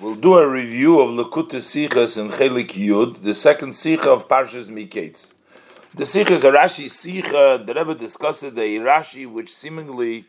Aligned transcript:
We'll 0.00 0.14
do 0.14 0.38
a 0.38 0.48
review 0.48 0.98
of 0.98 1.10
Lakut 1.10 1.50
Sichas 1.50 2.16
in 2.16 2.30
Chelik 2.30 2.68
Yud, 2.68 3.20
the 3.20 3.34
second 3.34 3.72
Sicha 3.72 4.06
of 4.06 4.28
Parshas 4.28 4.70
Miketz. 4.70 5.34
The 5.94 6.04
Sicha 6.04 6.30
is 6.30 6.42
a 6.42 6.50
Rashi 6.50 6.86
Sicha. 6.86 7.66
The 7.66 7.74
Rebbe 7.74 7.94
discussed 7.94 8.44
a 8.44 8.48
Rashi 8.78 9.30
which 9.30 9.52
seemingly, 9.52 10.24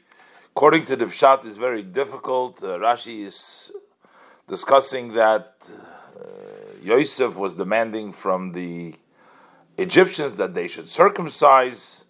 according 0.54 0.84
to 0.88 0.98
the 0.98 1.06
Pshat, 1.06 1.46
is 1.46 1.58
very 1.58 1.84
difficult. 1.84 2.62
Uh, 2.62 2.80
Rashi 2.80 3.24
is 3.24 3.72
discussing 4.46 5.14
that 5.14 5.56
uh, 6.20 6.26
Yosef 6.84 7.38
was 7.38 7.56
demanding 7.56 8.12
from 8.12 8.52
the 8.52 8.94
Egyptians 9.78 10.36
that 10.36 10.54
they 10.54 10.68
should 10.68 10.90
circumcise. 10.90 12.04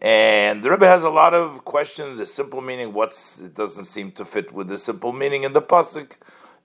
And 0.00 0.62
the 0.62 0.70
Rebbe 0.70 0.86
has 0.86 1.02
a 1.02 1.10
lot 1.10 1.34
of 1.34 1.64
questions. 1.64 2.18
The 2.18 2.26
simple 2.26 2.60
meaning, 2.60 2.92
what's 2.92 3.40
it 3.40 3.56
doesn't 3.56 3.86
seem 3.86 4.12
to 4.12 4.24
fit 4.24 4.52
with 4.52 4.68
the 4.68 4.78
simple 4.78 5.12
meaning 5.12 5.42
in 5.42 5.54
the 5.54 5.62
pasuk 5.62 6.12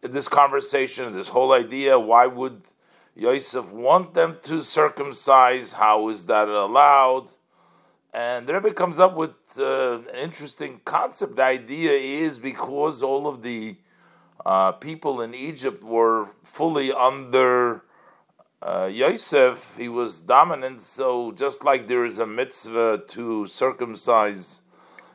this 0.02 0.28
conversation, 0.28 1.14
this 1.14 1.30
whole 1.30 1.52
idea, 1.54 2.00
why 2.00 2.28
would 2.28 2.62
Yosef 3.16 3.70
want 3.72 4.14
them 4.14 4.38
to 4.44 4.62
circumcise? 4.62 5.74
How 5.74 6.10
is 6.10 6.26
that 6.28 6.48
allowed? 6.48 7.30
And 8.14 8.48
the 8.48 8.54
Rebbe 8.54 8.74
comes 8.74 8.98
up 8.98 9.16
with 9.16 9.36
uh, 9.58 10.00
an 10.00 10.16
interesting 10.16 10.82
concept. 10.86 11.36
The 11.36 11.44
idea 11.44 11.92
is 11.92 12.40
because 12.40 13.04
all 13.04 13.28
of 13.28 13.44
the 13.44 13.78
uh, 14.46 14.72
people 14.74 15.22
in 15.22 15.36
Egypt 15.36 15.84
were 15.84 16.30
fully 16.44 16.92
under 16.92 17.84
uh, 18.62 18.90
Yosef, 18.92 19.76
he 19.78 19.88
was 19.88 20.22
dominant. 20.22 20.82
So 20.82 21.32
just 21.32 21.64
like 21.64 21.88
there 21.88 22.06
is 22.06 22.20
a 22.20 22.26
mitzvah 22.26 23.04
to 23.10 23.48
circumcise 23.48 24.62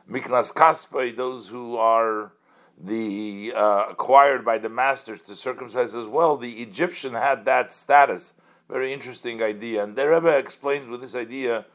Miknas 0.09 0.53
Kaspai, 0.53 1.15
those 1.15 1.47
who 1.47 1.75
are 1.77 2.31
the 2.77 3.53
uh, 3.55 3.85
acquired 3.89 4.43
by 4.43 4.57
the 4.57 4.69
masters 4.69 5.21
to 5.21 5.35
circumcise 5.35 5.95
as 5.95 6.07
well, 6.07 6.35
the 6.37 6.61
Egyptian 6.61 7.13
had 7.13 7.45
that 7.45 7.71
status. 7.71 8.33
Very 8.69 8.93
interesting 8.93 9.41
idea. 9.41 9.83
And 9.83 9.95
the 9.95 10.09
Rebbe 10.09 10.35
explains 10.37 10.87
with 10.87 11.01
this 11.01 11.15
idea 11.15 11.65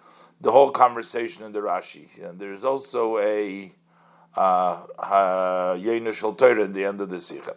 the 0.41 0.53
whole 0.53 0.71
conversation 0.71 1.45
in 1.45 1.53
the 1.53 1.61
Rashi. 1.61 2.09
And 2.23 2.39
there's 2.39 2.65
also 2.65 3.19
a 3.19 3.73
uh, 4.37 4.83
Yenu 5.77 6.09
uh, 6.09 6.35
Torah 6.35 6.65
in 6.65 6.73
the 6.73 6.85
end 6.85 7.01
of 7.01 7.11
the 7.11 7.21
Sikha. 7.21 7.57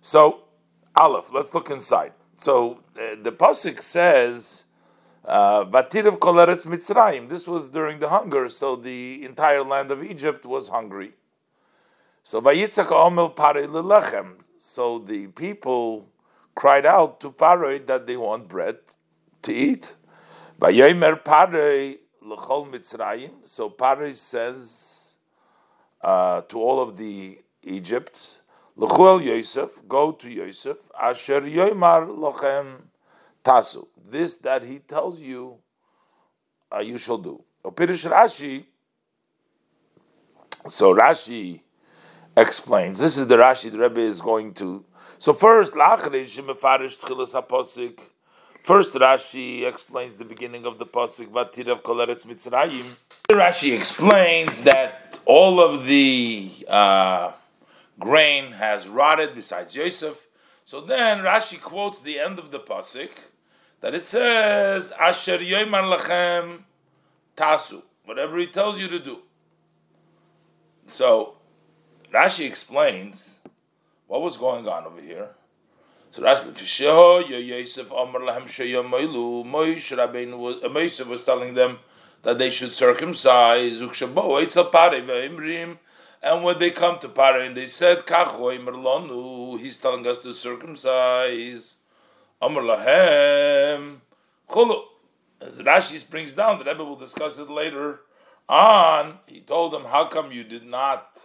So, 0.00 0.44
Aleph, 0.96 1.32
let's 1.32 1.52
look 1.54 1.70
inside. 1.70 2.12
So, 2.38 2.80
uh, 2.96 3.16
the 3.22 3.32
Pasuk 3.32 3.80
says, 3.80 4.64
Vatir 5.24 6.06
of 6.06 6.18
Koleretz 6.18 6.66
Mitzrayim. 6.66 7.28
This 7.28 7.46
was 7.46 7.70
during 7.70 8.00
the 8.00 8.08
hunger, 8.08 8.48
so 8.48 8.76
the 8.76 9.24
entire 9.24 9.62
land 9.62 9.90
of 9.90 10.02
Egypt 10.02 10.44
was 10.44 10.68
hungry. 10.68 11.12
So 12.24 12.40
Vayitzak 12.40 12.88
Omel 12.88 13.34
Pare 13.34 13.66
Lelechem. 13.66 14.34
So 14.60 15.00
the 15.00 15.26
people 15.26 16.08
cried 16.54 16.86
out 16.86 17.20
to 17.20 17.30
Paroi 17.32 17.84
that 17.86 18.06
they 18.06 18.16
want 18.16 18.48
bread 18.48 18.78
to 19.42 19.52
eat. 19.52 19.94
Vayomer 20.60 21.22
Pare 21.24 21.96
Lechol 22.24 22.70
Mitzrayim. 22.70 23.32
So 23.42 23.70
Paroi 23.70 24.14
says 24.14 25.14
uh, 26.00 26.42
to 26.42 26.58
all 26.60 26.80
of 26.80 26.96
the 26.96 27.38
Egypt, 27.64 28.18
Lechuel 28.78 29.22
Yosef, 29.22 29.70
go 29.88 30.12
to 30.12 30.30
Yosef, 30.30 30.78
Asher 31.00 31.40
Yoimar 31.40 32.06
Lochem 32.06 32.82
Tasu. 33.44 33.86
This 34.08 34.36
that 34.36 34.62
he 34.62 34.78
tells 34.78 35.20
you, 35.20 35.56
uh, 36.72 36.78
you 36.78 36.98
shall 36.98 37.18
do. 37.18 37.42
Opirish 37.64 38.08
Rashi. 38.08 38.64
So 40.68 40.94
Rashi 40.94 41.60
explains. 42.36 42.98
This 42.98 43.16
is 43.16 43.26
the 43.26 43.36
Rashi 43.36 43.70
the 43.70 43.78
Rebbe 43.78 44.00
is 44.00 44.20
going 44.20 44.54
to. 44.54 44.84
So 45.18 45.32
first, 45.32 45.74
First, 48.62 48.92
Rashi 48.92 49.64
explains 49.64 50.14
the 50.14 50.24
beginning 50.24 50.66
of 50.66 50.78
the 50.78 50.86
pasuk 50.86 51.26
Vatirav 51.28 51.82
Koleretz 51.82 52.24
Mitzrayim. 52.26 52.96
Rashi 53.28 53.76
explains 53.76 54.62
that 54.62 55.18
all 55.24 55.60
of 55.60 55.84
the 55.86 56.50
uh, 56.68 57.32
grain 57.98 58.52
has 58.52 58.86
rotted 58.86 59.34
besides 59.34 59.74
Yosef. 59.74 60.28
So 60.64 60.80
then 60.80 61.18
Rashi 61.24 61.60
quotes 61.60 62.00
the 62.00 62.20
end 62.20 62.38
of 62.38 62.52
the 62.52 62.60
pasuk 62.60 63.10
that 63.80 63.94
it 63.94 64.04
says 64.04 64.92
Asher 64.92 65.38
Yoimar 65.38 65.98
Lachem 65.98 66.62
Tasu, 67.36 67.82
whatever 68.04 68.38
he 68.38 68.46
tells 68.46 68.78
you 68.78 68.86
to 68.88 69.00
do. 69.00 69.18
So 70.86 71.34
Rashi 72.12 72.46
explains 72.46 73.40
what 74.06 74.20
was 74.20 74.36
going 74.36 74.68
on 74.68 74.84
over 74.84 75.00
here. 75.00 75.28
So 76.10 76.20
Rashi 76.22 77.48
Yosef 77.48 77.90
Amar 77.90 78.20
Lahem 78.20 78.42
Sheyamailu 78.42 79.46
Moshe 79.46 79.96
Rabbeinu 79.96 80.36
was 80.36 80.56
uh, 80.56 80.68
Moshe 80.68 81.06
was 81.06 81.24
telling 81.24 81.54
them 81.54 81.78
that 82.22 82.38
they 82.38 82.50
should 82.50 82.72
circumcise 82.72 83.80
Ukshabo 83.80 84.44
Eitzel 84.44 84.70
Pare 84.70 85.00
Ve'imrim 85.00 85.78
and 86.22 86.44
when 86.44 86.58
they 86.58 86.70
come 86.70 86.98
to 86.98 87.08
Pare 87.08 87.40
and 87.40 87.56
they 87.56 87.66
said 87.66 88.00
Kachoy 88.00 88.62
Merlonu 88.62 89.58
he's 89.58 89.78
telling 89.78 90.06
us 90.06 90.22
to 90.22 90.34
circumcise 90.34 91.76
Amar 92.42 92.62
Lahem. 92.62 94.00
Chulu 94.50 94.82
as 95.40 95.62
Rashi 95.62 96.10
brings 96.10 96.34
down 96.34 96.58
the 96.58 96.66
Rebbe 96.66 96.84
will 96.84 96.96
discuss 96.96 97.38
it 97.38 97.48
later 97.48 98.00
on. 98.50 99.18
He 99.26 99.40
told 99.40 99.72
them 99.72 99.84
how 99.84 100.04
come 100.08 100.30
you 100.30 100.44
did 100.44 100.66
not 100.66 101.18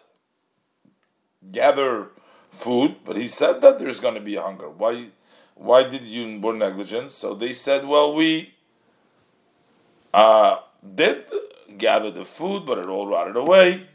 gather 1.52 2.10
food, 2.52 2.96
but 3.06 3.18
he 3.18 3.28
said 3.28 3.62
that 3.62 3.80
there's 3.80 4.00
going 4.00 4.16
to 4.16 4.22
be 4.22 4.36
hunger. 4.36 4.70
Why? 4.70 5.08
Why 5.56 5.90
did 5.90 6.04
you 6.04 6.28
more 6.28 6.54
negligence? 6.54 7.16
So 7.16 7.34
they 7.34 7.52
said, 7.52 7.88
well, 7.88 8.14
we 8.14 8.54
uh, 10.14 10.58
did 10.96 11.26
gather 11.78 12.12
the 12.12 12.26
food, 12.26 12.64
but 12.66 12.78
it 12.78 12.86
all 12.86 13.08
rotted 13.08 13.36
away. 13.36 13.88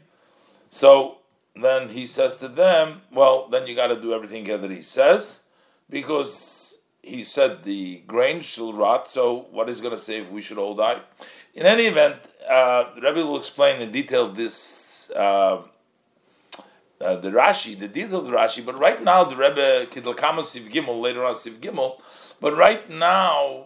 So 0.69 1.19
then 1.55 1.87
he 1.87 2.05
says 2.05 2.37
to 2.39 2.49
them, 2.49 3.01
well, 3.13 3.47
then 3.47 3.65
you 3.65 3.75
got 3.75 3.87
to 3.87 4.01
do 4.01 4.13
everything 4.13 4.43
that 4.43 4.69
he 4.71 4.81
says, 4.81 5.43
because 5.89 6.81
he 7.01 7.23
said 7.23 7.63
the 7.63 7.99
grain 8.07 8.41
shall 8.41 8.73
rot. 8.73 9.09
So 9.09 9.47
what 9.51 9.69
is 9.69 9.79
going 9.79 9.95
to 9.95 10.01
say 10.01 10.19
if 10.19 10.29
we 10.29 10.41
should 10.41 10.57
all 10.57 10.75
die? 10.75 10.99
In 11.53 11.65
any 11.65 11.85
event, 11.85 12.17
uh, 12.49 12.85
Rebbe 13.01 13.25
will 13.25 13.37
explain 13.37 13.81
in 13.81 13.91
detail 13.91 14.27
this. 14.29 15.11
Uh, 15.11 15.61
uh, 17.03 17.17
the 17.17 17.29
Rashi, 17.29 17.77
the 17.77 17.87
detailed 17.87 18.27
Rashi, 18.27 18.65
but 18.65 18.79
right 18.79 19.03
now 19.03 19.23
the 19.23 19.35
Rebbe 19.35 19.87
Kidlakama 19.87 20.39
Siv 20.39 20.71
Gimel, 20.71 21.01
later 21.01 21.23
on 21.23 21.35
Siv 21.35 21.59
Gimel, 21.59 21.99
but 22.39 22.55
right 22.55 22.89
now 22.89 23.65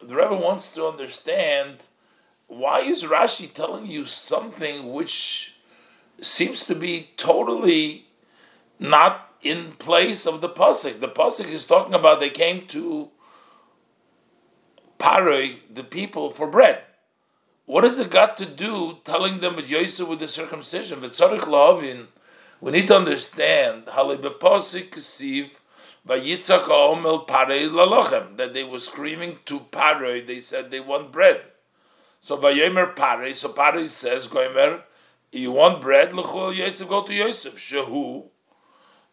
the 0.00 0.14
Rebbe 0.14 0.34
wants 0.34 0.72
to 0.74 0.86
understand 0.86 1.84
why 2.46 2.80
is 2.80 3.02
Rashi 3.02 3.52
telling 3.52 3.86
you 3.86 4.04
something 4.04 4.92
which 4.92 5.56
seems 6.20 6.66
to 6.66 6.74
be 6.74 7.10
totally 7.16 8.06
not 8.78 9.32
in 9.42 9.72
place 9.72 10.26
of 10.26 10.40
the 10.40 10.48
pasuk. 10.48 11.00
The 11.00 11.08
pasuk 11.08 11.48
is 11.48 11.66
talking 11.66 11.94
about 11.94 12.20
they 12.20 12.30
came 12.30 12.66
to 12.68 13.10
Paroi, 14.98 15.58
the 15.72 15.82
people, 15.82 16.30
for 16.30 16.46
bread. 16.46 16.82
What 17.66 17.84
has 17.84 17.98
it 17.98 18.10
got 18.10 18.36
to 18.36 18.46
do 18.46 18.98
telling 19.04 19.40
them 19.40 19.56
with 19.56 19.68
Yosef 19.68 20.06
with 20.06 20.20
the 20.20 20.28
circumcision? 20.28 21.00
But 21.00 21.10
Tzarich 21.10 21.40
Lahavin 21.40 22.06
we 22.62 22.70
need 22.70 22.86
to 22.86 22.96
understand 22.96 23.86
that 28.36 28.50
they 28.54 28.64
were 28.64 28.78
screaming 28.78 29.36
to 29.44 29.58
Paroi, 29.58 30.24
they 30.24 30.38
said 30.38 30.70
they 30.70 30.78
want 30.78 31.10
bread. 31.10 31.40
So 32.20 32.38
Vayomer 32.38 32.94
Paroi, 32.94 33.34
so 33.34 33.52
says, 33.88 34.28
Goimer, 34.28 34.82
you 35.32 35.50
want 35.50 35.82
bread? 35.82 36.12
Yosef, 36.12 36.88
go 36.88 37.02
to 37.02 37.12
Yosef. 37.12 37.56
Shehu. 37.56 38.26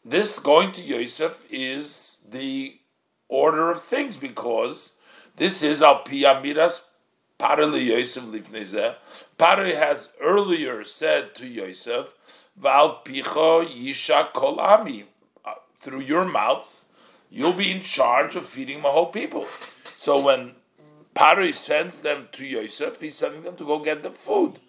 This 0.06 0.38
going 0.38 0.72
to 0.74 0.82
Yosef 0.82 1.44
is 1.50 2.28
the 2.32 2.80
order 3.28 3.72
of 3.72 3.82
things 3.82 4.16
because 4.16 5.00
this 5.38 5.64
is 5.64 5.82
al 5.82 6.04
piyamiras 6.04 6.86
Paroi 7.40 7.84
Yosef 7.84 8.26
lifnezeh. 8.26 8.94
Paroi 9.40 9.74
has 9.74 10.10
earlier 10.22 10.84
said 10.84 11.34
to 11.34 11.48
Yosef, 11.48 12.14
Val 12.60 13.02
picho 13.06 13.66
yisha 13.66 14.34
kol 14.34 14.60
ami. 14.60 15.06
Uh, 15.46 15.54
through 15.80 16.02
your 16.02 16.26
mouth, 16.26 16.86
you'll 17.30 17.54
be 17.54 17.72
in 17.72 17.82
charge 17.82 18.36
of 18.36 18.46
feeding 18.46 18.82
my 18.82 18.90
whole 18.90 19.08
people. 19.08 19.48
So 19.84 20.24
when 20.24 20.52
Pari 21.14 21.52
sends 21.52 22.02
them 22.02 22.28
to 22.34 22.46
Yosef, 22.46 23.00
he's 23.00 23.16
sending 23.16 23.44
them 23.44 23.56
to 23.56 23.66
go 23.66 23.80
get 23.80 24.04
the 24.04 24.12
food. 24.12 24.60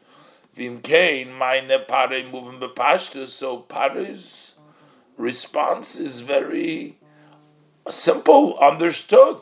Vim 0.54 0.80
kain 0.80 1.32
meine 1.32 1.84
Pari 1.86 2.24
moving 2.24 2.60
bepashtus. 2.60 3.28
So 3.28 3.58
Pari's 3.58 4.54
response 5.16 5.96
is 5.96 6.20
very 6.20 6.96
simple, 7.88 8.58
understood. 8.58 9.38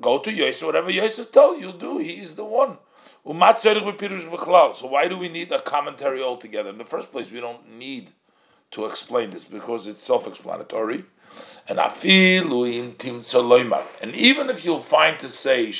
Go 0.00 0.18
to 0.18 0.32
Yosef, 0.32 0.66
whatever 0.66 0.90
Yosef 0.90 1.32
tell 1.32 1.58
you, 1.58 1.72
do. 1.72 1.98
He's 1.98 2.34
the 2.34 2.44
one. 2.44 2.78
So 3.26 4.86
why 4.86 5.08
do 5.08 5.16
we 5.16 5.28
need 5.28 5.50
a 5.50 5.60
commentary 5.60 6.22
altogether? 6.22 6.70
In 6.70 6.78
the 6.78 6.84
first 6.84 7.10
place, 7.10 7.30
we 7.30 7.40
don't 7.40 7.78
need 7.78 8.10
to 8.72 8.84
explain 8.84 9.30
this 9.30 9.44
because 9.44 9.86
it's 9.86 10.02
self-explanatory. 10.02 11.04
And. 11.66 11.80
And 14.02 14.14
even 14.14 14.50
if 14.50 14.64
you'll 14.64 14.80
find 14.80 15.18
to 15.20 15.28
say 15.28 15.72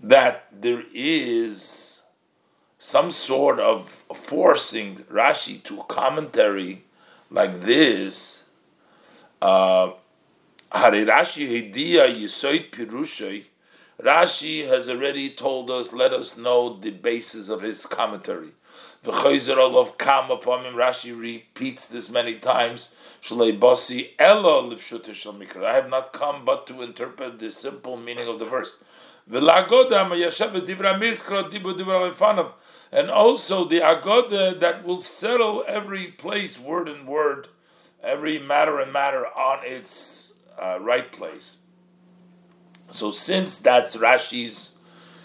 that 0.00 0.46
there 0.52 0.82
is 0.92 2.02
some 2.78 3.10
sort 3.10 3.58
of 3.58 4.04
forcing 4.14 4.96
Rashi 5.10 5.62
to 5.64 5.82
commentary 5.88 6.84
like 7.30 7.62
this, 7.62 8.44
uh, 9.42 9.90
Rashi 10.72 11.48
Rashi 14.04 14.68
has 14.68 14.90
already 14.90 15.30
told 15.30 15.70
us, 15.70 15.94
let 15.94 16.12
us 16.12 16.36
know 16.36 16.76
the 16.76 16.90
basis 16.90 17.48
of 17.48 17.62
his 17.62 17.86
commentary. 17.86 18.50
of 19.06 19.96
Kam 19.96 20.30
upon 20.30 20.66
him, 20.66 20.74
Rashi 20.74 21.18
repeats 21.18 21.88
this 21.88 22.10
many 22.10 22.34
times. 22.34 22.94
I 23.30 23.32
have 25.72 25.88
not 25.88 26.12
come 26.12 26.44
but 26.44 26.66
to 26.66 26.82
interpret 26.82 27.38
the 27.38 27.50
simple 27.50 27.96
meaning 27.96 28.28
of 28.28 28.38
the 28.38 28.44
verse. 28.44 28.84
And 29.26 29.48
also 33.10 33.64
the 33.64 33.80
agoda 33.80 34.60
that 34.60 34.84
will 34.84 35.00
settle 35.00 35.64
every 35.66 36.08
place, 36.08 36.60
word 36.60 36.90
and 36.90 37.06
word, 37.06 37.48
every 38.02 38.38
matter 38.38 38.80
and 38.80 38.92
matter 38.92 39.26
on 39.28 39.64
its 39.64 40.34
uh, 40.62 40.78
right 40.78 41.10
place. 41.10 41.63
So 42.90 43.10
since 43.10 43.58
that's 43.58 43.96
Rashi's, 43.96 44.76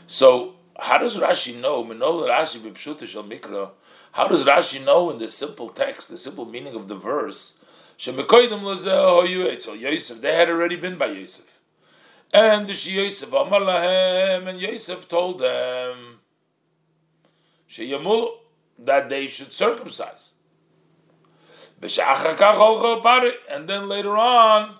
so 0.07 0.55
how 0.77 0.97
does 0.97 1.17
Rashi 1.17 1.59
know? 1.59 1.83
Rashi 1.83 3.71
How 4.11 4.27
does 4.27 4.43
Rashi 4.43 4.83
know 4.83 5.11
in 5.11 5.19
the 5.19 5.27
simple 5.29 5.69
text, 5.69 6.09
the 6.09 6.17
simple 6.17 6.45
meaning 6.45 6.75
of 6.75 6.87
the 6.87 6.95
verse? 6.95 7.55
So 7.97 8.11
Yosef, 9.73 10.21
they 10.21 10.35
had 10.35 10.49
already 10.49 10.77
been 10.77 10.97
by 10.97 11.07
Yosef. 11.07 11.45
And 12.33 12.67
the 12.67 12.73
Yosef 12.73 13.31
Amar 13.33 13.69
and 13.69 14.59
Yosef 14.59 15.07
told 15.07 15.39
them 15.39 16.19
sheyamul 17.69 18.37
that 18.77 19.09
they 19.09 19.27
should 19.27 19.51
circumcise. 19.51 20.33
And 21.81 23.67
then 23.69 23.89
later 23.89 24.17
on, 24.17 24.78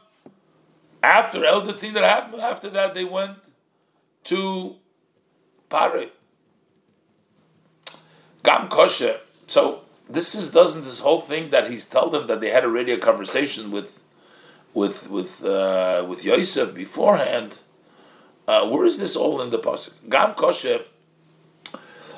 after 1.01 1.45
all 1.45 1.61
the 1.61 1.73
thing 1.73 1.93
that 1.93 2.03
happened, 2.03 2.41
after 2.41 2.69
that 2.69 2.93
they 2.93 3.05
went 3.05 3.37
to 4.25 4.75
Pare. 5.69 6.09
Gam 8.43 8.67
kosher. 8.69 9.19
So 9.47 9.81
this 10.09 10.35
is 10.35 10.51
doesn't 10.51 10.83
this 10.83 10.99
whole 10.99 11.21
thing 11.21 11.51
that 11.51 11.69
he's 11.69 11.87
told 11.87 12.13
them 12.13 12.27
that 12.27 12.41
they 12.41 12.49
had 12.49 12.63
already 12.65 12.91
a 12.91 12.97
conversation 12.97 13.71
with 13.71 14.03
with 14.73 15.09
with 15.09 15.43
uh, 15.43 16.05
with 16.07 16.25
Yosef 16.25 16.73
beforehand. 16.73 17.59
Uh, 18.47 18.67
where 18.67 18.85
is 18.85 18.97
this 18.97 19.15
all 19.15 19.41
in 19.41 19.51
the 19.51 19.59
pasuk? 19.59 19.93
Gam 20.09 20.33
kosher. 20.33 20.81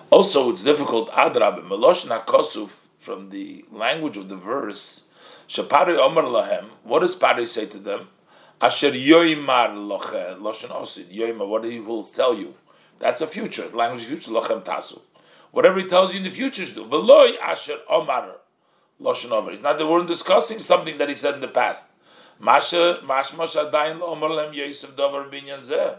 Also, 0.10 0.50
it's 0.52 0.64
difficult. 0.64 1.10
Adrab 1.12 1.64
melosh 1.68 2.08
nakosuf 2.08 2.80
from 3.00 3.30
the 3.30 3.66
language 3.72 4.18
of 4.18 4.30
the 4.30 4.38
verse. 4.38 5.06
Shapari 5.48 5.98
Omer 5.98 6.24
lahem. 6.24 6.66
What 6.84 7.00
does 7.00 7.16
Pari 7.16 7.46
say 7.46 7.66
to 7.66 7.78
them? 7.78 8.08
Asher 8.62 8.92
yoimar 8.92 9.76
loche 9.76 10.38
loshen 10.40 10.70
osid 10.70 11.12
yoimar. 11.12 11.48
What 11.48 11.64
he 11.64 11.80
will 11.80 12.04
tell 12.04 12.36
you. 12.36 12.54
That's 13.00 13.22
a 13.22 13.28
future 13.28 13.68
language. 13.70 14.06
Future 14.06 14.32
lochem 14.32 14.64
tasu. 14.64 15.02
Whatever 15.52 15.80
he 15.80 15.86
tells 15.88 16.14
you 16.14 16.20
in 16.20 16.24
the 16.24 16.30
future, 16.30 16.66
do. 16.66 16.86
Veloy 16.86 17.38
asher 17.42 17.78
omar 17.90 18.36
loshen 19.02 19.32
over. 19.32 19.52
It's 19.52 19.64
not 19.64 19.80
that 19.80 19.88
we're 19.88 20.06
discussing 20.06 20.60
something 20.60 20.98
that 21.00 21.10
he 21.10 21.16
said 21.16 21.34
in 21.34 21.42
the 21.42 21.48
past. 21.48 21.88
Masha 22.40 23.00
mashma 23.04 23.48
shadayin 23.48 24.00
omar 24.02 24.30
lem 24.30 24.54
Yosef 24.54 24.96
dover 24.96 25.26
binyan 25.26 25.60
zeh. 25.60 25.98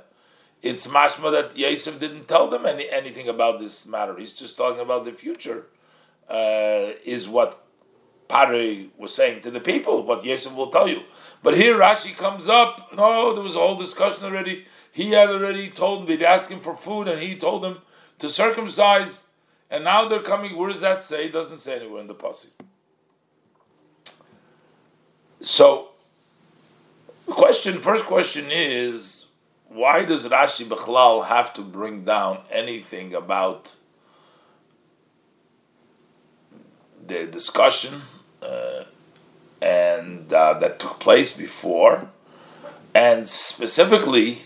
It's 0.62 0.86
mashma 0.86 1.32
that 1.32 1.58
Yosef 1.58 1.98
didn't 1.98 2.28
tell 2.28 2.48
them 2.48 2.64
any, 2.64 2.88
anything 2.88 3.28
about 3.28 3.58
this 3.58 3.88
matter. 3.88 4.16
He's 4.16 4.32
just 4.32 4.56
talking 4.56 4.80
about 4.80 5.04
the 5.04 5.12
future. 5.12 5.66
Uh, 6.28 6.92
is 7.04 7.28
what 7.28 7.61
Pari 8.32 8.88
was 8.96 9.14
saying 9.14 9.42
to 9.42 9.50
the 9.50 9.60
people, 9.60 10.04
what 10.04 10.24
Yosef 10.24 10.56
will 10.56 10.68
tell 10.68 10.88
you. 10.88 11.02
But 11.42 11.54
here 11.54 11.76
Rashi 11.76 12.16
comes 12.16 12.48
up. 12.48 12.90
No, 12.96 13.34
there 13.34 13.44
was 13.44 13.56
a 13.56 13.58
whole 13.58 13.76
discussion 13.76 14.24
already. 14.24 14.64
He 14.90 15.10
had 15.10 15.28
already 15.28 15.68
told 15.68 16.00
them 16.00 16.06
they'd 16.06 16.24
ask 16.24 16.50
him 16.50 16.60
for 16.60 16.74
food, 16.74 17.08
and 17.08 17.20
he 17.20 17.36
told 17.36 17.62
them 17.62 17.82
to 18.20 18.30
circumcise. 18.30 19.28
And 19.70 19.84
now 19.84 20.08
they're 20.08 20.22
coming. 20.22 20.56
Where 20.56 20.70
does 20.70 20.80
that 20.80 21.02
say? 21.02 21.26
It 21.26 21.34
doesn't 21.34 21.58
say 21.58 21.76
anywhere 21.76 22.00
in 22.00 22.06
the 22.06 22.14
pasuk. 22.14 22.52
So, 25.42 25.90
the 27.26 27.32
question, 27.32 27.80
first 27.80 28.06
question 28.06 28.46
is, 28.50 29.26
why 29.68 30.06
does 30.06 30.26
Rashi 30.26 30.64
Bechlal 30.64 31.26
have 31.26 31.52
to 31.52 31.60
bring 31.60 32.04
down 32.04 32.38
anything 32.50 33.12
about 33.12 33.74
the 37.06 37.26
discussion 37.26 38.00
and 39.62 40.32
uh, 40.32 40.54
that 40.58 40.80
took 40.80 40.98
place 40.98 41.36
before, 41.36 42.08
and 42.94 43.28
specifically, 43.28 44.38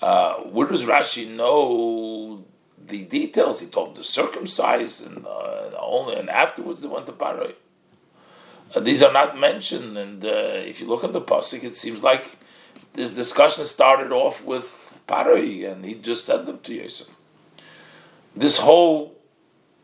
uh, 0.00 0.34
where 0.34 0.68
does 0.68 0.84
Rashi 0.84 1.28
know 1.28 2.44
the 2.86 3.04
details? 3.04 3.60
He 3.60 3.66
told 3.66 3.88
them 3.88 3.94
to 3.96 4.04
circumcise, 4.04 5.00
and 5.00 5.26
uh, 5.26 5.70
only 5.78 6.16
and 6.16 6.30
afterwards 6.30 6.80
they 6.80 6.88
went 6.88 7.06
to 7.06 7.12
Paroi. 7.12 7.54
Uh, 8.74 8.80
these 8.80 9.02
are 9.02 9.12
not 9.12 9.38
mentioned, 9.38 9.98
and 9.98 10.24
uh, 10.24 10.28
if 10.28 10.80
you 10.80 10.86
look 10.86 11.02
at 11.02 11.12
the 11.12 11.20
pasuk, 11.20 11.64
it 11.64 11.74
seems 11.74 12.04
like 12.04 12.38
this 12.94 13.16
discussion 13.16 13.64
started 13.64 14.12
off 14.12 14.44
with 14.44 14.98
Paroi, 15.08 15.70
and 15.70 15.84
he 15.84 15.94
just 15.94 16.24
said 16.24 16.46
them 16.46 16.60
to 16.60 16.74
Yosef. 16.74 17.08
This 18.36 18.58
whole 18.58 19.16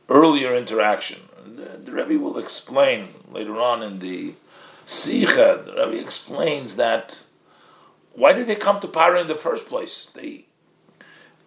earlier 0.09 0.55
interaction 0.55 1.26
the, 1.47 1.79
the 1.85 1.93
Rebbe 1.93 2.23
will 2.23 2.39
explain 2.39 3.09
later 3.31 3.61
on 3.61 3.83
in 3.83 3.99
the 4.01 4.35
Sikha, 4.87 5.63
the 5.65 5.73
Rebbe 5.73 6.01
explains 6.01 6.77
that 6.77 7.23
why 8.15 8.33
did 8.33 8.47
they 8.47 8.55
come 8.55 8.81
to 8.81 8.89
Paro 8.89 9.21
in 9.21 9.29
the 9.29 9.35
first 9.35 9.67
place? 9.67 10.11
They, 10.15 10.47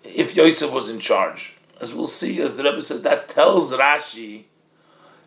if 0.04 0.36
Yosef 0.36 0.72
was 0.72 0.90
in 0.90 1.00
charge, 1.00 1.56
as 1.82 1.94
we'll 1.94 2.08
see, 2.08 2.42
as 2.42 2.58
the 2.58 2.64
Rebbe 2.64 2.82
said, 2.82 3.04
that 3.04 3.30
tells 3.30 3.72
Rashi 3.72 4.44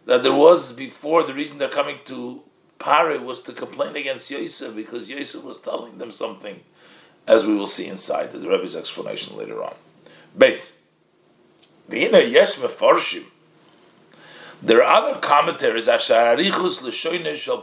that 0.06 0.22
there 0.22 0.34
was 0.34 0.72
before 0.72 1.22
the 1.24 1.34
reason 1.34 1.58
they're 1.58 1.68
coming 1.68 1.98
to 2.04 2.42
Pare 2.78 3.18
was 3.20 3.40
to 3.42 3.52
complain 3.52 3.96
against 3.96 4.30
Yosef 4.30 4.74
because 4.74 5.08
Yosef 5.08 5.44
was 5.44 5.60
telling 5.60 5.98
them 5.98 6.10
something, 6.10 6.60
as 7.26 7.46
we 7.46 7.54
will 7.54 7.66
see 7.66 7.86
inside 7.88 8.32
the 8.32 8.38
Rebbe's 8.40 8.76
explanation 8.76 9.36
later 9.36 9.62
on. 9.62 9.74
Base. 10.36 10.78
Yesh 11.88 12.56
Meforshim 12.56 13.24
there 14.62 14.84
are 14.84 15.02
other 15.02 15.20
commentaries, 15.20 15.88
Asharichus 15.88 16.82
L'shoine 16.82 17.34
Shel 17.34 17.62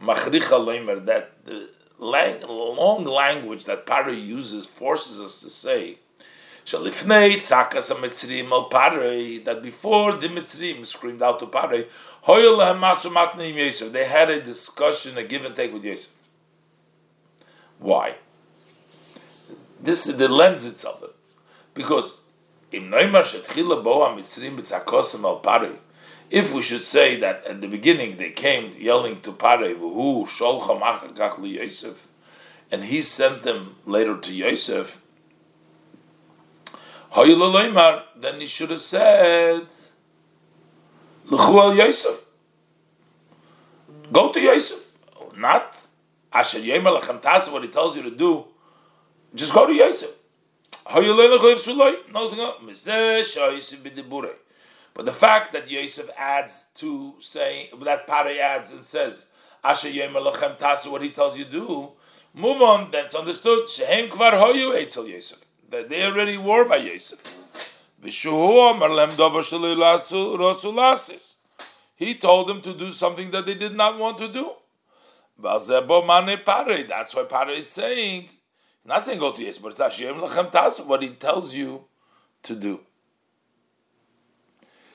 Machricha 0.00 0.58
Leimer, 0.58 1.04
that 1.06 1.44
the 1.44 1.68
long 1.98 3.04
language 3.04 3.64
that 3.64 3.84
Parei 3.84 4.24
uses 4.24 4.66
forces 4.66 5.20
us 5.20 5.40
to 5.40 5.50
say, 5.50 5.98
that 6.70 6.82
before 9.62 10.12
the 10.12 10.28
Mitzrim 10.28 10.86
screamed 10.86 11.22
out 11.22 11.40
to 11.40 11.46
Yosef, 13.56 13.92
they 13.92 14.04
had 14.04 14.30
a 14.30 14.40
discussion, 14.42 15.18
a 15.18 15.24
give 15.24 15.44
and 15.44 15.56
take 15.56 15.72
with 15.72 15.84
Yosef. 15.84 16.12
Why? 17.78 18.16
This 19.80 20.06
is 20.06 20.18
the 20.18 20.28
lends 20.28 20.66
itself 20.66 21.02
because 21.72 22.20
im 22.72 22.90
Neumar 22.90 23.22
Shetchila 23.22 23.82
Bo 23.82 24.00
HaMitzrim 24.00 24.56
B'Tzakosim 24.56 25.24
Al 25.24 25.40
Parei, 25.40 25.78
if 26.30 26.52
we 26.52 26.62
should 26.62 26.84
say 26.84 27.16
that 27.20 27.44
at 27.46 27.60
the 27.60 27.68
beginning 27.68 28.16
they 28.18 28.30
came 28.30 28.74
yelling 28.78 29.20
to 29.22 29.32
Pare, 29.32 29.74
Yosef, 31.46 32.06
and 32.70 32.84
he 32.84 33.02
sent 33.02 33.42
them 33.42 33.76
later 33.86 34.16
to 34.18 34.32
Yosef, 34.32 35.02
then 37.16 38.40
he 38.40 38.46
should 38.46 38.70
have 38.70 38.80
said, 38.80 39.66
Yosef. 41.30 42.24
Go 44.12 44.32
to 44.32 44.40
Yosef. 44.40 44.84
Not 45.36 45.76
Asher 46.32 46.58
Yemer 46.58 47.00
Lachem 47.00 47.52
what 47.52 47.62
he 47.62 47.68
tells 47.68 47.96
you 47.96 48.02
to 48.02 48.10
do. 48.10 48.44
Just 49.34 49.52
go 49.52 49.66
to 49.66 49.72
Yosef. 49.72 50.10
But 54.98 55.06
the 55.06 55.12
fact 55.12 55.52
that 55.52 55.70
Yosef 55.70 56.10
adds 56.18 56.66
to 56.74 57.14
say 57.20 57.70
that 57.82 58.08
Pare 58.08 58.42
adds 58.42 58.72
and 58.72 58.82
says 58.82 59.28
Asher 59.62 59.90
Lachem 59.90 60.58
Tasu, 60.58 60.90
what 60.90 61.02
he 61.02 61.10
tells 61.10 61.38
you 61.38 61.44
do, 61.44 61.92
move 62.34 62.60
on. 62.60 62.90
That's 62.90 63.14
understood. 63.14 63.70
Shehem 63.70 64.08
Kvar 64.08 64.32
Hoyu 64.32 64.76
Eitzel 64.76 65.08
Yosef 65.08 65.38
that 65.70 65.88
they 65.88 66.02
already 66.02 66.36
were 66.36 66.64
by 66.64 66.78
Yosef. 66.78 67.20
He 71.94 72.14
told 72.16 72.48
them 72.48 72.60
to 72.62 72.74
do 72.74 72.92
something 72.92 73.30
that 73.30 73.46
they 73.46 73.54
did 73.54 73.76
not 73.76 74.00
want 74.00 74.18
to 74.18 74.26
do. 74.26 74.50
That's 75.40 77.14
why 77.14 77.22
Pare 77.22 77.50
is 77.50 77.68
saying, 77.68 78.30
not 78.84 79.04
saying 79.04 79.20
go 79.20 79.30
to 79.30 79.40
yes, 79.40 79.58
but 79.58 79.78
what 80.86 81.02
he 81.04 81.10
tells 81.10 81.54
you 81.54 81.84
to 82.42 82.56
do. 82.56 82.80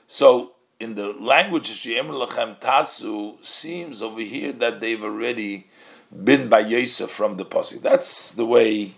So 0.07 0.53
in 0.79 0.95
the 0.95 1.13
language 1.13 1.69
of 1.69 1.77
Lachem 1.77 2.59
Tasu 2.59 3.37
seems 3.43 4.01
over 4.01 4.21
here 4.21 4.51
that 4.51 4.81
they've 4.81 5.03
already 5.03 5.67
been 6.23 6.49
by 6.49 6.59
Yosef 6.59 7.09
from 7.09 7.35
the 7.35 7.45
Pasuk. 7.45 7.81
That's 7.81 8.33
the 8.33 8.45
way 8.45 8.93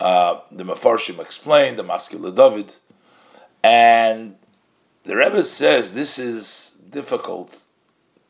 uh, 0.00 0.40
the 0.50 0.64
Mefarshim 0.64 1.20
explained, 1.20 1.78
the 1.78 1.84
Maskil 1.84 2.34
David. 2.34 2.74
And 3.62 4.36
the 5.04 5.16
Rebbe 5.16 5.42
says 5.42 5.94
this 5.94 6.18
is 6.18 6.80
difficult 6.90 7.62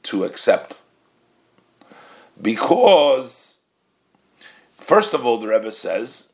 to 0.04 0.24
accept 0.24 0.82
because, 2.40 3.60
first 4.76 5.14
of 5.14 5.24
all, 5.24 5.38
the 5.38 5.48
Rebbe 5.48 5.72
says 5.72 6.34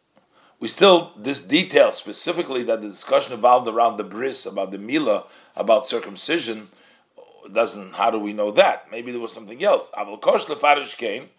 we 0.61 0.69
still 0.69 1.13
this 1.17 1.43
detail 1.43 1.91
specifically 1.93 2.63
that 2.65 2.83
the 2.83 2.89
discussion 2.89 3.33
involved 3.33 3.67
around 3.67 3.97
the 3.97 4.05
bris 4.05 4.47
about 4.47 4.71
the 4.71 4.79
mila 4.79 5.25
about 5.57 5.89
circumcision 5.89 6.69
doesn't. 7.53 7.95
How 7.95 8.11
do 8.11 8.19
we 8.19 8.33
know 8.33 8.51
that? 8.53 8.91
Maybe 8.91 9.11
there 9.11 9.21
was 9.21 9.33
something 9.33 9.63
else. 9.65 9.91
Aval 9.91 10.21
kosh 10.21 10.45
lefarish 10.47 10.97
came 10.97 11.31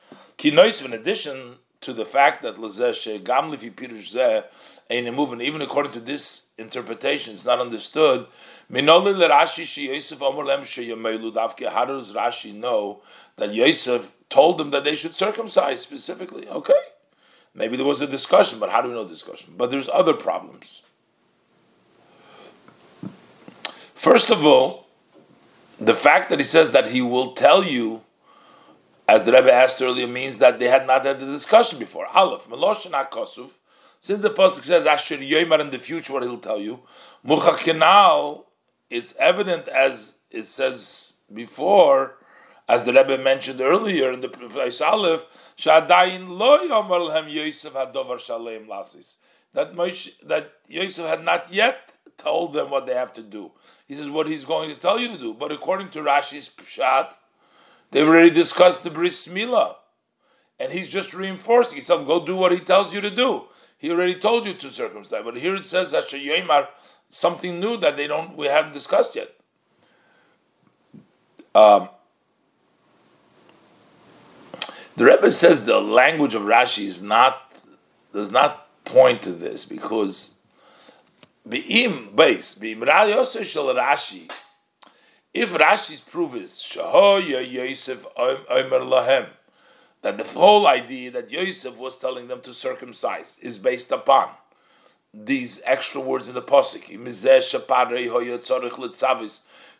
in 0.43 0.93
addition 0.93 1.55
to 1.81 1.93
the 1.93 2.05
fact 2.05 2.41
that 2.43 2.57
Lazesh 2.57 3.23
Gam 3.23 3.51
Lifi 3.51 3.71
Pirush 3.71 4.13
Zeh 4.15 4.43
ain't 4.89 5.41
even 5.41 5.61
according 5.61 5.91
to 5.93 5.99
this 5.99 6.49
interpretation, 6.57 7.33
it's 7.33 7.45
not 7.45 7.59
understood. 7.59 8.27
Minoli 8.71 9.13
Rashi 9.29 9.63
Shi 9.63 9.87
Yosef 9.87 10.21
Omer 10.21 10.43
Lem 10.43 10.61
Davke. 10.63 11.71
How 11.71 11.85
does 11.85 12.13
Rashi 12.13 12.53
know 12.53 13.01
that 13.37 13.53
Yosef 13.53 14.11
told 14.29 14.57
them 14.57 14.71
that 14.71 14.83
they 14.83 14.95
should 14.95 15.15
circumcise 15.15 15.81
specifically? 15.81 16.47
Okay, 16.47 16.73
maybe 17.53 17.77
there 17.77 17.85
was 17.85 18.01
a 18.01 18.07
discussion, 18.07 18.59
but 18.59 18.69
how 18.69 18.81
do 18.81 18.89
we 18.89 18.93
know 18.93 19.07
discussion? 19.07 19.53
But 19.57 19.71
there's 19.71 19.89
other 19.89 20.13
problems. 20.13 20.83
First 23.95 24.29
of 24.29 24.45
all, 24.45 24.87
the 25.79 25.93
fact 25.93 26.29
that 26.29 26.39
he 26.39 26.45
says 26.45 26.71
that 26.71 26.91
he 26.91 27.01
will 27.01 27.33
tell 27.33 27.63
you 27.63 28.01
as 29.11 29.25
the 29.25 29.31
Rebbe 29.33 29.51
asked 29.51 29.81
earlier, 29.81 30.07
means 30.07 30.37
that 30.37 30.57
they 30.57 30.69
had 30.69 30.87
not 30.87 31.05
had 31.05 31.19
the 31.19 31.25
discussion 31.25 31.77
before. 31.77 32.07
Aleph, 32.07 32.47
Meloshin 32.47 32.91
HaKosuf, 32.91 33.51
since 33.99 34.21
the 34.21 34.29
Pasuk 34.29 34.63
says 34.63 34.85
Asher 34.85 35.17
Yoimar 35.17 35.59
in 35.59 35.69
the 35.69 35.79
future, 35.79 36.13
what 36.13 36.23
he'll 36.23 36.37
tell 36.37 36.61
you, 36.61 36.79
Muchakinal, 37.25 38.45
it's 38.89 39.13
evident 39.17 39.67
as 39.67 40.17
it 40.31 40.47
says 40.47 41.15
before, 41.33 42.15
as 42.71 42.85
the 42.85 42.93
Rebbe 42.93 43.17
mentioned 43.17 43.61
earlier 43.61 44.13
in 44.13 44.21
the 44.21 44.29
Prophet 44.29 44.81
Aleph, 44.81 45.21
Yosef 45.57 45.87
hadovar 47.73 48.67
lasis. 48.67 49.15
That 49.53 49.73
Moshe, 49.73 50.19
that 50.21 50.53
Yosef 50.67 51.05
had 51.05 51.23
not 51.23 51.51
yet 51.51 51.91
told 52.17 52.53
them 52.53 52.69
what 52.69 52.85
they 52.85 52.93
have 52.93 53.11
to 53.13 53.21
do. 53.21 53.51
He 53.87 53.95
says 53.95 54.09
what 54.09 54.27
he's 54.27 54.45
going 54.45 54.69
to 54.69 54.75
tell 54.75 54.99
you 54.99 55.09
to 55.09 55.17
do. 55.17 55.33
But 55.33 55.51
according 55.51 55.89
to 55.91 55.99
Rashi's 55.99 56.49
Pshat, 56.49 57.13
They've 57.91 58.07
already 58.07 58.29
discussed 58.29 58.83
the 58.83 58.89
bris 58.89 59.27
milah, 59.27 59.75
and 60.59 60.71
he's 60.71 60.89
just 60.89 61.13
reinforcing. 61.13 61.81
Telling, 61.81 62.05
"Go 62.05 62.25
do 62.25 62.37
what 62.37 62.53
he 62.53 62.59
tells 62.59 62.93
you 62.93 63.01
to 63.01 63.09
do." 63.09 63.43
He 63.77 63.91
already 63.91 64.15
told 64.15 64.47
you 64.47 64.53
to 64.53 64.71
circumcise, 64.71 65.23
but 65.23 65.35
here 65.35 65.55
it 65.55 65.65
says 65.65 65.93
Asher 65.93 66.17
Yomar 66.17 66.69
something 67.09 67.59
new 67.59 67.75
that 67.77 67.97
they 67.97 68.07
don't 68.07 68.37
we 68.37 68.47
haven't 68.47 68.73
discussed 68.73 69.15
yet. 69.15 69.29
Um, 71.53 71.89
the 75.01 75.07
Rebbe 75.07 75.31
says 75.31 75.65
the 75.65 75.81
language 75.81 76.35
of 76.35 76.43
Rashi 76.43 76.85
is 76.85 77.01
not 77.01 77.55
does 78.13 78.29
not 78.31 78.67
point 78.85 79.23
to 79.23 79.31
this 79.31 79.65
because 79.65 80.35
the 81.43 81.57
im 81.83 82.15
base 82.15 82.53
the 82.53 82.75
Rashi 82.75 84.31
if 85.33 85.53
Rashi's 85.53 86.01
proof 86.01 86.35
is 86.35 86.51
Shahoya 86.51 87.51
Yosef 87.51 88.05
Omer 88.15 88.79
Lahem, 88.81 89.25
that 90.03 90.19
the 90.19 90.23
whole 90.23 90.67
idea 90.67 91.09
that 91.09 91.31
Yosef 91.31 91.75
was 91.77 91.97
telling 91.97 92.27
them 92.27 92.41
to 92.41 92.53
circumcise 92.53 93.39
is 93.41 93.57
based 93.57 93.91
upon 93.91 94.29
these 95.15 95.63
extra 95.65 95.99
words 95.99 96.29
in 96.29 96.35
the 96.35 96.43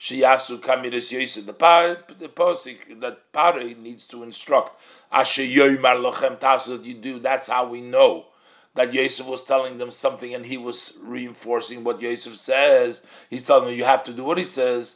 posik. 0.02 1.46
The 1.46 2.16
the 2.18 2.30
posik 2.30 3.00
that 3.02 3.32
Pare 3.32 3.76
needs 3.76 4.06
to 4.06 4.24
instruct. 4.24 4.82
Asher 5.12 5.44
yoymar 5.44 6.02
lochem 6.02 6.40
tasu 6.40 6.78
that 6.78 6.86
you 6.86 6.96
do. 6.96 7.20
That's 7.20 7.48
how 7.48 7.68
we 7.68 7.82
know 7.82 8.26
that 8.74 8.94
Yosef 8.94 9.26
was 9.26 9.44
telling 9.44 9.78
them 9.78 9.92
something, 9.92 10.34
and 10.34 10.46
he 10.46 10.58
was 10.58 10.98
reinforcing 11.04 11.84
what 11.84 12.02
Yosef 12.02 12.38
says. 12.38 13.06
He's 13.30 13.46
telling 13.46 13.68
them 13.68 13.78
you 13.78 13.84
have 13.84 14.04
to 14.06 14.14
do 14.14 14.24
what 14.24 14.38
he 14.38 14.46
says. 14.46 14.96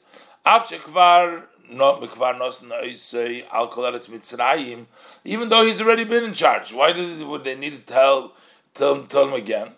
Even 5.26 5.50
though 5.50 5.66
he's 5.66 5.82
already 5.82 6.04
been 6.04 6.24
in 6.24 6.34
charge, 6.34 6.74
why 6.74 6.94
did 6.94 7.28
would 7.28 7.44
they 7.44 7.56
need 7.56 7.74
to 7.74 7.80
tell 7.80 8.34
tell 8.74 9.04
tell 9.04 9.28
him 9.28 9.34
again? 9.34 9.70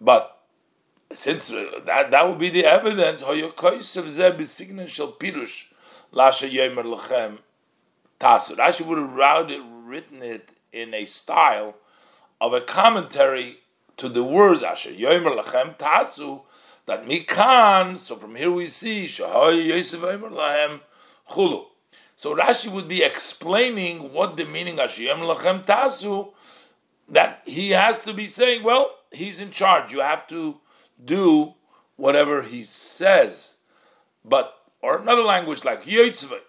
But 0.00 0.35
since 1.12 1.52
uh, 1.52 1.80
that 1.84 2.10
that 2.10 2.28
would 2.28 2.38
be 2.38 2.50
the 2.50 2.64
evidence, 2.64 3.22
Rashi 3.22 3.42
would 8.86 8.98
have 8.98 9.14
written 9.84 10.22
it 10.22 10.48
in 10.72 10.94
a 10.94 11.04
style 11.04 11.76
of 12.40 12.52
a 12.52 12.60
commentary 12.60 13.58
to 13.96 14.08
the 14.08 14.24
words 14.24 14.62
Asher 14.62 14.90
Yomer 14.90 15.42
Lachem 15.42 15.78
Tasu 15.78 16.42
that 16.86 17.06
mikan. 17.06 17.98
So 17.98 18.16
from 18.16 18.34
here 18.34 18.50
we 18.50 18.68
see 18.68 19.06
shahay 19.06 19.66
Yosef 19.66 20.00
lahem 20.00 20.80
chulu. 21.30 21.66
So 22.16 22.34
Rashi 22.34 22.70
would 22.70 22.88
be 22.88 23.02
explaining 23.02 24.12
what 24.12 24.36
the 24.36 24.46
meaning 24.46 24.78
Hashem 24.78 25.18
lachem 25.18 25.66
tasu. 25.66 26.32
That 27.08 27.42
he 27.44 27.70
has 27.70 28.02
to 28.02 28.12
be 28.12 28.26
saying, 28.26 28.64
well, 28.64 28.90
he's 29.12 29.38
in 29.38 29.52
charge. 29.52 29.92
You 29.92 30.00
have 30.00 30.26
to 30.28 30.58
do 31.02 31.54
whatever 31.96 32.42
he 32.42 32.62
says. 32.64 33.56
But 34.24 34.54
or 34.82 34.98
another 34.98 35.22
language 35.22 35.64
like 35.64 35.84
Yotzvah. 35.84 36.40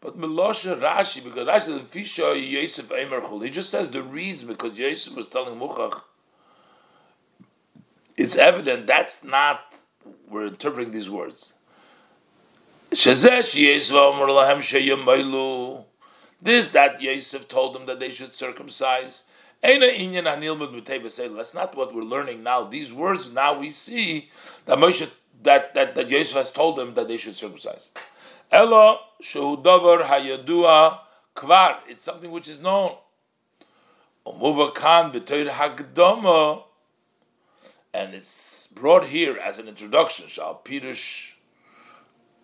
But 0.00 0.18
Melosha 0.18 0.78
Rashi, 0.78 1.24
because 1.24 1.48
Rashi 1.48 1.80
Fisha 1.86 2.34
Yosef 2.50 2.88
Eimer 2.90 3.22
Chul, 3.22 3.42
he 3.42 3.50
just 3.50 3.70
says 3.70 3.90
the 3.90 4.02
reason 4.02 4.48
because 4.48 4.78
Yosef 4.78 5.16
was 5.16 5.28
telling 5.28 5.58
Muchach 5.58 6.02
it's 8.16 8.36
evident 8.36 8.86
that's 8.86 9.24
not 9.24 9.60
we're 10.28 10.46
interpreting 10.46 10.92
these 10.92 11.10
words. 11.10 11.54
This 12.90 13.02
that 16.70 17.00
Yosef 17.00 17.48
told 17.48 17.74
them 17.74 17.86
that 17.86 18.00
they 18.00 18.10
should 18.10 18.32
circumcise. 18.32 19.24
That's 19.64 21.54
not 21.54 21.76
what 21.76 21.94
we're 21.94 22.02
learning 22.02 22.42
now. 22.42 22.64
These 22.64 22.92
words 22.92 23.30
now 23.30 23.58
we 23.58 23.70
see 23.70 24.30
that 24.66 24.78
Moshe 24.78 25.10
that, 25.42 25.74
that, 25.74 25.94
that 25.94 26.10
Yosef 26.10 26.36
has 26.36 26.50
told 26.50 26.76
them 26.76 26.94
that 26.94 27.08
they 27.08 27.16
should 27.16 27.36
circumcise. 27.36 27.90
Elo 28.50 28.98
shehudavar 29.22 30.04
hayadua 30.04 30.98
kvar. 31.34 31.78
It's 31.88 32.04
something 32.04 32.30
which 32.30 32.48
is 32.48 32.60
known. 32.60 32.96
Umuvakan 34.26 35.12
and 37.92 38.14
it's 38.14 38.66
brought 38.68 39.06
here 39.06 39.36
as 39.36 39.58
an 39.58 39.68
introduction, 39.68 40.26
Shal 40.28 40.60
Pirush 40.64 41.34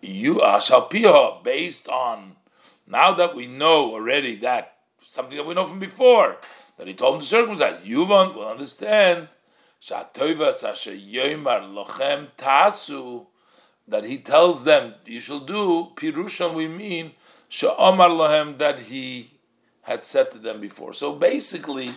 you 0.01 0.41
uh, 0.41 0.59
Shal 0.59 1.41
based 1.43 1.87
on 1.87 2.35
now 2.87 3.13
that 3.13 3.35
we 3.35 3.47
know 3.47 3.93
already 3.93 4.35
that 4.37 4.77
something 4.99 5.37
that 5.37 5.45
we 5.45 5.53
know 5.53 5.65
from 5.65 5.79
before, 5.79 6.37
that 6.81 6.87
he 6.87 6.95
told 6.95 7.13
him 7.13 7.21
to 7.21 7.27
circumcise, 7.27 7.79
Yuvan 7.85 8.33
will 8.33 8.47
understand 8.47 9.27
that 13.87 14.03
he 14.03 14.17
tells 14.17 14.63
them 14.63 14.95
you 15.05 15.21
shall 15.21 15.41
do 15.41 15.91
Pirushon 15.95 16.55
we 16.55 16.67
mean 16.67 17.11
Sha'omar 17.51 18.09
Lohem 18.09 18.57
that 18.57 18.79
he 18.79 19.29
had 19.83 20.03
said 20.03 20.31
to 20.31 20.39
them 20.39 20.59
before. 20.59 20.93
So 20.93 21.13
basically 21.13 21.89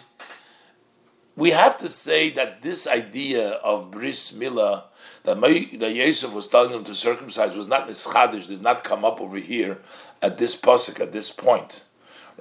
we 1.34 1.52
have 1.52 1.78
to 1.78 1.88
say 1.88 2.28
that 2.32 2.60
this 2.60 2.86
idea 2.86 3.52
of 3.52 3.90
bris 3.90 4.32
milah 4.32 4.82
that, 5.22 5.40
that 5.40 5.94
Yosef 5.94 6.30
was 6.30 6.48
telling 6.48 6.72
them 6.72 6.84
to 6.84 6.94
circumcise 6.94 7.56
was 7.56 7.68
not 7.68 7.88
nischadish, 7.88 8.48
did 8.48 8.60
not 8.60 8.84
come 8.84 9.02
up 9.02 9.22
over 9.22 9.38
here 9.38 9.80
at 10.20 10.36
this 10.36 10.60
pasuk 10.60 11.00
at 11.00 11.14
this 11.14 11.30
point. 11.30 11.84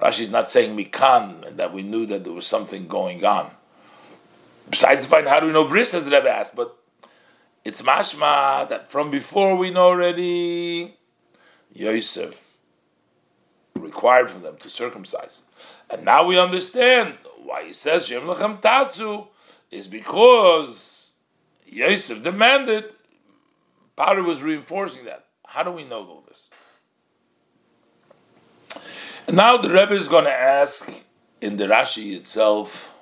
Rashi 0.00 0.20
is 0.20 0.30
not 0.30 0.50
saying 0.50 0.76
mikan 0.76 1.46
and 1.46 1.58
that 1.58 1.72
we 1.72 1.82
knew 1.82 2.06
that 2.06 2.24
there 2.24 2.32
was 2.32 2.46
something 2.46 2.88
going 2.88 3.24
on. 3.24 3.50
Besides 4.68 5.02
the 5.02 5.08
fact, 5.08 5.28
how 5.28 5.40
do 5.40 5.46
we 5.46 5.52
know 5.52 5.68
bris? 5.68 5.94
As 5.94 6.04
the 6.04 6.10
Rebbe 6.10 6.28
asked, 6.28 6.56
but 6.56 6.76
it's 7.64 7.82
mashma 7.82 8.68
that 8.68 8.90
from 8.90 9.10
before 9.10 9.56
we 9.56 9.70
know 9.70 9.86
already 9.86 10.96
Yosef 11.72 12.56
required 13.74 14.30
from 14.30 14.42
them 14.42 14.56
to 14.58 14.70
circumcise. 14.70 15.44
And 15.90 16.04
now 16.04 16.26
we 16.26 16.38
understand 16.38 17.14
why 17.42 17.64
he 17.64 17.72
says 17.72 18.06
Shem 18.06 18.22
Lechem 18.22 18.60
Tasu 18.60 19.26
is 19.70 19.88
because 19.88 21.12
Yosef 21.66 22.22
demanded. 22.22 22.92
Paro 23.96 24.24
was 24.24 24.42
reinforcing 24.42 25.04
that. 25.04 25.26
How 25.46 25.62
do 25.62 25.70
we 25.70 25.84
know 25.84 26.00
all 26.00 26.24
this? 26.26 26.50
Now 29.32 29.56
the 29.56 29.70
Rebbe 29.70 29.92
is 29.92 30.06
going 30.06 30.24
to 30.24 30.32
ask 30.32 31.02
in 31.40 31.56
the 31.56 31.64
Rashi 31.64 32.14
itself 32.14 32.94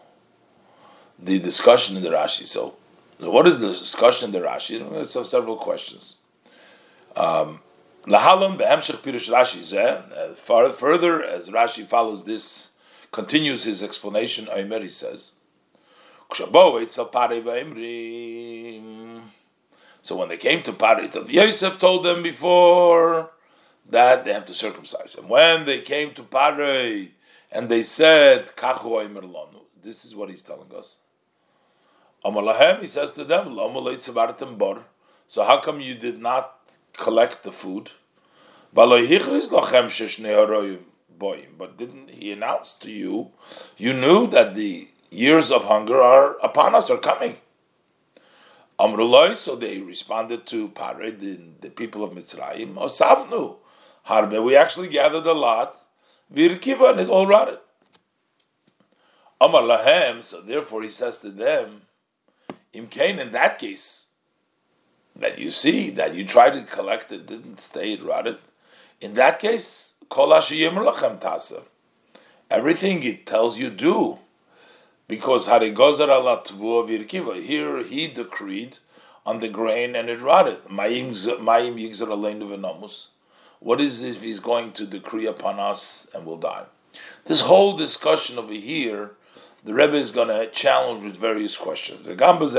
the 1.18 1.38
discussion 1.40 1.96
in 1.96 2.02
the 2.02 2.10
Rashi. 2.10 2.46
So, 2.46 2.74
what 3.18 3.46
is 3.46 3.58
the 3.58 3.68
discussion 3.68 4.26
in 4.26 4.32
the 4.32 4.46
Rashi? 4.46 4.78
There's 4.90 5.28
several 5.28 5.56
questions. 5.56 6.18
Um, 7.16 7.60
Lahalon 8.06 8.56
behemshech 8.56 8.98
pirush 8.98 9.30
Rashi 9.30 9.62
zeh. 9.62 10.36
Further, 10.74 11.24
as 11.24 11.48
Rashi 11.48 11.84
follows 11.84 12.24
this, 12.24 12.76
continues 13.10 13.64
his 13.64 13.82
explanation. 13.82 14.48
Omer 14.50 14.88
says, 14.88 15.32
So 16.32 16.46
when 20.16 20.28
they 20.28 20.36
came 20.36 20.62
to 20.62 20.72
Pari, 20.72 21.10
Yosef 21.28 21.78
told 21.78 22.04
them 22.04 22.22
before 22.22 23.30
that 23.88 24.24
they 24.24 24.32
have 24.32 24.46
to 24.46 24.54
circumcise. 24.54 25.14
And 25.16 25.28
when 25.28 25.64
they 25.64 25.80
came 25.80 26.14
to 26.14 26.22
Pari 26.22 27.12
and 27.50 27.68
they 27.68 27.82
said, 27.82 28.50
This 29.82 30.04
is 30.04 30.16
what 30.16 30.30
he's 30.30 30.42
telling 30.42 30.72
us. 30.74 30.96
Amalahem, 32.24 32.80
he 32.80 32.86
says 32.86 33.12
to 33.12 33.24
them, 33.24 33.54
bor. 34.56 34.84
So 35.26 35.44
how 35.44 35.60
come 35.60 35.80
you 35.80 35.94
did 35.94 36.20
not 36.20 36.62
collect 36.96 37.42
the 37.42 37.52
food. 37.52 37.90
But 38.74 38.88
didn't 41.76 42.10
he 42.10 42.32
announce 42.32 42.72
to 42.74 42.90
you? 42.90 43.30
You 43.76 43.92
knew 43.92 44.26
that 44.28 44.54
the 44.54 44.88
years 45.10 45.50
of 45.50 45.64
hunger 45.64 46.00
are 46.00 46.36
upon 46.42 46.74
us, 46.74 46.90
are 46.90 46.98
coming. 46.98 47.36
Amrullah, 48.78 49.36
so 49.36 49.54
they 49.54 49.78
responded 49.78 50.46
to 50.46 50.68
Pared, 50.68 51.20
the, 51.20 51.38
the 51.60 51.70
people 51.70 52.02
of 52.02 52.12
Mitzrayim, 52.12 52.74
Osavnu, 52.74 53.56
Harbe, 54.08 54.44
we 54.44 54.56
actually 54.56 54.88
gathered 54.88 55.26
a 55.26 55.32
lot, 55.32 55.76
Virkiva, 56.32 56.92
and 56.92 57.00
it 57.00 57.08
all 57.08 57.26
rotted. 57.26 57.58
Amar 59.40 59.62
Lahem, 59.62 60.22
so 60.22 60.40
therefore 60.40 60.82
he 60.82 60.90
says 60.90 61.18
to 61.18 61.30
them, 61.30 61.82
Imkain, 62.72 63.18
in 63.18 63.32
that 63.32 63.58
case, 63.58 64.08
that 65.14 65.38
you 65.38 65.50
see 65.50 65.90
that 65.90 66.14
you 66.14 66.24
tried 66.24 66.54
to 66.54 66.62
collect 66.62 67.12
it, 67.12 67.26
didn't 67.26 67.60
stay, 67.60 67.92
it 67.92 68.02
rotted. 68.02 68.38
In 69.00 69.14
that 69.14 69.40
case, 69.40 69.96
everything 72.50 73.02
it 73.02 73.26
tells 73.26 73.58
you 73.58 73.68
do, 73.68 74.18
because 75.08 75.46
here 75.46 75.60
he 77.82 78.06
decreed 78.06 78.78
on 79.26 79.40
the 79.40 79.48
grain 79.48 79.96
and 79.96 80.08
it 80.08 80.20
rotted. 80.20 80.58
What 83.62 83.80
is 83.80 84.02
if 84.02 84.22
he's 84.22 84.40
going 84.40 84.72
to 84.72 84.86
decree 84.86 85.26
upon 85.26 85.60
us 85.60 86.10
and 86.14 86.26
we'll 86.26 86.36
die? 86.38 86.64
This 87.24 87.42
whole 87.42 87.76
discussion 87.76 88.38
over 88.38 88.52
here, 88.52 89.12
the 89.64 89.72
Rebbe 89.72 89.94
is 89.94 90.10
going 90.10 90.28
to 90.28 90.50
challenge 90.50 91.04
with 91.04 91.16
various 91.16 91.56
questions. 91.56 92.04
The 92.04 92.16
Gambas 92.16 92.56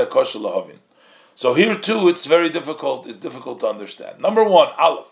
so 1.34 1.54
here 1.54 1.74
too, 1.74 2.08
it's 2.08 2.26
very 2.26 2.48
difficult. 2.48 3.06
It's 3.08 3.18
difficult 3.18 3.60
to 3.60 3.66
understand. 3.66 4.20
Number 4.20 4.44
one, 4.44 4.68
Aleph. 4.78 5.06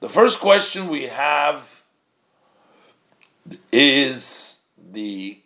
The 0.00 0.08
first 0.08 0.40
question 0.40 0.88
we 0.88 1.04
have 1.04 1.82
is 3.72 4.64
the 4.92 5.38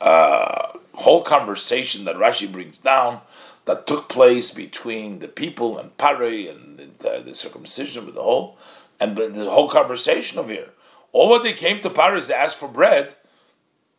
uh, 0.00 0.78
whole 0.94 1.22
conversation 1.22 2.04
that 2.06 2.16
Rashi 2.16 2.50
brings 2.50 2.78
down 2.78 3.20
that 3.68 3.86
took 3.86 4.08
place 4.08 4.50
between 4.50 5.18
the 5.18 5.28
people 5.28 5.78
and 5.78 5.94
Pare 5.98 6.48
and 6.50 6.78
the, 7.00 7.22
the 7.22 7.34
circumcision 7.34 8.06
with 8.06 8.14
the 8.14 8.22
whole 8.22 8.56
and 8.98 9.14
the, 9.14 9.28
the, 9.28 9.50
whole 9.50 9.68
conversation 9.68 10.38
of 10.38 10.48
here. 10.48 10.70
All 11.12 11.28
what 11.28 11.42
they 11.42 11.52
came 11.52 11.82
to 11.82 11.90
Pare 11.90 12.16
is 12.16 12.28
to 12.28 12.36
ask 12.36 12.56
for 12.56 12.66
bread, 12.66 13.14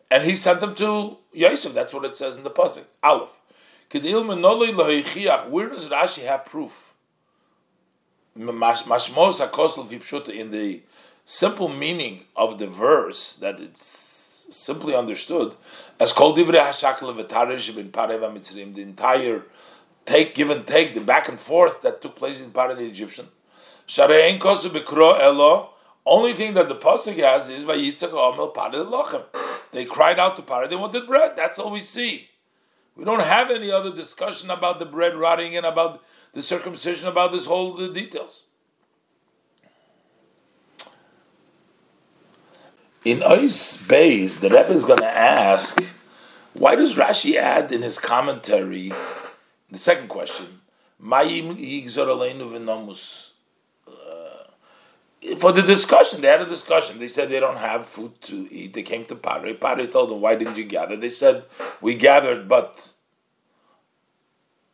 and 0.10 0.24
he 0.24 0.36
sent 0.36 0.60
them 0.60 0.74
to 0.76 1.18
Yosef. 1.34 1.76
That's 1.76 1.94
what 1.94 2.04
it 2.04 2.16
says 2.16 2.36
in 2.36 2.44
the 2.44 2.50
pasuk. 2.50 2.86
Aleph. 3.04 3.30
Where 3.92 4.02
does 5.70 5.88
Rashi 5.88 6.26
have 6.26 6.46
proof? 6.46 6.94
In 8.36 8.48
the 10.52 10.82
simple 11.26 11.68
meaning 11.68 12.26
of 12.36 12.58
the 12.58 12.68
verse, 12.68 13.36
that 13.36 13.60
it's 13.60 14.19
simply 14.50 14.96
understood, 14.96 15.54
as 16.00 16.12
called 16.12 16.36
the 16.38 16.44
entire 18.82 19.44
take, 20.06 20.36
give 20.36 20.50
and 20.50 20.66
take, 20.66 20.94
the 20.94 21.02
back 21.02 21.30
and 21.30 21.40
forth 21.40 21.82
that 21.82 22.02
took 22.02 22.16
place 22.16 22.40
in 22.40 22.52
part 22.52 22.72
of 22.72 22.78
the 22.78 22.86
Egyptian. 22.86 23.28
Only 26.06 26.34
thing 26.34 26.54
that 26.56 26.70
the 26.70 26.76
pasuk 26.76 27.18
has 27.18 27.50
is 27.50 27.66
They 29.72 29.86
cried 29.86 30.20
out 30.20 30.36
to 30.38 30.42
Parah, 30.42 30.70
they 30.70 30.76
wanted 30.76 31.06
bread. 31.06 31.36
That's 31.36 31.60
all 31.60 31.72
we 31.72 31.80
see. 31.80 32.30
We 32.96 33.06
don't 33.06 33.22
have 33.22 33.52
any 33.52 33.72
other 33.72 33.96
discussion 33.96 34.50
about 34.50 34.80
the 34.80 34.86
bread 34.86 35.16
rotting 35.16 35.56
and 35.56 35.66
about 35.66 36.04
the 36.34 36.42
circumcision, 36.42 37.08
about 37.08 37.32
this 37.32 37.46
whole 37.46 37.76
the 37.76 37.90
details. 37.90 38.44
In 43.06 43.20
Ois 43.20 43.88
Bays, 43.88 44.42
the 44.42 44.50
Rebbe 44.50 44.72
is 44.72 44.84
going 44.84 45.00
to 45.00 45.06
ask, 45.06 45.82
why 46.54 46.76
does 46.76 46.96
Rashi 46.96 47.36
add 47.36 47.72
in 47.72 47.82
his 47.82 47.98
commentary, 47.98 48.92
the 49.70 49.78
second 49.78 50.10
question, 50.10 50.60
Mayim 51.02 51.56
for 55.38 55.52
the 55.52 55.62
discussion, 55.62 56.22
they 56.22 56.28
had 56.28 56.42
a 56.42 56.46
discussion. 56.46 56.98
They 56.98 57.08
said 57.08 57.30
they 57.30 57.40
don't 57.40 57.58
have 57.58 57.86
food 57.86 58.22
to 58.24 58.48
eat. 58.54 58.74
They 58.74 58.84
came 58.84 59.06
to 59.06 59.16
Pare. 59.16 59.54
Pare 59.54 59.86
told 59.88 60.10
them, 60.10 60.22
"Why 60.22 60.36
didn't 60.36 60.58
you 60.58 60.64
gather?" 60.64 60.96
They 60.96 61.10
said, 61.10 61.44
"We 61.82 61.96
gathered, 61.96 62.48
but 62.48 62.92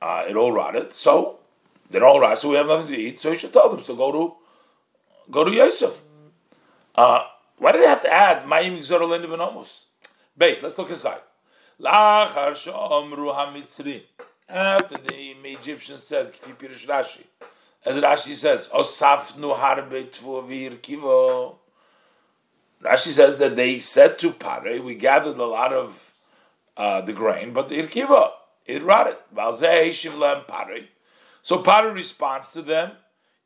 uh, 0.02 0.26
it 0.28 0.36
all 0.36 0.52
rotted. 0.52 0.94
So 0.94 1.40
they're 1.90 2.06
all 2.06 2.20
rotted. 2.20 2.40
So 2.40 2.50
we 2.50 2.56
have 2.56 2.68
nothing 2.68 2.88
to 2.88 2.96
eat. 2.96 3.20
So 3.20 3.32
you 3.32 3.38
should 3.38 3.54
tell 3.54 3.70
them. 3.70 3.84
So 3.84 3.96
go 3.96 4.12
to 4.12 4.36
go 5.32 5.44
to 5.44 5.52
Yosef. 5.52 6.04
Uh, 6.94 7.24
why 7.58 7.72
did 7.72 7.82
they 7.82 7.88
have 7.88 8.02
to 8.02 8.12
add 8.12 8.46
Mayim 8.46 8.80
Gzorolenu 8.80 9.30
Venomus? 9.30 9.86
Base. 10.38 10.62
Let's 10.62 10.78
look 10.78 10.90
inside. 10.90 11.22
After 14.48 14.98
the 14.98 15.36
Egyptians 15.44 16.04
said, 16.04 16.34
Rashi 16.34 17.24
as 17.86 18.02
Rashi 18.02 18.34
says, 18.34 18.68
Osafnu 18.70 19.56
harbe 19.56 20.06
tvuvir 20.06 20.80
kivo. 20.80 21.58
Rashi 22.82 23.10
says 23.10 23.38
that 23.38 23.56
they 23.56 23.80
said 23.80 24.18
to 24.20 24.32
Pare, 24.32 24.82
we 24.82 24.96
gathered 24.96 25.38
a 25.38 25.46
lot 25.46 25.72
of 25.72 26.12
uh, 26.78 27.02
the 27.02 27.14
grain, 27.14 27.54
but 27.54 27.70
the 27.70 27.82
irkiva, 27.82 28.32
it 28.66 28.84
rotted. 28.84 29.18
So 31.42 31.62
Pare 31.62 31.92
responds 31.92 32.52
to 32.54 32.62
them, 32.64 32.92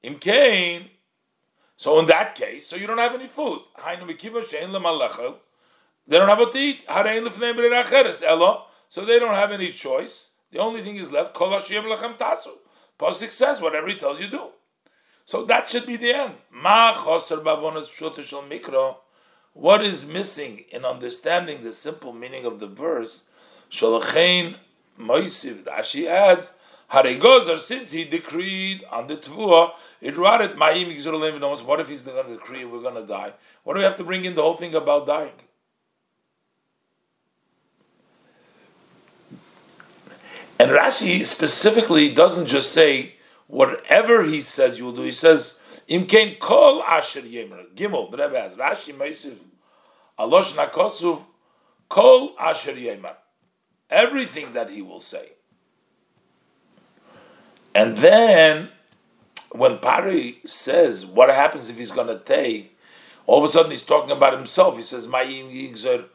Imkain. 0.03 0.85
So 1.79 1.97
in 1.97 2.05
that 2.07 2.35
case, 2.35 2.67
so 2.67 2.75
you 2.75 2.87
don't 2.87 2.97
have 2.97 3.13
any 3.13 3.29
food. 3.29 3.61
They 3.77 3.95
don't 3.95 4.09
have 6.27 6.39
what 6.39 6.51
to 6.51 6.59
eat. 6.59 6.83
So 8.89 9.05
they 9.05 9.17
don't 9.17 9.33
have 9.33 9.53
any 9.53 9.71
choice. 9.71 10.31
The 10.51 10.59
only 10.59 10.81
thing 10.81 10.97
is 10.97 11.09
left. 11.09 11.33
Pasuk 11.33 13.31
says 13.31 13.61
whatever 13.61 13.87
he 13.87 13.95
tells 13.95 14.19
you 14.19 14.25
to 14.25 14.31
do. 14.31 14.49
So 15.23 15.45
that 15.45 15.69
should 15.69 15.85
be 15.85 15.95
the 15.95 16.13
end. 16.13 16.35
What 19.53 19.81
is 19.81 20.05
missing 20.05 20.65
in 20.71 20.83
understanding 20.83 21.61
the 21.61 21.71
simple 21.71 22.11
meaning 22.11 22.43
of 22.43 22.59
the 22.59 22.67
verse? 22.67 23.29
Shalachain 23.71 24.57
Moisiv. 24.99 25.63
Rashi 25.63 26.07
adds, 26.07 26.58
Haregozar, 26.91 27.59
since 27.59 27.91
he 27.91 28.05
decreed 28.05 28.83
on 28.91 29.07
the 29.07 29.15
Tvua, 29.15 29.73
it 30.01 30.17
rotted 30.17 30.51
Ma'im 30.51 31.65
What 31.65 31.79
if 31.79 31.87
he's 31.87 32.01
going 32.01 32.25
to 32.25 32.31
decree 32.31 32.65
we're 32.65 32.81
going 32.81 32.95
to 32.95 33.05
die? 33.05 33.33
What 33.63 33.75
do 33.75 33.79
we 33.79 33.83
have 33.83 33.97
to 33.97 34.03
bring 34.03 34.25
in 34.25 34.33
the 34.33 34.41
whole 34.41 34.55
thing 34.55 34.73
about 34.73 35.05
dying? 35.05 35.31
And 40.57 40.71
Rashi 40.71 41.25
specifically 41.25 42.13
doesn't 42.13 42.47
just 42.47 42.73
say 42.73 43.13
whatever 43.47 44.23
he 44.23 44.41
says 44.41 44.77
you 44.77 44.85
will 44.85 44.91
do. 44.91 45.03
He 45.03 45.13
says 45.13 45.59
imkein 45.87 46.37
kol 46.39 46.83
asher 46.83 47.21
yemer 47.21 47.65
gimel. 47.75 48.11
The 48.11 48.17
Rebbe 48.17 48.41
has 48.41 48.57
Rashi 48.57 48.93
meisiv 48.93 49.37
alosh 50.17 50.53
nakosuv 50.53 51.21
kol 51.87 52.35
asher 52.37 52.73
yemer. 52.73 53.15
Everything 53.89 54.51
that 54.53 54.69
he 54.69 54.81
will 54.81 54.99
say. 54.99 55.29
And 57.75 57.97
then 57.97 58.69
when 59.51 59.77
Pari 59.79 60.39
says, 60.45 61.05
what 61.05 61.29
happens 61.29 61.69
if 61.69 61.77
he's 61.77 61.91
going 61.91 62.07
to 62.07 62.19
take, 62.19 62.75
all 63.25 63.37
of 63.39 63.43
a 63.43 63.47
sudden 63.47 63.71
he's 63.71 63.83
talking 63.83 64.11
about 64.11 64.33
himself. 64.33 64.75
He 64.75 64.83
says, 64.83 65.07
Mayim 65.07 65.51
Yigzer. 65.51 66.05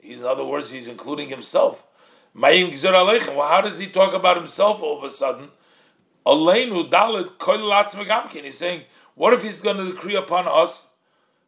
He's, 0.00 0.20
in 0.20 0.26
other 0.26 0.44
words, 0.44 0.70
he's 0.70 0.88
including 0.88 1.28
himself. 1.28 1.84
Mayim 2.36 2.70
Yigzer 2.70 2.92
Aleichem. 2.92 3.34
Well, 3.34 3.48
how 3.48 3.60
does 3.60 3.78
he 3.78 3.86
talk 3.86 4.14
about 4.14 4.36
himself 4.36 4.82
all 4.82 4.98
of 4.98 5.04
a 5.04 5.10
sudden? 5.10 5.50
Olenu 6.24 6.88
Dalit 6.88 7.36
Koilatz 7.38 7.96
Megamkin. 7.96 8.44
He's 8.44 8.58
saying, 8.58 8.82
what 9.14 9.32
if 9.34 9.42
he's 9.42 9.60
going 9.60 9.78
to 9.78 9.90
decree 9.90 10.14
upon 10.14 10.46
us? 10.46 10.86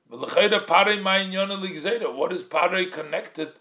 What 0.08 0.36
is 2.32 2.42
Pare 2.42 2.84
connected 2.86 3.52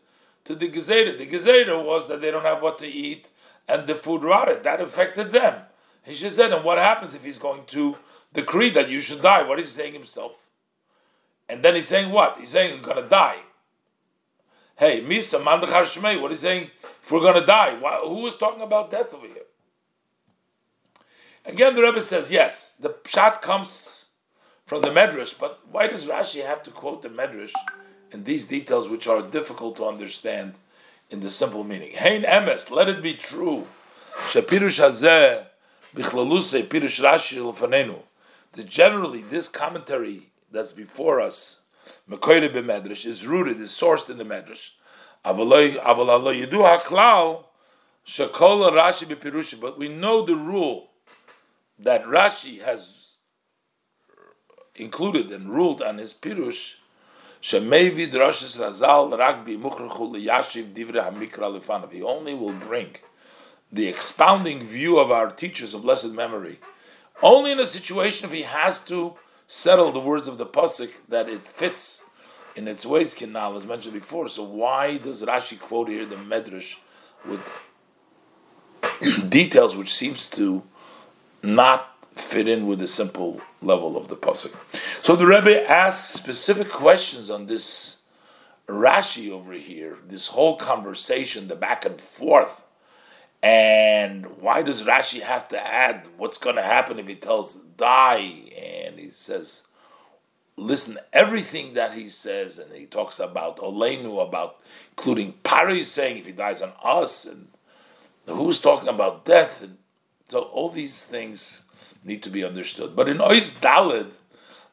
to 0.46 0.56
the 0.56 0.68
Gezerah? 0.68 1.18
The 1.18 1.28
Gezerah 1.28 1.86
was 1.86 2.08
that 2.08 2.22
they 2.22 2.32
don't 2.32 2.46
have 2.46 2.64
what 2.64 2.80
to 2.80 2.88
eat 2.88 3.30
and 3.70 3.88
the 3.88 3.96
food 3.96 4.24
rotted. 4.24 4.64
That 4.64 4.82
affected 4.82 5.32
them. 5.32 5.62
He 6.04 6.16
should 6.16 6.32
said, 6.32 6.52
and 6.52 6.66
what 6.66 6.78
happens 6.78 7.14
if 7.14 7.24
he's 7.24 7.38
going 7.38 7.66
to 7.68 7.96
decree 8.34 8.72
that 8.72 8.90
you 8.90 9.00
should 9.00 9.22
die? 9.22 9.44
What 9.44 9.60
is 9.60 9.68
he 9.68 9.82
saying 9.82 9.94
himself? 9.94 10.50
And 11.48 11.64
then 11.64 11.76
he's 11.76 11.88
saying 11.88 12.12
what? 12.12 12.38
He's 12.38 12.50
saying 12.50 12.82
you're 12.84 12.96
to 12.96 13.08
die. 13.08 13.38
Hey, 14.76 15.02
Misa, 15.02 15.44
Mandachar 15.44 15.84
Shmei, 15.84 16.22
what 16.22 16.32
is 16.32 16.42
he 16.42 16.48
saying? 16.48 16.72
If 17.04 17.12
we're 17.12 17.34
to 17.34 17.46
die, 17.46 17.78
why, 17.80 17.98
who 17.98 18.26
is 18.28 18.36
talking 18.36 18.62
about 18.62 18.92
death 18.92 19.14
over 19.14 19.28
here? 19.28 19.44
Again, 21.46 21.76
the 21.76 21.82
Rebbe 21.82 22.02
says, 22.02 22.32
yes, 22.32 22.74
the 22.74 22.90
pshat 22.90 23.42
comes 23.42 24.10
from 24.66 24.82
the 24.82 24.90
Medrash, 24.90 25.38
but 25.38 25.60
why 25.72 25.88
does 25.88 26.06
Rashi 26.06 26.46
have 26.46 26.62
to 26.64 26.72
quote 26.72 27.02
the 27.02 27.10
Medrash 27.10 27.54
in 28.12 28.24
these 28.24 28.46
details 28.48 28.88
which 28.88 29.08
are 29.08 29.22
difficult 29.22 29.76
to 29.78 29.86
understand 29.86 30.54
in 31.10 31.20
the 31.22 31.32
simple 31.32 31.64
meaning? 31.64 31.94
Hein 31.96 32.24
emes, 32.24 32.72
let 32.72 32.90
it 32.90 33.02
be 33.02 33.14
true. 33.14 33.68
Shapirush 34.16 34.80
hazeh 34.80 35.46
Bichlaluse 35.96 36.64
Pirush 36.64 37.02
Rashi 37.04 37.38
Lefanenu. 37.38 38.00
That 38.54 38.68
generally 38.68 39.22
this 39.22 39.48
commentary 39.48 40.32
that's 40.52 40.72
before 40.72 41.22
us, 41.22 41.62
Mekoyre 42.10 42.52
b'Medrash, 42.52 43.06
is 43.06 43.26
rooted, 43.26 43.60
is 43.60 43.70
sourced 43.70 44.10
in 44.10 44.18
the 44.18 44.24
Medrash. 44.24 44.72
Avalalo 45.26 46.34
Yedu 46.34 46.62
Haklal 46.62 47.44
Shakola 48.06 48.72
Rashi 48.72 49.06
b'Pirusha. 49.06 49.60
But 49.60 49.78
we 49.78 49.88
know 49.88 50.26
the 50.26 50.36
rule 50.36 50.90
that 51.80 52.06
Rashi 52.06 52.62
has 52.62 53.16
included 54.76 55.32
and 55.32 55.50
ruled 55.50 55.82
on 55.82 55.98
his 55.98 56.14
Pirush. 56.14 56.76
Shemevi 57.42 58.12
Drashis 58.12 58.60
Razal 58.60 59.18
Rak 59.18 59.46
B'Muchrechu 59.46 60.14
Liyashiv 60.14 60.74
Divre 60.74 61.02
Hamikra 61.02 61.60
Lefanav. 61.60 61.92
He 61.92 62.02
only 62.02 62.34
will 62.34 62.54
bring 62.54 62.96
the 63.72 63.88
expounding 63.88 64.64
view 64.64 65.00
of 65.00 65.12
our 65.12 65.30
teachers 65.30 65.74
of 65.74 65.84
blessed 65.84 66.12
memory, 66.12 66.60
only 67.22 67.52
in 67.52 67.60
a 67.60 67.66
situation 67.66 68.26
if 68.26 68.34
he 68.34 68.42
has 68.42 68.84
to 68.86 69.14
settle 69.48 69.92
the 69.92 70.00
words 70.00 70.28
of 70.28 70.38
the 70.38 70.46
pasuk 70.46 70.92
that 71.08 71.30
it 71.30 71.48
fits 71.48 72.04
in 72.56 72.68
its 72.68 72.86
ways 72.86 73.14
canal 73.14 73.56
as 73.56 73.66
mentioned 73.66 73.94
before. 73.94 74.28
So 74.28 74.44
why 74.44 74.98
does 74.98 75.24
Rashi 75.24 75.60
quote 75.60 75.88
here 75.88 76.06
the 76.06 76.18
Medrash 76.18 76.76
with 77.26 77.40
details 79.30 79.76
which 79.76 79.94
seems 79.94 80.30
to 80.32 80.64
not 81.42 81.99
fit 82.20 82.48
in 82.48 82.68
with 82.68 82.80
the 82.80 82.88
simple 82.88 83.42
level 83.62 83.98
of 83.98 84.08
the 84.08 84.16
pasuk? 84.16 84.56
So 85.04 85.16
the 85.16 85.26
Rebbe 85.26 85.70
asks 85.70 86.10
specific 86.10 86.70
questions 86.70 87.30
on 87.30 87.46
this 87.48 88.02
Rashi 88.68 89.32
over 89.32 89.54
here, 89.54 89.98
this 90.08 90.28
whole 90.28 90.56
conversation, 90.56 91.48
the 91.48 91.56
back 91.56 91.86
and 91.86 92.00
forth 92.00 92.66
and 93.42 94.26
why 94.42 94.62
does 94.62 94.84
Rashi 94.84 95.22
have 95.22 95.48
to 95.50 95.66
add 95.66 96.08
what's 96.18 96.38
going 96.38 96.58
to 96.58 96.62
happen 96.62 97.00
if 97.00 97.08
he 97.08 97.16
tells 97.16 97.56
die? 97.56 98.52
And 98.58 99.00
he 99.00 99.10
says, 99.10 99.66
listen, 100.58 100.98
everything 101.14 101.76
that 101.76 101.94
he 101.94 102.10
says, 102.10 102.60
and 102.60 102.72
he 102.74 102.86
talks 102.86 103.20
about 103.20 103.58
Olenu, 103.60 104.22
about 104.28 104.60
including 104.92 105.34
Pari 105.44 105.86
saying 105.86 106.18
if 106.18 106.26
he 106.26 106.34
dies 106.34 106.62
on 106.62 106.74
us, 106.84 107.26
and 107.26 107.48
who's 108.26 108.60
talking 108.60 108.90
about 108.90 109.24
death. 109.24 109.64
And 109.64 109.78
so 110.28 110.42
all 110.42 110.70
these 110.70 111.06
things 111.06 111.69
need 112.04 112.24
to 112.24 112.30
be 112.30 112.44
understood. 112.44 112.96
But 112.96 113.10
in 113.10 113.18
Ois 113.18 113.60
Dalid, 113.60 114.16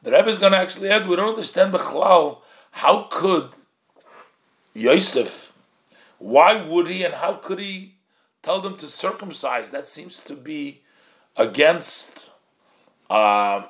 the 0.01 0.11
Rebbe 0.11 0.29
is 0.29 0.37
going 0.37 0.53
to 0.53 0.57
actually 0.57 0.89
add, 0.89 1.07
we 1.07 1.15
don't 1.15 1.29
understand 1.29 1.73
Bechlal, 1.73 2.39
how 2.71 3.07
could 3.09 3.49
Yosef, 4.73 5.53
why 6.19 6.61
would 6.61 6.87
he 6.87 7.03
and 7.03 7.13
how 7.13 7.33
could 7.33 7.59
he 7.59 7.97
tell 8.47 8.61
them 8.61 8.77
to 8.77 8.87
circumcise. 8.87 9.71
That 9.71 9.85
seems 9.85 10.23
to 10.23 10.33
be 10.33 10.81
against 11.35 12.29
uh, 13.09 13.63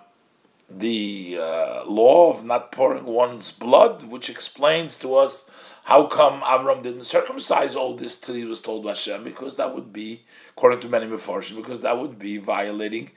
the 0.69 1.39
uh, 1.39 1.83
law 1.85 2.31
of 2.31 2.45
not 2.45 2.71
pouring 2.71 3.05
one's 3.05 3.51
blood, 3.51 4.03
which 4.03 4.29
explains 4.29 4.95
to 4.99 5.15
us 5.15 5.49
how 5.83 6.05
come 6.05 6.41
Avram 6.41 6.83
didn't 6.83 7.05
circumcise 7.05 7.75
all 7.75 7.95
this 7.95 8.19
till 8.19 8.35
he 8.35 8.45
was 8.45 8.61
told 8.61 8.83
by 8.83 8.89
Hashem, 8.89 9.23
because 9.23 9.55
that 9.55 9.73
would 9.73 9.91
be, 9.91 10.25
according 10.55 10.81
to 10.81 10.89
many 10.89 11.07
Mefarshim, 11.07 11.55
because 11.55 11.81
that 11.81 11.97
would 11.97 12.19
be 12.19 12.37
violating 12.37 13.09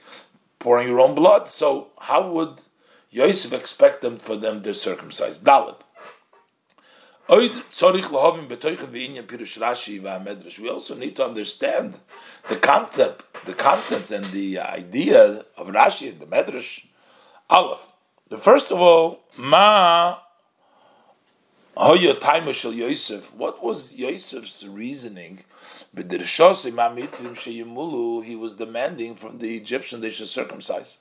pouring 0.60 0.86
your 0.86 1.00
own 1.00 1.16
blood. 1.16 1.48
So 1.48 1.88
how 1.98 2.30
would 2.30 2.62
Yosef 3.10 3.52
expect 3.52 4.00
them 4.02 4.18
for 4.18 4.36
them 4.36 4.62
to 4.62 4.72
circumcise? 4.72 5.40
Dalit. 5.40 5.82
We 7.28 7.48
also 10.68 10.94
need 10.96 11.16
to 11.16 11.24
understand 11.24 12.00
the 12.48 12.56
concept, 12.56 13.44
the 13.46 13.54
contents, 13.54 14.10
and 14.10 14.24
the 14.24 14.58
idea 14.58 15.44
of 15.56 15.68
Rashi 15.68 16.10
and 16.10 16.20
the 16.20 16.26
Medrash. 16.26 16.86
Aleph. 17.48 17.86
The 18.28 18.38
first 18.38 18.70
of 18.70 18.80
all, 18.80 19.20
Ma. 19.36 20.18
What 21.80 23.64
was 23.64 23.94
Yosef's 23.94 24.64
reasoning? 24.64 25.38
He 25.94 26.02
was 28.36 28.54
demanding 28.54 29.14
from 29.14 29.38
the 29.38 29.56
Egyptian 29.56 30.02
they 30.02 30.10
should 30.10 30.28
circumcise. 30.28 30.98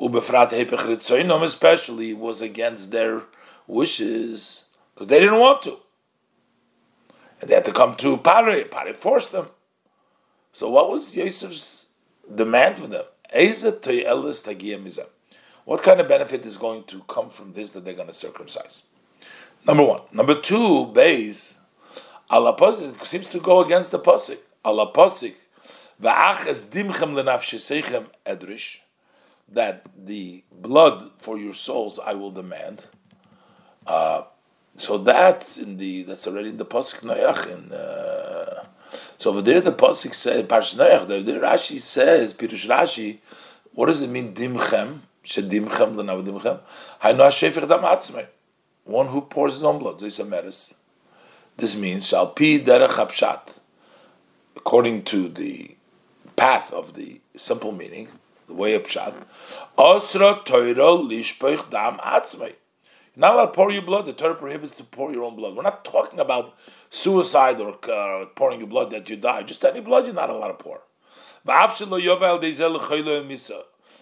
Especially 0.00 2.14
was 2.14 2.40
against 2.40 2.90
their 2.90 3.24
wishes 3.66 4.64
because 4.94 5.08
they 5.08 5.20
didn't 5.20 5.40
want 5.40 5.60
to. 5.62 5.76
And 7.42 7.50
they 7.50 7.56
had 7.56 7.66
to 7.66 7.72
come 7.72 7.94
to 7.96 8.16
Pare. 8.16 8.64
Pare 8.64 8.94
forced 8.94 9.32
them. 9.32 9.48
So 10.54 10.70
what 10.70 10.90
was 10.90 11.14
Yosef's 11.14 11.88
demand 12.34 12.78
for 12.78 12.86
them? 12.86 13.04
What 15.66 15.82
kind 15.82 16.00
of 16.00 16.08
benefit 16.08 16.46
is 16.46 16.56
going 16.56 16.84
to 16.84 17.02
come 17.02 17.28
from 17.28 17.52
this 17.52 17.72
that 17.72 17.84
they're 17.84 17.92
going 17.92 18.08
to 18.08 18.14
circumcise? 18.14 18.84
Number 19.66 19.84
one. 19.84 20.00
Number 20.12 20.40
two, 20.40 20.86
base. 20.86 21.58
Allah 22.30 22.56
posik 22.56 23.04
seems 23.06 23.28
to 23.30 23.40
go 23.40 23.64
against 23.64 23.90
the 23.90 23.98
posik. 23.98 24.38
Allah 24.64 24.92
posik. 24.92 25.34
edrish. 28.26 28.78
That 29.50 29.86
the 29.96 30.44
blood 30.52 31.10
for 31.18 31.38
your 31.38 31.54
souls 31.54 31.98
I 31.98 32.12
will 32.12 32.30
demand. 32.30 32.84
Uh, 33.86 34.24
so 34.76 34.98
that's 34.98 35.56
in 35.56 35.78
the 35.78 36.02
that's 36.02 36.26
already 36.26 36.50
in 36.50 36.58
the 36.58 36.66
pasuk 36.66 37.00
Noach. 37.00 37.50
In 37.50 37.72
uh, 37.72 38.66
so 39.16 39.30
over 39.30 39.40
there, 39.40 39.62
the 39.62 39.72
pasuk 39.72 40.12
says 40.12 40.44
Parsh 40.44 40.76
Noach. 40.76 41.08
The, 41.08 41.20
the 41.22 41.32
Rashi 41.32 41.80
says 41.80 42.34
Pirush 42.34 42.68
Rashi. 42.68 43.18
What 43.72 43.86
does 43.86 44.02
it 44.02 44.10
mean? 44.10 44.34
Dimchem 44.34 45.00
shedimchem 45.24 45.94
lenav 45.94 46.26
dimchem. 46.26 46.60
Haynu 47.02 47.18
hashefich 47.18 47.66
dam. 47.66 48.28
One 48.88 49.08
who 49.08 49.20
pours 49.20 49.52
his 49.54 49.62
own 49.62 49.78
blood. 49.78 50.00
This 50.00 51.78
means 51.78 52.06
shall 52.06 52.26
pi 52.28 52.58
derech. 52.58 53.58
According 54.56 55.04
to 55.04 55.28
the 55.28 55.76
path 56.36 56.72
of 56.72 56.94
the 56.94 57.20
simple 57.36 57.72
meaning, 57.72 58.08
the 58.46 58.54
way 58.54 58.74
of 58.74 58.84
pshat, 58.84 59.14
osra 59.76 60.40
toiro 60.44 61.06
lishpoich 61.06 61.70
dam 61.70 61.98
atzmei 61.98 62.54
not 63.18 63.34
allowed 63.34 63.46
to 63.46 63.52
pour 63.52 63.70
your 63.72 63.82
blood. 63.82 64.06
The 64.06 64.12
Torah 64.12 64.36
prohibits 64.36 64.76
to 64.76 64.84
pour 64.84 65.12
your 65.12 65.24
own 65.24 65.34
blood. 65.34 65.56
We're 65.56 65.62
not 65.62 65.84
talking 65.84 66.20
about 66.20 66.54
suicide 66.88 67.60
or 67.60 67.76
uh, 67.90 68.26
pouring 68.36 68.60
your 68.60 68.68
blood 68.68 68.92
that 68.92 69.10
you 69.10 69.16
die. 69.16 69.42
Just 69.42 69.64
any 69.64 69.80
blood 69.80 70.06
you're 70.06 70.14
not 70.14 70.30
allowed 70.30 70.52
to 70.52 70.54
pour. 70.54 70.82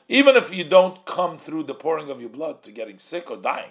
Even 0.09 0.37
if 0.37 0.55
you 0.55 0.65
don't 0.65 1.05
come 1.07 1.39
through 1.39 1.63
the 1.63 1.75
pouring 1.75 2.11
of 2.11 2.21
your 2.21 2.29
blood 2.29 2.63
to 2.63 2.71
getting 2.71 2.99
sick 2.99 3.31
or 3.31 3.39
dying. 3.39 3.71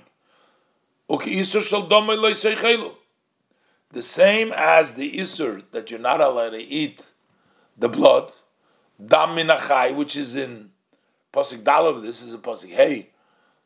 The 1.08 2.92
same 4.02 4.52
as 4.54 4.96
the 4.96 5.18
isur 5.18 5.64
that 5.72 5.92
you're 5.92 6.00
not 6.00 6.22
allowed 6.22 6.52
to 6.52 6.62
eat 6.62 7.06
the 7.78 7.90
blood, 7.90 8.32
dam 9.06 9.30
minachai, 9.30 9.96
which 9.96 10.16
is 10.16 10.36
in 10.36 10.72
pasuk 11.34 11.64
dalav. 11.64 12.02
This 12.02 12.22
is 12.22 12.34
a 12.34 12.38
pasuk 12.38 12.70
hey 12.70 13.10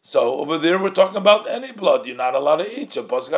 so 0.02 0.40
over 0.40 0.58
there 0.58 0.80
we're 0.80 0.92
talking 0.92 1.18
about 1.18 1.50
any 1.50 1.72
blood 1.72 2.06
you're 2.06 2.16
not 2.16 2.36
allowed 2.36 2.58
to 2.58 2.82
eat. 2.82 2.94
So 2.94 3.04
Rashi 3.04 3.32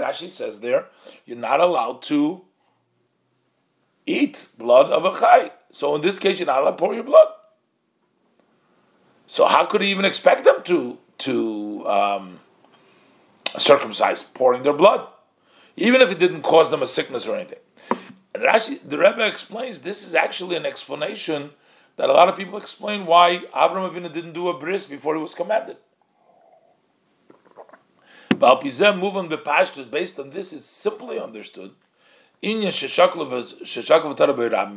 Rashi 0.00 0.28
says 0.28 0.60
there 0.60 0.86
you're 1.26 1.36
not 1.36 1.60
allowed 1.60 2.02
to 2.02 2.42
eat 4.06 4.48
blood 4.56 4.90
of 4.90 5.04
a 5.04 5.18
chai. 5.18 5.52
So 5.70 5.94
in 5.94 6.00
this 6.00 6.18
case, 6.18 6.38
you're 6.38 6.46
not 6.46 6.62
allowed 6.62 6.72
to 6.72 6.76
pour 6.76 6.94
your 6.94 7.04
blood. 7.04 7.28
So 9.30 9.46
how 9.46 9.64
could 9.64 9.80
he 9.80 9.92
even 9.92 10.04
expect 10.04 10.42
them 10.42 10.60
to 10.64 10.98
to 11.18 11.86
um, 11.86 12.40
circumcise 13.56 14.24
pouring 14.24 14.64
their 14.64 14.72
blood, 14.72 15.06
even 15.76 16.00
if 16.00 16.10
it 16.10 16.18
didn't 16.18 16.42
cause 16.42 16.72
them 16.72 16.82
a 16.82 16.86
sickness 16.86 17.28
or 17.28 17.36
anything? 17.36 17.60
And 18.34 18.42
Rashi, 18.42 18.80
the 18.84 18.98
Rebbe 18.98 19.24
explains 19.24 19.82
this 19.82 20.04
is 20.04 20.16
actually 20.16 20.56
an 20.56 20.66
explanation 20.66 21.50
that 21.94 22.10
a 22.10 22.12
lot 22.12 22.28
of 22.28 22.36
people 22.36 22.58
explain 22.58 23.06
why 23.06 23.44
Avram 23.54 23.88
Avinu 23.88 24.12
didn't 24.12 24.32
do 24.32 24.48
a 24.48 24.58
bris 24.58 24.86
before 24.86 25.14
he 25.14 25.22
was 25.22 25.32
commanded. 25.32 25.76
Based 28.36 28.82
on 30.18 30.30
this 30.30 30.52
is 30.52 30.64
simply 30.64 31.20
understood. 31.20 31.70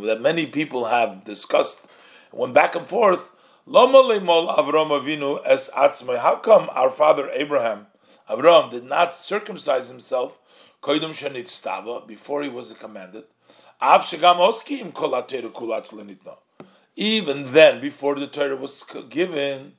That 0.05 0.19
many 0.21 0.45
people 0.45 0.85
have 0.85 1.23
discussed, 1.25 1.87
went 2.31 2.53
back 2.53 2.75
and 2.75 2.85
forth. 2.85 3.32
How 3.65 3.87
come 6.43 6.69
our 6.73 6.91
father 6.91 7.29
Abraham, 7.31 7.87
Abraham, 8.29 8.69
did 8.69 8.83
not 8.83 9.15
circumcise 9.15 9.87
himself 9.87 10.37
before 10.81 12.43
he 12.43 12.49
was 12.49 12.73
commanded? 12.73 13.23
Even 16.95 17.51
then, 17.53 17.81
before 17.81 18.15
the 18.15 18.27
Torah 18.27 18.55
was 18.57 18.83
given, 19.09 19.73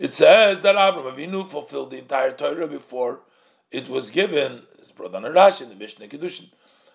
it 0.00 0.12
says 0.12 0.60
that 0.62 0.76
Abraham 0.76 1.16
Avinu 1.16 1.48
fulfilled 1.48 1.92
the 1.92 1.98
entire 1.98 2.32
Torah 2.32 2.66
before 2.66 3.20
it 3.70 3.88
was 3.88 4.10
given. 4.10 4.62
It's 4.80 4.90
brought 4.90 5.14
on 5.14 5.24
a 5.24 5.30
Rashi 5.30 5.62
in 5.62 5.68
the 5.68 5.76
Mishnah 5.76 6.08
Kedushin. 6.08 6.50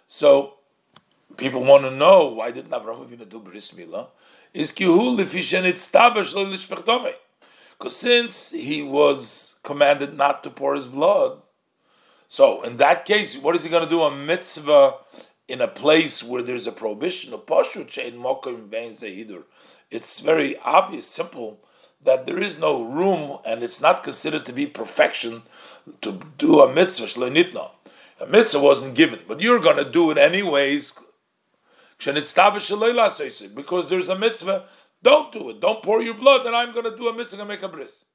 So 0.08 0.56
people 1.38 1.64
want 1.64 1.86
to 1.86 1.92
know 1.92 2.28
why 2.28 2.52
didn't 2.52 2.74
Abraham 2.74 3.06
Avinu 3.06 3.30
do 3.30 3.40
bris 3.40 3.72
milah? 3.72 4.08
Is 4.54 4.72
kihu 4.72 5.18
itztabash 5.18 7.14
Because 7.78 7.96
since 7.96 8.52
he 8.52 8.82
was 8.84 9.60
commanded 9.64 10.16
not 10.16 10.44
to 10.44 10.50
pour 10.50 10.76
his 10.76 10.88
blood, 10.88 11.42
so 12.28 12.62
in 12.64 12.78
that 12.78 13.06
case, 13.06 13.38
what 13.38 13.56
is 13.56 13.64
he 13.64 13.70
going 13.70 13.84
to 13.84 13.90
do? 13.90 14.02
A 14.02 14.16
mitzvah 14.16 14.96
in 15.48 15.62
a 15.62 15.68
place 15.68 16.24
where 16.24 16.42
there's 16.42 16.68
a 16.68 16.72
prohibition 16.72 17.34
of 17.34 17.46
zehidur. 17.46 19.44
It's 19.92 20.20
very 20.20 20.58
obvious, 20.58 21.06
simple 21.06 21.60
that 22.04 22.26
there 22.26 22.40
is 22.40 22.58
no 22.58 22.84
room 22.84 23.40
and 23.46 23.64
it's 23.64 23.82
not 23.82 24.04
considered 24.04 24.46
to 24.46 24.54
be 24.54 24.66
perfection 24.66 25.44
to 26.02 26.22
do 26.38 26.62
a 26.62 26.74
mitzvah 26.74 27.06
shlenitna. 27.06 27.72
A 28.20 28.28
mitzvah 28.28 28.60
wasn't 28.60 28.96
given, 28.96 29.20
but 29.28 29.42
you're 29.42 29.60
going 29.60 29.78
to 29.78 29.90
do 29.90 30.12
it 30.12 30.18
anyways. 30.18 31.00
Because 32.04 33.90
there's 33.90 34.10
a 34.10 34.18
mitzvah, 34.18 34.66
don't 35.02 35.32
do 35.32 35.50
it. 35.50 35.60
Don't 35.60 35.84
pour 35.84 36.02
your 36.02 36.14
blood, 36.14 36.46
and 36.46 36.56
I'm 36.56 36.74
going 36.74 36.90
to 36.90 36.98
do 36.98 37.08
a 37.08 37.14
mitzvah 37.16 37.42
and 37.42 37.50
make 37.50 37.64
a 37.64 37.68
bris. 37.68 38.06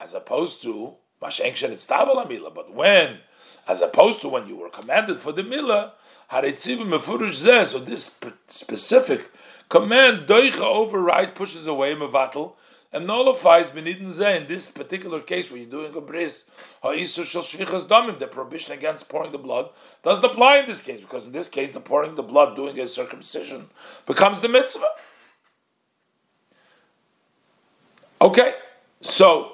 As 0.00 0.14
opposed 0.14 0.62
to 0.62 0.94
but 1.20 2.72
when, 2.72 3.18
as 3.66 3.82
opposed 3.82 4.20
to 4.20 4.28
when 4.28 4.46
you 4.46 4.56
were 4.56 4.70
commanded 4.70 5.18
for 5.18 5.32
the 5.32 5.42
milah, 5.42 5.90
so 6.30 7.78
this 7.80 8.20
specific 8.46 9.30
command 9.68 10.28
doicha 10.28 10.60
override 10.60 11.34
pushes 11.34 11.66
away 11.66 11.94
mevatel 11.94 12.52
and 12.92 13.06
nullifies 13.06 13.70
benidin 13.70 14.12
zeh. 14.12 14.40
In 14.40 14.46
this 14.48 14.70
particular 14.70 15.20
case, 15.20 15.50
where 15.50 15.60
you're 15.60 15.70
doing 15.70 15.94
a 15.94 16.00
bris, 16.00 16.50
the 16.82 18.28
prohibition 18.30 18.72
against 18.72 19.08
pouring 19.08 19.32
the 19.32 19.38
blood 19.38 19.70
doesn't 20.02 20.24
apply 20.24 20.58
in 20.58 20.66
this 20.66 20.82
case 20.82 21.00
because 21.00 21.26
in 21.26 21.32
this 21.32 21.48
case, 21.48 21.72
the 21.72 21.80
pouring 21.80 22.14
the 22.14 22.22
blood, 22.22 22.56
doing 22.56 22.78
a 22.80 22.88
circumcision, 22.88 23.68
becomes 24.06 24.40
the 24.40 24.48
mitzvah. 24.48 24.90
Okay, 28.20 28.54
so 29.00 29.52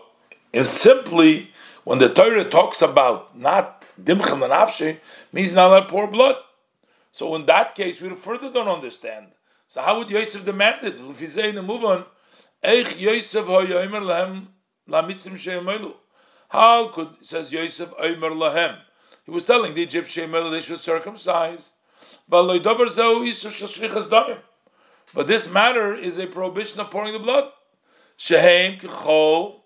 it's 0.52 0.70
simply 0.70 1.50
when 1.84 1.98
the 1.98 2.08
Torah 2.08 2.48
talks 2.48 2.80
about 2.80 3.38
not 3.38 3.84
dimcham 4.02 4.42
and 4.42 4.98
means 5.32 5.52
not 5.52 5.70
allowed 5.70 5.80
to 5.80 5.88
pour 5.88 6.06
blood. 6.06 6.36
So 7.12 7.34
in 7.34 7.46
that 7.46 7.74
case, 7.74 8.00
we 8.00 8.08
further 8.10 8.50
don't 8.50 8.68
understand. 8.68 9.26
So 9.66 9.82
how 9.82 9.98
would 9.98 10.10
Yosef 10.10 10.44
demand 10.44 10.84
it? 10.84 10.98
If 10.98 11.20
he's 11.20 11.34
saying 11.34 11.56
move 11.56 11.84
on, 11.84 12.04
Yosef 12.64 13.46
lahem 13.46 14.46
How 16.48 16.88
could 16.88 17.08
says 17.20 17.52
Yosef 17.52 17.92
Omer 17.98 18.30
lahem? 18.30 18.78
He 19.24 19.30
was 19.30 19.44
telling 19.44 19.74
the 19.74 19.82
Egyptian 19.82 20.32
they 20.32 20.60
should 20.60 20.80
circumcise. 20.80 21.72
But 22.28 22.62
this 25.26 25.50
matter 25.50 25.94
is 25.94 26.18
a 26.18 26.26
prohibition 26.26 26.80
of 26.80 26.90
pouring 26.90 27.12
the 27.12 27.18
blood. 27.18 27.50
Shehem 28.16 28.78
kichol 28.78 29.60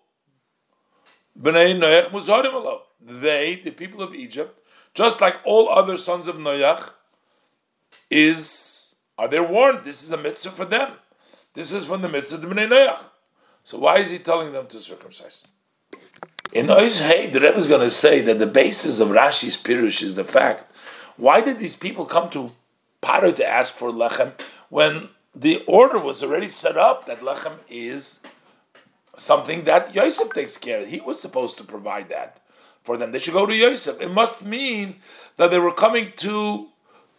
b'nei 1.40 1.78
Noach 1.78 2.10
muzarim 2.10 2.80
They, 3.00 3.60
the 3.62 3.70
people 3.70 4.02
of 4.02 4.14
Egypt, 4.14 4.60
just 4.94 5.20
like 5.20 5.36
all 5.44 5.68
other 5.68 5.98
sons 5.98 6.26
of 6.26 6.36
Noach, 6.36 6.90
is 8.10 8.96
are 9.16 9.28
they 9.28 9.40
warned? 9.40 9.84
This 9.84 10.02
is 10.02 10.10
a 10.12 10.16
mitzvah 10.16 10.50
for 10.50 10.64
them. 10.64 10.92
This 11.58 11.72
is 11.72 11.86
from 11.86 12.02
the 12.02 12.08
mitzvah 12.08 12.36
of 12.36 12.42
the 12.42 12.46
Bnei 12.46 12.68
Noach. 12.68 13.00
So 13.64 13.78
why 13.78 13.98
is 13.98 14.10
he 14.10 14.20
telling 14.20 14.52
them 14.52 14.68
to 14.68 14.80
circumcise? 14.80 15.42
In 16.52 16.68
Ois 16.68 17.00
Hey, 17.00 17.30
the 17.30 17.40
Rebbe 17.40 17.56
is 17.56 17.66
going 17.66 17.80
to 17.80 17.90
say 17.90 18.20
that 18.20 18.38
the 18.38 18.46
basis 18.46 19.00
of 19.00 19.08
Rashi's 19.08 19.60
Pirush 19.60 20.00
is 20.00 20.14
the 20.14 20.22
fact 20.22 20.66
why 21.16 21.40
did 21.40 21.58
these 21.58 21.74
people 21.74 22.04
come 22.04 22.30
to 22.30 22.52
Paro 23.02 23.34
to 23.34 23.44
ask 23.44 23.72
for 23.72 23.90
lechem 23.90 24.34
when 24.68 25.08
the 25.34 25.64
order 25.66 25.98
was 25.98 26.22
already 26.22 26.46
set 26.46 26.76
up 26.76 27.06
that 27.06 27.22
lechem 27.22 27.54
is 27.68 28.20
something 29.16 29.64
that 29.64 29.92
Yosef 29.92 30.32
takes 30.32 30.56
care 30.56 30.82
of? 30.82 30.86
He 30.86 31.00
was 31.00 31.18
supposed 31.18 31.58
to 31.58 31.64
provide 31.64 32.08
that 32.10 32.40
for 32.84 32.96
them. 32.96 33.10
They 33.10 33.18
should 33.18 33.34
go 33.34 33.46
to 33.46 33.52
Yosef. 33.52 34.00
It 34.00 34.12
must 34.12 34.44
mean 34.44 35.00
that 35.38 35.50
they 35.50 35.58
were 35.58 35.74
coming 35.74 36.12
to 36.18 36.68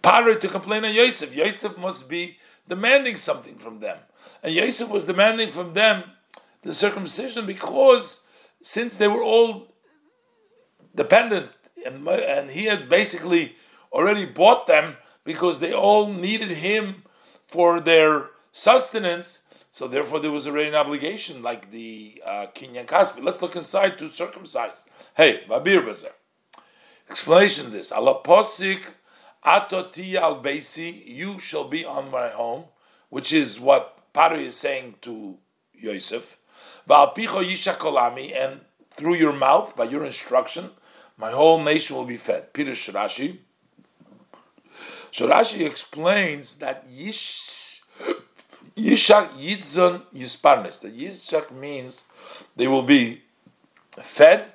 Paro 0.01 0.39
to 0.39 0.47
complain 0.47 0.85
on 0.85 0.93
Yosef. 0.93 1.35
Yosef 1.35 1.77
must 1.77 2.07
be 2.07 2.37
demanding 2.69 3.17
something 3.17 3.57
from 3.57 3.81
them. 3.81 3.97
And 4.43 4.53
Yosef 4.53 4.89
was 4.89 5.05
demanding 5.05 5.51
from 5.51 5.73
them 5.73 6.03
the 6.61 6.73
circumcision 6.73 7.45
because 7.45 8.25
since 8.61 8.97
they 8.97 9.07
were 9.07 9.23
all 9.23 9.67
dependent 10.95 11.49
and, 11.85 12.07
and 12.07 12.51
he 12.51 12.65
had 12.65 12.89
basically 12.89 13.55
already 13.91 14.25
bought 14.25 14.67
them 14.67 14.97
because 15.23 15.59
they 15.59 15.73
all 15.73 16.11
needed 16.11 16.49
him 16.49 17.03
for 17.47 17.79
their 17.79 18.27
sustenance. 18.51 19.43
So 19.71 19.87
therefore, 19.87 20.19
there 20.19 20.31
was 20.31 20.47
already 20.47 20.69
an 20.69 20.75
obligation, 20.75 21.41
like 21.41 21.71
the 21.71 22.21
uh, 22.25 22.47
Kinyan 22.55 22.85
Kaspi. 22.85 23.23
Let's 23.23 23.41
look 23.41 23.55
inside 23.55 23.97
to 23.99 24.09
circumcise. 24.09 24.85
Hey, 25.15 25.43
Babir 25.47 25.85
Bazar. 25.85 26.11
Explanation 27.09 27.71
this. 27.71 27.91
Allah 27.91 28.21
posik 28.23 28.85
atoti 29.45 30.15
al 30.15 30.41
beisi. 30.41 31.03
You 31.05 31.39
shall 31.39 31.67
be 31.67 31.85
on 31.85 32.11
my 32.11 32.29
home, 32.29 32.65
which 33.09 33.31
is 33.31 33.59
what 33.59 33.98
Paro 34.13 34.39
is 34.39 34.55
saying 34.55 34.95
to 35.01 35.37
Yosef, 35.73 36.37
and 36.89 38.61
through 38.91 39.15
your 39.15 39.33
mouth, 39.33 39.75
by 39.75 39.85
your 39.85 40.05
instruction, 40.05 40.69
my 41.17 41.31
whole 41.31 41.61
nation 41.61 41.95
will 41.95 42.05
be 42.05 42.17
fed. 42.17 42.53
Peter 42.53 42.71
Shirashi. 42.71 43.37
So 45.11 45.27
Rashi 45.27 45.65
explains 45.65 46.57
that 46.57 46.89
Yish, 46.89 47.81
Yishak 48.77 49.31
Yitzon 49.37 50.03
Yisparnes. 50.15 50.81
That 50.81 50.97
Yishak 50.97 51.51
means 51.51 52.07
they 52.55 52.67
will 52.67 52.83
be 52.83 53.21
fed, 54.03 54.45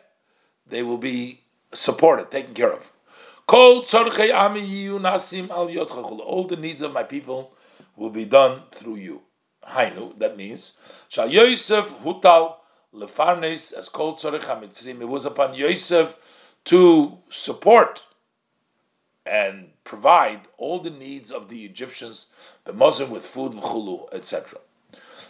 they 0.69 0.83
will 0.83 0.99
be 0.99 1.41
supported, 1.73 2.31
taken 2.31 2.55
care 2.55 2.73
of. 2.73 2.91
All 3.49 3.83
the 3.83 6.57
needs 6.59 6.83
of 6.83 6.93
my 6.93 7.03
people 7.03 7.53
will 7.97 8.11
be 8.11 8.25
done 8.25 8.63
through 8.73 8.97
you. 8.97 9.23
Hainu, 9.69 10.19
that 10.19 10.37
means, 10.37 10.79
Shal 11.09 11.29
Yosef 11.29 11.89
Hutal 12.03 12.57
Lefarnes 12.95 13.73
as 13.73 13.89
called 13.89 14.19
Tzorech 14.19 14.43
HaMitzrim. 14.43 15.01
It 15.01 15.09
was 15.09 15.25
upon 15.25 15.55
Yosef 15.55 16.17
to 16.67 17.19
support 17.29 18.03
and 19.27 19.71
provide 19.85 20.43
all 20.59 20.79
the 20.79 20.91
needs 20.91 21.31
of 21.31 21.49
the 21.49 21.65
Egyptians, 21.65 22.27
the 22.65 22.73
Muslim 22.73 23.11
with 23.11 23.27
food, 23.27 23.53
v'chulu, 23.53 24.13
etc. 24.13 24.59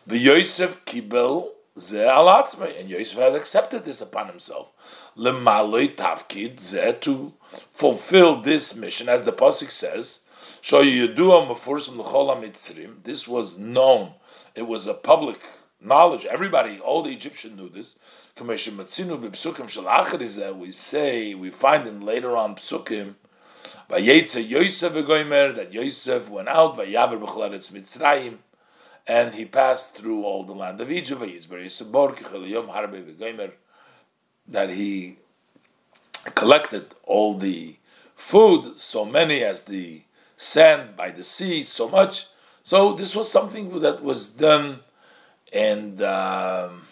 The 0.07 0.18
Yosef 0.18 0.85
Kibel 0.85 1.51
ze 1.79 1.99
alatzme, 1.99 2.79
and 2.79 2.88
Yosef 2.88 3.18
has 3.18 3.35
accepted 3.35 3.85
this 3.85 4.01
upon 4.01 4.29
himself. 4.29 4.68
Lemaloi 5.16 5.94
tavkid 5.94 6.61
ze 6.61 6.92
to 7.01 7.33
fulfill 7.73 8.40
this 8.40 8.77
mission, 8.77 9.09
as 9.09 9.23
the 9.23 9.33
pasuk 9.33 9.70
says. 9.70 10.23
This 10.66 10.79
was 13.29 13.59
known. 13.59 14.14
It 14.55 14.66
was 14.66 14.87
a 14.87 14.94
public 14.94 15.40
knowledge. 15.79 16.24
Everybody, 16.24 16.81
all 16.81 17.03
the 17.03 17.12
Egyptians 17.12 17.55
knew 17.59 17.68
this. 17.68 17.98
We 18.40 18.57
say, 20.70 21.35
we 21.35 21.50
find 21.50 21.87
in 21.87 22.00
later 22.00 22.35
on 22.35 22.57
psukim, 22.57 23.14
that 23.90 25.68
Yosef 25.70 26.31
went 26.31 26.48
out 26.48 26.79
Mitzrayim, 26.79 28.38
and 29.07 29.35
he 29.35 29.44
passed 29.44 29.94
through 29.94 30.24
all 30.24 30.44
the 30.44 30.55
land 30.55 30.81
of 30.81 30.90
Egypt. 30.90 31.20
That 34.48 34.70
he 34.70 35.18
collected 36.35 36.94
all 37.03 37.37
the 37.37 37.77
food, 38.16 38.81
so 38.81 39.05
many 39.05 39.44
as 39.44 39.64
the 39.64 40.00
sand 40.44 40.94
by 40.96 41.11
the 41.11 41.24
sea, 41.24 41.62
so 41.62 41.88
much. 41.88 42.26
So 42.62 42.92
this 42.92 43.16
was 43.16 43.30
something 43.30 43.80
that 43.80 44.02
was 44.02 44.28
done, 44.28 44.80
and 45.52 46.00
um, 46.02 46.83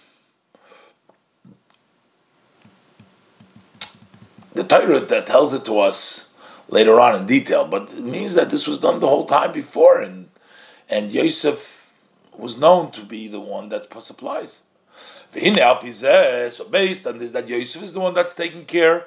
the 4.55 4.65
Torah 4.65 5.01
that 5.01 5.27
tells 5.27 5.55
it 5.55 5.65
to 5.67 5.79
us 5.81 6.35
later 6.69 6.99
on 6.99 7.15
in 7.15 7.27
detail, 7.27 7.67
but 7.67 7.93
it 7.93 8.05
means 8.05 8.35
that 8.35 8.51
this 8.51 8.67
was 8.67 8.79
done 8.79 9.01
the 9.01 9.09
whole 9.09 9.27
time 9.27 9.53
before, 9.53 10.01
and 10.01 10.29
and 10.89 11.13
Yosef 11.13 11.93
was 12.37 12.59
known 12.59 12.91
to 12.93 13.03
be 13.03 13.29
the 13.29 13.41
one 13.41 13.69
that 13.69 13.93
supplies. 14.03 14.65
So 15.35 16.65
based 16.69 17.07
on 17.07 17.19
this, 17.19 17.33
that 17.33 17.49
Yosef 17.49 17.83
is 17.83 17.93
the 17.93 18.01
one 18.01 18.15
that's 18.15 18.35
taking 18.35 18.65
care 18.65 19.07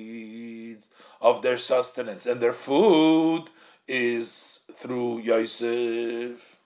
of 1.21 1.41
their 1.41 1.57
sustenance 1.57 2.25
and 2.25 2.41
their 2.41 2.53
food 2.53 3.45
is 3.87 4.61
through 4.73 5.19
Yosef. 5.19 6.57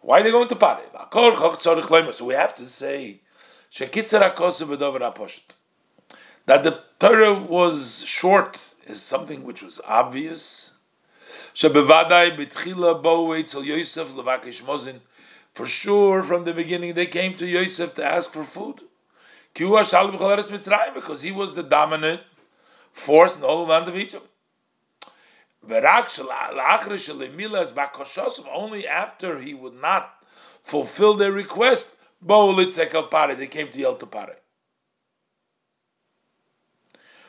Why 0.00 0.20
are 0.20 0.22
they 0.22 0.30
going 0.30 0.48
to 0.48 0.56
Pari? 0.56 0.84
So 2.12 2.24
we 2.26 2.34
have 2.34 2.54
to 2.56 2.66
say 2.66 3.20
that 6.46 6.62
the 6.62 6.82
Torah 6.98 7.34
was 7.34 8.04
short 8.04 8.74
is 8.86 9.00
something 9.00 9.44
which 9.44 9.62
was 9.62 9.80
obvious. 9.86 10.72
For 11.54 11.70
sure, 15.66 16.22
from 16.22 16.44
the 16.44 16.52
beginning, 16.52 16.92
they 16.94 17.06
came 17.06 17.34
to 17.36 17.46
Yosef 17.46 17.94
to 17.94 18.04
ask 18.04 18.30
for 18.30 18.44
food 18.44 18.82
because 19.54 21.22
he 21.22 21.32
was 21.32 21.54
the 21.54 21.62
dominant 21.62 22.20
force 22.94 23.34
in 23.34 23.42
the 23.42 23.46
whole 23.48 23.66
land 23.66 23.86
of 23.88 23.96
Egypt. 23.96 24.26
Only 28.52 28.88
after 28.88 29.40
he 29.40 29.54
would 29.54 29.74
not 29.80 30.14
fulfill 30.62 31.14
their 31.14 31.32
request, 31.32 31.96
they 32.22 33.46
came 33.46 33.68
to 33.68 33.78
Yel 33.78 33.96
Pare. 33.96 34.36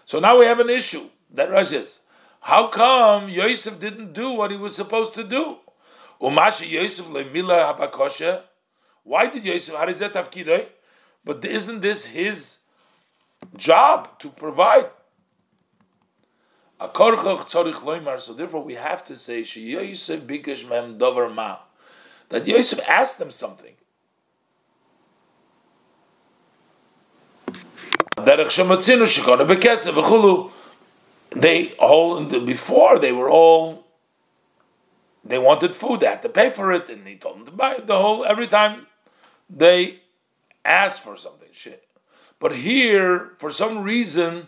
So 0.05 0.19
now 0.19 0.39
we 0.39 0.45
have 0.45 0.59
an 0.59 0.69
issue 0.69 1.09
that 1.33 1.49
Rash 1.49 1.71
is. 1.71 1.99
How 2.39 2.67
come 2.67 3.27
Yosef 3.27 3.79
didn't 3.79 4.13
do 4.13 4.33
what 4.33 4.51
he 4.51 4.57
was 4.57 4.75
supposed 4.75 5.15
to 5.15 5.23
do? 5.23 5.57
Umashi 6.21 6.69
Yosef 6.69 7.07
lemila 7.07 7.73
habakosha. 7.73 8.43
Why 9.03 9.27
did 9.27 9.43
Yosef? 9.43 9.75
How 9.75 9.87
is 9.87 9.99
that 9.99 10.13
tafkidoi? 10.13 10.59
Eh? 10.59 10.65
But 11.23 11.43
isn't 11.43 11.81
this 11.81 12.05
his 12.05 12.59
job 13.57 14.19
to 14.19 14.29
provide? 14.29 14.89
So 16.93 18.33
therefore, 18.33 18.63
we 18.63 18.75
have 18.75 19.03
to 19.05 19.15
say 19.15 19.43
that 22.29 22.47
Yosef 22.47 22.79
asked 22.87 23.19
them 23.19 23.31
something. 23.31 23.73
They 31.31 31.73
all 31.73 32.23
before 32.45 32.99
they 32.99 33.11
were 33.11 33.29
all 33.29 33.85
they 35.25 35.39
wanted 35.39 35.71
food, 35.73 36.01
they 36.01 36.07
had 36.07 36.21
to 36.21 36.29
pay 36.29 36.51
for 36.51 36.71
it, 36.71 36.89
and 36.89 37.05
he 37.07 37.15
told 37.15 37.37
them 37.39 37.45
to 37.45 37.51
buy 37.51 37.75
it. 37.75 37.87
the 37.87 37.97
whole 37.97 38.23
every 38.25 38.47
time 38.47 38.85
they 39.49 40.01
asked 40.63 41.01
for 41.01 41.17
something. 41.17 41.49
But 42.39 42.55
here, 42.55 43.31
for 43.39 43.51
some 43.51 43.81
reason, 43.83 44.47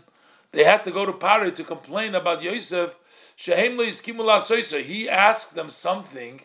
they 0.51 0.63
had 0.63 0.83
to 0.86 0.91
go 0.91 1.05
to 1.05 1.13
Pari 1.13 1.51
to 1.51 1.63
complain 1.63 2.15
about 2.15 2.41
Yosef. 2.41 2.95
He 3.38 5.10
asked 5.10 5.55
them 5.55 5.69
something. 5.69 6.41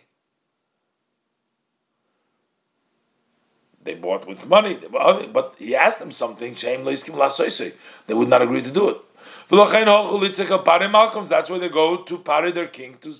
They 3.84 3.94
bought 3.94 4.28
with 4.28 4.46
money, 4.46 4.78
but 5.32 5.56
he 5.58 5.74
asked 5.74 5.98
them 5.98 6.12
something. 6.12 6.54
They 6.54 8.14
would 8.14 8.28
not 8.28 8.42
agree 8.42 8.62
to 8.62 8.70
do 8.70 8.90
it. 8.90 8.98
That's 9.50 11.50
why 11.50 11.58
they 11.58 11.68
go 11.68 12.02
to 12.02 12.18
Pari, 12.18 12.52
their 12.52 12.68
king, 12.68 12.96
to 13.00 13.14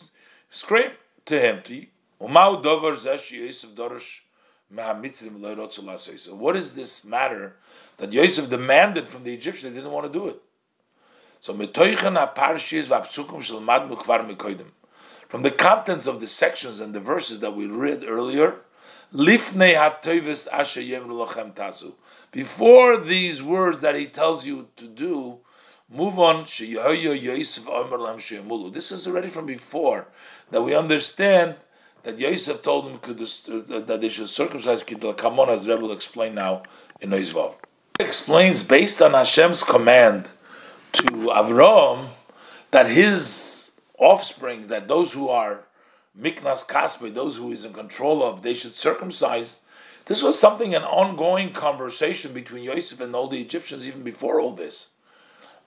scream 0.50 0.90
to 1.26 1.40
him. 1.40 1.62
What 6.38 6.56
is 6.56 6.74
this 6.74 7.04
matter 7.04 7.56
that 7.96 8.12
Yosef 8.12 8.48
demanded 8.48 9.08
from 9.08 9.24
the 9.24 9.34
Egyptians? 9.34 9.74
They 9.74 9.80
didn't 9.80 9.92
want 9.92 10.12
to 10.12 10.18
do 10.18 10.28
it. 10.28 10.40
So 11.42 11.52
from 11.52 11.58
the 15.42 15.50
contents 15.50 16.06
of 16.06 16.20
the 16.20 16.28
sections 16.28 16.78
and 16.78 16.94
the 16.94 17.00
verses 17.00 17.40
that 17.40 17.56
we 17.56 17.66
read 17.66 18.04
earlier, 18.06 18.60
before 22.30 22.96
these 22.96 23.42
words 23.42 23.80
that 23.80 23.96
he 23.96 24.06
tells 24.06 24.46
you 24.46 24.68
to 24.76 24.86
do, 24.86 25.40
move 25.90 26.20
on. 26.20 26.44
This 26.44 26.60
is 28.92 29.08
already 29.08 29.28
from 29.28 29.46
before 29.46 30.06
that 30.52 30.62
we 30.62 30.76
understand 30.76 31.56
that 32.04 32.20
Yosef 32.20 32.62
told 32.62 32.86
them 32.86 33.00
uh, 33.04 33.80
that 33.80 34.00
they 34.00 34.10
should 34.10 34.28
circumcise 34.28 34.84
Kidal 34.84 35.16
Kamon, 35.16 35.48
as 35.48 35.66
Rebbe 35.66 35.80
will 35.80 35.90
explain 35.90 36.36
now 36.36 36.62
in 37.00 37.10
Noizvav. 37.10 37.56
explains 37.98 38.62
based 38.62 39.02
on 39.02 39.10
Hashem's 39.10 39.64
command 39.64 40.30
to 40.92 41.04
Avram 41.04 42.08
that 42.70 42.88
his 42.88 43.80
offspring, 43.98 44.68
that 44.68 44.88
those 44.88 45.12
who 45.12 45.28
are 45.28 45.64
Miknas 46.18 46.66
Kaspe, 46.66 47.12
those 47.14 47.36
who 47.36 47.52
is 47.52 47.64
in 47.64 47.72
control 47.72 48.22
of, 48.22 48.42
they 48.42 48.54
should 48.54 48.74
circumcise. 48.74 49.64
This 50.06 50.22
was 50.22 50.38
something, 50.38 50.74
an 50.74 50.82
ongoing 50.82 51.52
conversation 51.52 52.32
between 52.32 52.64
Yosef 52.64 53.00
and 53.00 53.14
all 53.14 53.28
the 53.28 53.40
Egyptians 53.40 53.86
even 53.86 54.02
before 54.02 54.40
all 54.40 54.52
this. 54.52 54.92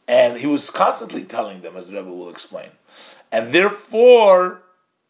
And 0.07 0.37
he 0.37 0.45
was 0.45 0.69
constantly 0.69 1.23
telling 1.23 1.61
them, 1.61 1.75
as 1.75 1.89
the 1.89 1.97
Rebbe 1.97 2.11
will 2.11 2.29
explain. 2.29 2.69
And 3.31 3.53
therefore, 3.53 4.61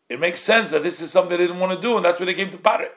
it 0.07 0.19
makes 0.19 0.39
sense 0.39 0.71
that 0.71 0.83
this 0.83 1.01
is 1.01 1.11
something 1.11 1.31
they 1.31 1.37
didn't 1.37 1.59
want 1.59 1.73
to 1.73 1.81
do, 1.81 1.97
and 1.97 2.05
that's 2.05 2.19
why 2.19 2.27
they 2.27 2.33
came 2.33 2.49
to 2.51 2.57
Pare. 2.57 2.91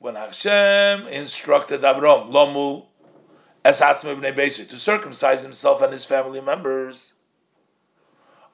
When 0.00 0.14
Hashem 0.14 1.08
instructed 1.08 1.80
Avram, 1.80 2.30
Lomul, 2.30 2.86
to 3.64 4.78
circumcise 4.78 5.42
himself 5.42 5.82
and 5.82 5.92
his 5.92 6.06
family 6.06 6.40
members, 6.40 7.14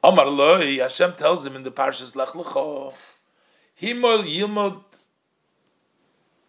Amar 0.02 0.26
Loi, 0.26 0.78
Hashem 0.78 1.12
tells 1.12 1.44
him 1.44 1.54
in 1.54 1.62
the 1.62 1.70
Parshas 1.70 2.16
Lech 2.16 2.30
Lecho, 2.30 2.94
Himol 3.80 4.24
Yilmod 4.24 4.82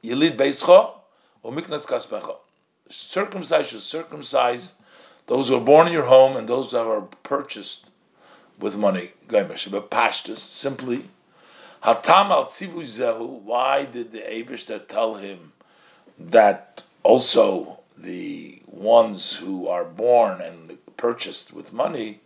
Yilid 0.04 0.38
Beischo, 0.38 0.94
Miknas 1.44 1.86
Kaspecho. 1.86 2.38
Circumcise 2.90 3.68
should 3.68 3.82
circumcise 3.82 4.76
those 5.28 5.50
who 5.50 5.58
are 5.58 5.62
born 5.62 5.88
in 5.88 5.94
your 5.94 6.06
home 6.06 6.38
and 6.38 6.48
those 6.48 6.72
that 6.72 6.86
are 6.86 7.02
purchased 7.24 7.92
with 8.60 8.78
money. 8.78 9.12
But 9.28 9.92
pashtus, 9.92 10.38
simply. 10.38 11.06
Hatam 11.86 12.32
al 12.32 12.46
zehu, 12.46 13.42
why 13.42 13.86
did 13.86 14.12
the 14.12 14.18
Abishter 14.22 14.88
tell 14.88 15.14
him 15.14 15.54
that 16.18 16.82
also 17.04 17.82
the 17.96 18.60
ones 18.66 19.36
who 19.36 19.68
are 19.68 19.86
born 19.86 20.42
and 20.42 20.80
purchased 20.98 21.54
with 21.54 21.72
money, 21.72 22.22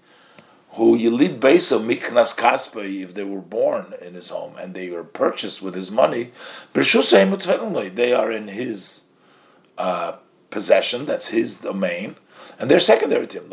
who 0.71 0.97
yilid 0.97 1.39
beisa 1.39 1.77
miknas 1.77 2.37
kaspa, 2.37 3.03
if 3.03 3.13
they 3.15 3.25
were 3.25 3.41
born 3.41 3.93
in 4.01 4.13
his 4.13 4.29
home 4.29 4.55
and 4.57 4.73
they 4.73 4.89
were 4.91 5.03
purchased 5.03 5.61
with 5.61 5.75
his 5.75 5.91
money, 5.91 6.31
they 6.73 8.13
are 8.13 8.31
in 8.31 8.47
his 8.47 9.07
uh, 9.77 10.13
possession, 10.51 11.05
that's 11.05 11.27
his 11.27 11.59
domain, 11.59 12.15
and 12.59 12.69
they're 12.69 12.79
secondary 12.79 13.25
to 13.27 13.39
him. 13.39 13.49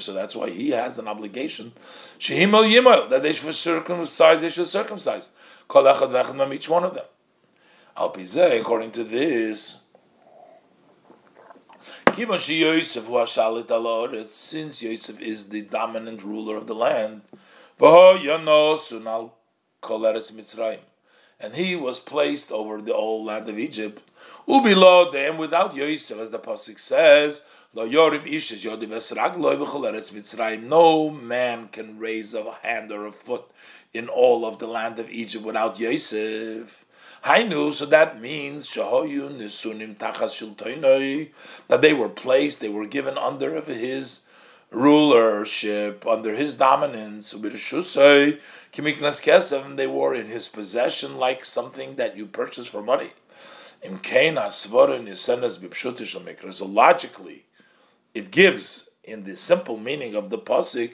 So 0.00 0.12
that's 0.14 0.34
why 0.34 0.48
he 0.50 0.70
has 0.70 0.98
an 0.98 1.06
obligation. 1.06 1.72
That 2.18 3.20
they 3.22 3.32
should 3.34 3.54
circumcise. 3.54 4.40
They 4.40 4.48
should 4.48 4.68
circumcise. 4.68 5.30
Each 5.70 6.68
one 6.68 6.84
of 6.84 6.94
them. 6.94 7.04
Al 7.94 8.16
according 8.16 8.90
to 8.92 9.04
this. 9.04 9.80
Since 12.14 12.48
Yosef 14.82 15.20
is 15.20 15.48
the 15.48 15.62
dominant 15.62 16.22
ruler 16.22 16.56
of 16.56 16.66
the 16.66 16.74
land, 16.74 17.22
and 21.40 21.54
he 21.54 21.74
was 21.74 21.98
placed 22.00 22.52
over 22.52 22.80
the 22.80 22.94
whole 22.94 23.24
land 23.24 23.48
of 23.48 23.58
Egypt. 23.58 24.02
Them 24.46 25.38
without 25.38 25.74
Yosef, 25.74 26.18
as 26.18 26.30
the 26.30 26.38
pasuk 26.38 26.78
says, 26.78 27.44
no 27.74 27.86
man 31.10 31.68
can 31.68 31.98
raise 31.98 32.34
a 32.34 32.52
hand 32.62 32.92
or 32.92 33.06
a 33.06 33.12
foot 33.12 33.44
in 33.94 34.08
all 34.08 34.44
of 34.44 34.58
the 34.58 34.66
land 34.66 34.98
of 34.98 35.08
Egypt 35.10 35.42
without 35.42 35.80
Yosef. 35.80 36.84
Hainu, 37.24 37.72
so 37.72 37.86
that 37.86 38.20
means 38.20 38.68
that 41.68 41.82
they 41.82 41.94
were 41.94 42.08
placed, 42.08 42.60
they 42.60 42.68
were 42.68 42.86
given 42.86 43.16
under 43.16 43.60
his 43.62 44.26
rulership, 44.70 46.06
under 46.06 46.34
his 46.34 46.54
dominance. 46.54 47.32
And 47.32 47.44
they 49.78 49.86
were 49.86 50.14
in 50.14 50.26
his 50.26 50.48
possession 50.48 51.16
like 51.16 51.44
something 51.44 51.96
that 51.96 52.16
you 52.16 52.26
purchase 52.26 52.66
for 52.66 52.82
money. 52.82 53.12
So 56.50 56.66
logically, 56.66 57.44
it 58.14 58.30
gives 58.30 58.90
in 59.04 59.24
the 59.24 59.36
simple 59.36 59.76
meaning 59.76 60.14
of 60.14 60.30
the 60.30 60.38
pasuk 60.38 60.92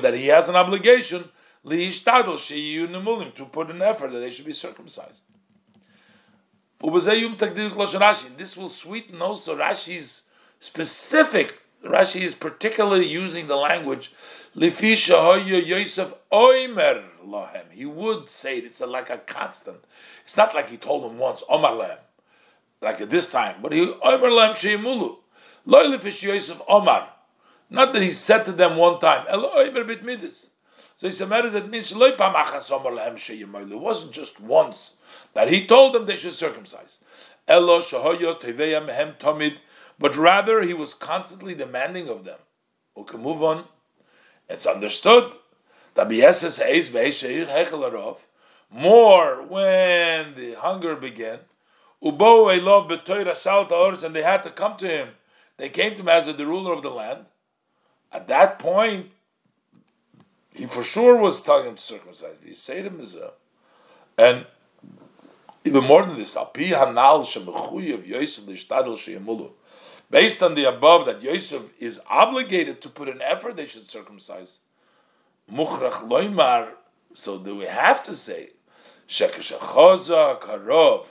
that 0.00 0.14
he 0.14 0.26
has 0.28 0.48
an 0.48 0.56
obligation 0.56 1.24
to 1.68 3.48
put 3.52 3.70
an 3.70 3.82
effort 3.82 4.12
that 4.12 4.20
they 4.20 4.30
should 4.30 4.46
be 4.46 4.52
circumcised. 4.52 5.24
This 6.80 8.56
will 8.56 8.68
sweeten 8.68 9.20
also 9.20 9.56
Rashi's 9.56 10.22
specific. 10.60 11.58
Rashi 11.84 12.22
is 12.22 12.34
particularly 12.34 13.06
using 13.06 13.46
the 13.46 13.56
language 13.56 14.12
Yosef 14.54 16.14
Oimer 16.32 17.04
Lahem. 17.24 17.70
He 17.70 17.84
would 17.84 18.28
say 18.28 18.58
it. 18.58 18.64
It's 18.64 18.80
a, 18.80 18.86
like 18.86 19.10
a 19.10 19.18
constant. 19.18 19.84
It's 20.24 20.36
not 20.36 20.54
like 20.54 20.70
he 20.70 20.76
told 20.76 21.04
them 21.04 21.18
once 21.18 21.42
Omar 21.48 21.72
Lahem, 21.72 21.98
like 22.80 23.00
at 23.00 23.10
this 23.10 23.30
time, 23.30 23.56
but 23.62 23.72
he 23.72 23.86
Oimer 23.86 24.30
Lahem 24.30 24.54
Sheimulu. 24.54 25.18
Omar. 25.66 27.08
Not 27.68 27.92
that 27.92 28.02
he 28.02 28.12
said 28.12 28.44
to 28.44 28.52
them 28.52 28.76
one 28.76 29.00
time. 29.00 29.26
So 30.96 31.06
he 31.08 31.12
said, 31.12 31.28
that 31.28 31.68
means 31.68 31.92
it 31.92 31.98
wasn't 33.78 34.12
just 34.12 34.40
once 34.40 34.96
that 35.34 35.50
he 35.50 35.66
told 35.66 35.92
them 35.92 36.06
they 36.06 36.16
should 36.16 36.34
circumcise. 36.34 37.02
But 39.98 40.16
rather 40.16 40.62
he 40.62 40.74
was 40.74 40.94
constantly 40.94 41.54
demanding 41.54 42.08
of 42.08 42.24
them. 42.24 42.38
On. 42.96 43.64
It's 44.48 44.66
understood 44.66 45.32
that 45.94 46.08
more 48.70 49.42
when 49.42 50.34
the 50.34 50.54
hunger 50.58 50.96
began. 50.96 51.40
And 52.02 52.18
they 54.14 54.22
had 54.22 54.42
to 54.44 54.50
come 54.50 54.76
to 54.78 54.88
him. 54.88 55.08
They 55.58 55.68
came 55.68 55.94
to 55.94 56.00
him 56.00 56.08
as 56.08 56.26
the 56.26 56.46
ruler 56.46 56.72
of 56.72 56.82
the 56.82 56.90
land. 56.90 57.26
At 58.12 58.28
that 58.28 58.58
point, 58.58 59.10
he 60.54 60.66
for 60.66 60.82
sure 60.82 61.16
was 61.16 61.42
telling 61.42 61.68
him 61.68 61.76
to 61.76 61.82
circumcise. 61.82 62.36
He 62.44 62.54
said 62.54 62.86
him 62.86 63.00
is 63.00 63.16
and 64.18 64.46
even 65.64 65.84
more 65.84 66.06
than 66.06 66.16
this, 66.16 66.36
Based 70.08 70.42
on 70.42 70.54
the 70.54 70.64
above, 70.64 71.06
that 71.06 71.22
Yosef 71.22 71.82
is 71.82 72.00
obligated 72.08 72.80
to 72.80 72.88
put 72.88 73.08
an 73.08 73.20
effort, 73.20 73.56
they 73.56 73.66
should 73.66 73.90
circumcise. 73.90 74.60
So 77.14 77.38
do 77.38 77.56
we 77.56 77.64
have 77.64 78.02
to 78.04 78.14
say, 78.14 78.50
Shekeshachoza 79.08 80.40
karov, 80.40 81.06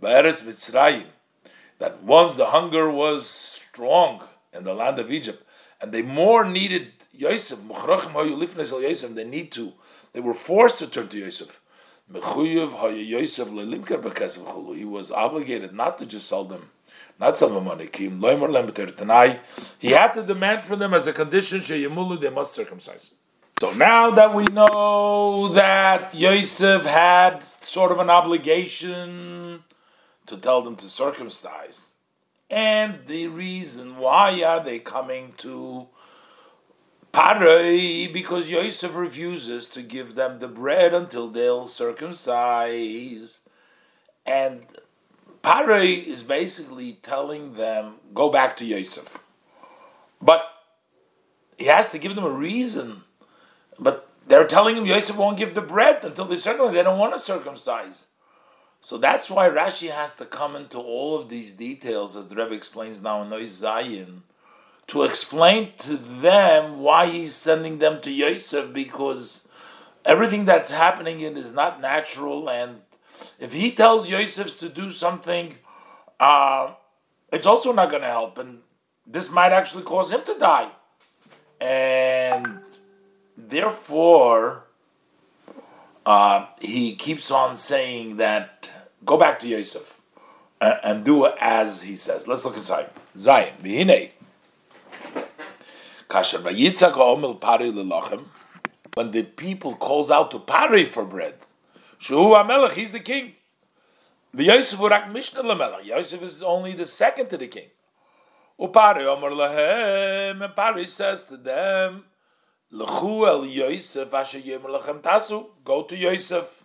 Ba'eretz 0.00 0.42
Mitzrayim, 0.42 1.04
that 1.80 2.02
once 2.02 2.36
the 2.36 2.46
hunger 2.46 2.88
was 2.88 3.26
strong 3.26 4.22
in 4.52 4.62
the 4.64 4.74
land 4.74 4.98
of 5.00 5.10
Egypt, 5.10 5.42
and 5.80 5.90
they 5.90 6.02
more 6.02 6.44
needed 6.44 6.92
Yosef, 7.12 7.58
they 9.14 9.24
need 9.24 9.50
to, 9.52 9.72
they 10.12 10.20
were 10.20 10.34
forced 10.34 10.78
to 10.78 10.86
turn 10.86 11.08
to 11.08 11.18
Yosef. 11.18 11.60
He 12.12 12.20
was 14.84 15.10
obligated 15.10 15.72
not 15.72 15.98
to 15.98 16.06
just 16.06 16.28
sell 16.28 16.44
them, 16.44 16.70
not 17.18 17.38
sell 17.38 17.48
them 17.48 17.64
money. 17.64 17.88
He 19.78 19.90
had 19.90 20.12
to 20.12 20.22
demand 20.22 20.62
from 20.64 20.78
them 20.80 20.92
as 20.92 21.06
a 21.06 21.12
condition, 21.12 21.60
they 21.60 22.30
must 22.30 22.52
circumcise. 22.52 23.10
So 23.58 23.72
now 23.72 24.10
that 24.10 24.34
we 24.34 24.44
know 24.44 25.48
that 25.48 26.14
Yosef 26.14 26.84
had 26.84 27.42
sort 27.62 27.92
of 27.92 27.98
an 27.98 28.10
obligation 28.10 29.62
to 30.30 30.36
tell 30.36 30.62
them 30.62 30.76
to 30.76 30.88
circumcise, 30.88 31.98
and 32.48 32.98
the 33.06 33.28
reason 33.28 33.98
why 33.98 34.42
are 34.42 34.64
they 34.64 34.80
coming 34.80 35.32
to 35.36 35.86
Paroi, 37.12 38.12
because 38.12 38.48
Yosef 38.48 38.94
refuses 38.94 39.66
to 39.70 39.82
give 39.82 40.14
them 40.14 40.38
the 40.38 40.48
bread 40.48 40.94
until 40.94 41.28
they'll 41.28 41.66
circumcise. 41.66 43.40
And 44.24 44.64
Paroi 45.42 46.06
is 46.06 46.22
basically 46.22 46.98
telling 47.02 47.54
them, 47.54 47.96
go 48.14 48.30
back 48.30 48.56
to 48.58 48.64
Yosef. 48.64 49.18
But 50.22 50.48
he 51.58 51.64
has 51.64 51.90
to 51.90 51.98
give 51.98 52.14
them 52.14 52.24
a 52.24 52.30
reason. 52.30 53.02
But 53.78 54.08
they're 54.28 54.46
telling 54.46 54.76
him 54.76 54.86
Yosef 54.86 55.16
won't 55.16 55.38
give 55.38 55.54
the 55.54 55.62
bread 55.62 56.04
until 56.04 56.26
they 56.26 56.36
circumcise. 56.36 56.74
They 56.74 56.82
don't 56.84 56.98
want 56.98 57.14
to 57.14 57.18
circumcise. 57.18 58.06
So 58.82 58.96
that's 58.96 59.28
why 59.28 59.48
Rashi 59.50 59.90
has 59.90 60.16
to 60.16 60.24
come 60.24 60.56
into 60.56 60.78
all 60.78 61.18
of 61.18 61.28
these 61.28 61.52
details, 61.52 62.16
as 62.16 62.28
the 62.28 62.36
Rebbe 62.36 62.54
explains 62.54 63.02
now 63.02 63.22
in 63.22 63.28
Nois 63.28 63.62
Zayin 63.62 64.22
to 64.86 65.02
explain 65.02 65.72
to 65.76 65.96
them 65.96 66.80
why 66.80 67.06
he's 67.06 67.34
sending 67.34 67.78
them 67.78 68.00
to 68.00 68.10
Yosef 68.10 68.72
because 68.72 69.46
everything 70.04 70.46
that's 70.46 70.70
happening 70.70 71.20
in 71.20 71.36
is 71.36 71.52
not 71.52 71.80
natural, 71.80 72.48
and 72.48 72.80
if 73.38 73.52
he 73.52 73.70
tells 73.70 74.08
Yosef 74.08 74.58
to 74.60 74.68
do 74.68 74.90
something, 74.90 75.56
uh, 76.18 76.72
it's 77.32 77.46
also 77.46 77.72
not 77.72 77.90
going 77.90 78.02
to 78.02 78.08
help, 78.08 78.38
and 78.38 78.60
this 79.06 79.30
might 79.30 79.52
actually 79.52 79.84
cause 79.84 80.10
him 80.10 80.22
to 80.24 80.38
die, 80.38 80.70
and 81.60 82.60
therefore. 83.36 84.64
Uh, 86.06 86.46
he 86.60 86.94
keeps 86.94 87.30
on 87.30 87.54
saying 87.54 88.16
that 88.16 88.70
go 89.04 89.16
back 89.16 89.38
to 89.40 89.46
Yosef 89.46 90.00
and, 90.60 90.78
and 90.82 91.04
do 91.04 91.26
as 91.40 91.82
he 91.82 91.94
says. 91.94 92.26
Let's 92.26 92.44
look 92.44 92.56
inside. 92.56 92.90
Zion. 93.16 93.54
Kasher 96.08 96.38
vayitzak 96.38 97.40
pari. 97.40 97.70
When 98.94 99.10
the 99.12 99.22
people 99.22 99.76
calls 99.76 100.10
out 100.10 100.30
to 100.32 100.40
pari 100.40 100.84
for 100.84 101.04
bread, 101.04 101.34
shu 101.98 102.16
amelech, 102.16 102.72
he's 102.72 102.92
the 102.92 103.00
king. 103.00 103.34
The 104.34 104.44
Yosef 104.44 104.78
urak 104.78 105.12
lemelech. 105.12 105.84
Yosef 105.84 106.22
is 106.22 106.42
only 106.42 106.72
the 106.72 106.86
second 106.86 107.28
to 107.28 107.36
the 107.36 107.46
king. 107.46 107.68
Upari 108.58 109.04
omer 109.06 109.30
lehem, 109.30 110.42
and 110.44 110.56
pari 110.56 110.86
says 110.86 111.24
to 111.24 111.36
them, 111.36 112.04
Go 112.72 112.86
to 115.82 115.96
Yosef. 115.96 116.64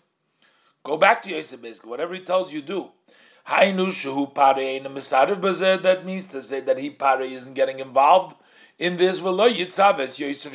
Go 0.83 0.97
back 0.97 1.23
to 1.23 1.29
Yosef, 1.29 1.61
basically. 1.61 1.89
Whatever 1.89 2.13
he 2.13 2.21
tells 2.21 2.53
you, 2.53 2.61
do. 2.61 2.91
Hainu 3.47 3.91
That 5.81 6.05
means 6.05 6.31
to 6.31 6.41
say 6.41 6.59
that 6.61 6.77
he 6.77 6.89
pari 6.89 7.33
isn't 7.33 7.53
getting 7.53 7.79
involved 7.79 8.37
in 8.77 8.97
this 8.97 9.19
Yosef 10.19 10.53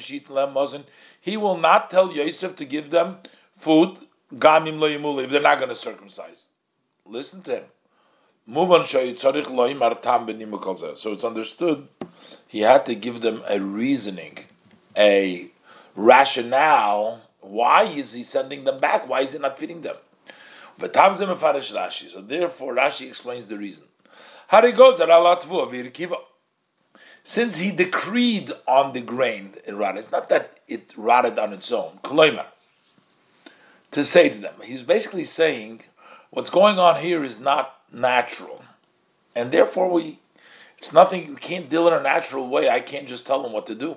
He 1.21 1.37
will 1.37 1.59
not 1.59 1.91
tell 1.91 2.13
Yosef 2.13 2.55
to 2.57 2.65
give 2.65 2.91
them 2.91 3.19
food 3.57 3.99
if 4.33 5.31
they're 5.31 5.41
not 5.41 5.59
going 5.59 5.69
to 5.69 5.75
circumcise. 5.75 6.49
Listen 7.05 7.43
to 7.43 7.57
him. 7.57 7.65
So 8.53 8.83
it's 11.13 11.25
understood. 11.25 11.89
He 12.47 12.61
had 12.61 12.87
to 12.87 12.95
give 12.95 13.21
them 13.21 13.43
a 13.49 13.61
reasoning, 13.61 14.39
a 14.97 15.51
rationale. 15.97 17.21
Why 17.41 17.85
is 17.85 18.13
he 18.13 18.23
sending 18.23 18.65
them 18.65 18.79
back? 18.81 19.09
Why 19.09 19.23
is 19.23 19.33
he 19.33 19.39
not 19.39 19.59
feeding 19.59 19.83
them? 19.83 19.97
So 20.79 20.87
therefore, 20.87 22.75
Rashi 22.75 23.09
explains 23.09 23.47
the 23.47 23.59
reason. 23.59 23.87
Since 27.23 27.59
he 27.59 27.71
decreed 27.71 28.51
on 28.67 28.93
the 28.95 29.03
grain, 29.03 29.53
it 29.67 29.75
rotted. 29.75 29.99
It's 29.99 30.11
not 30.11 30.29
that 30.31 30.59
it 30.67 30.95
rotted 30.97 31.39
on 31.39 31.53
its 31.53 31.71
own. 31.71 31.99
To 33.93 34.05
say 34.05 34.29
to 34.31 34.39
them, 34.39 34.55
he's 34.65 34.83
basically 34.83 35.25
saying, 35.25 35.83
what's 36.31 36.51
going 36.51 36.79
on 36.79 37.01
here 37.01 37.23
is 37.25 37.41
not 37.41 37.77
natural, 37.93 38.65
and 39.35 39.51
therefore 39.53 39.91
we, 39.91 40.21
it's 40.79 40.93
nothing. 40.93 41.29
We 41.31 41.37
can't 41.37 41.69
deal 41.69 41.89
in 41.89 41.95
a 41.95 42.03
natural 42.03 42.49
way. 42.49 42.71
I 42.71 42.81
can't 42.81 43.09
just 43.09 43.27
tell 43.27 43.43
them 43.43 43.53
what 43.53 43.67
to 43.67 43.75
do. 43.75 43.97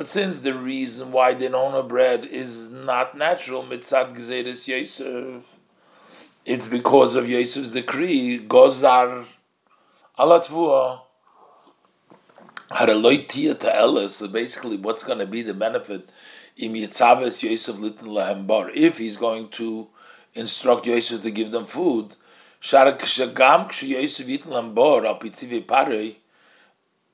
But 0.00 0.08
since 0.08 0.40
the 0.40 0.54
reason 0.54 1.12
why 1.12 1.34
they 1.34 1.48
don't 1.48 1.74
have 1.74 1.88
bread 1.88 2.24
is 2.24 2.70
not 2.70 3.18
natural, 3.18 3.62
mitzad 3.62 4.16
gzeres 4.16 4.66
Yosef, 4.66 5.44
it's 6.46 6.66
because 6.66 7.14
of 7.16 7.28
Yosef's 7.28 7.72
decree, 7.72 8.38
gozar 8.38 9.26
alatvua. 10.18 11.00
Elis, 12.70 14.12
so 14.12 14.28
basically 14.28 14.78
what's 14.78 15.02
going 15.02 15.18
to 15.18 15.26
be 15.26 15.42
the 15.42 15.52
benefit 15.52 16.08
im 16.56 16.72
Yitzaves 16.72 17.42
Yosef 17.42 17.76
Litin 17.76 18.08
Lahem 18.08 18.46
Bar, 18.46 18.70
if 18.70 18.96
he's 18.96 19.18
going 19.18 19.50
to 19.50 19.86
instruct 20.32 20.86
Yosef 20.86 21.20
to 21.20 21.30
give 21.30 21.50
them 21.50 21.66
food, 21.66 22.16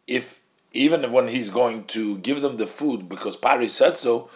if 0.06 0.35
even 0.76 1.10
when 1.12 1.28
he's 1.28 1.50
going 1.50 1.84
to 1.84 2.18
give 2.18 2.42
them 2.42 2.56
the 2.58 2.66
food 2.66 3.08
because 3.08 3.36
Pari 3.36 3.68
said 3.68 3.96
so, 3.96 4.28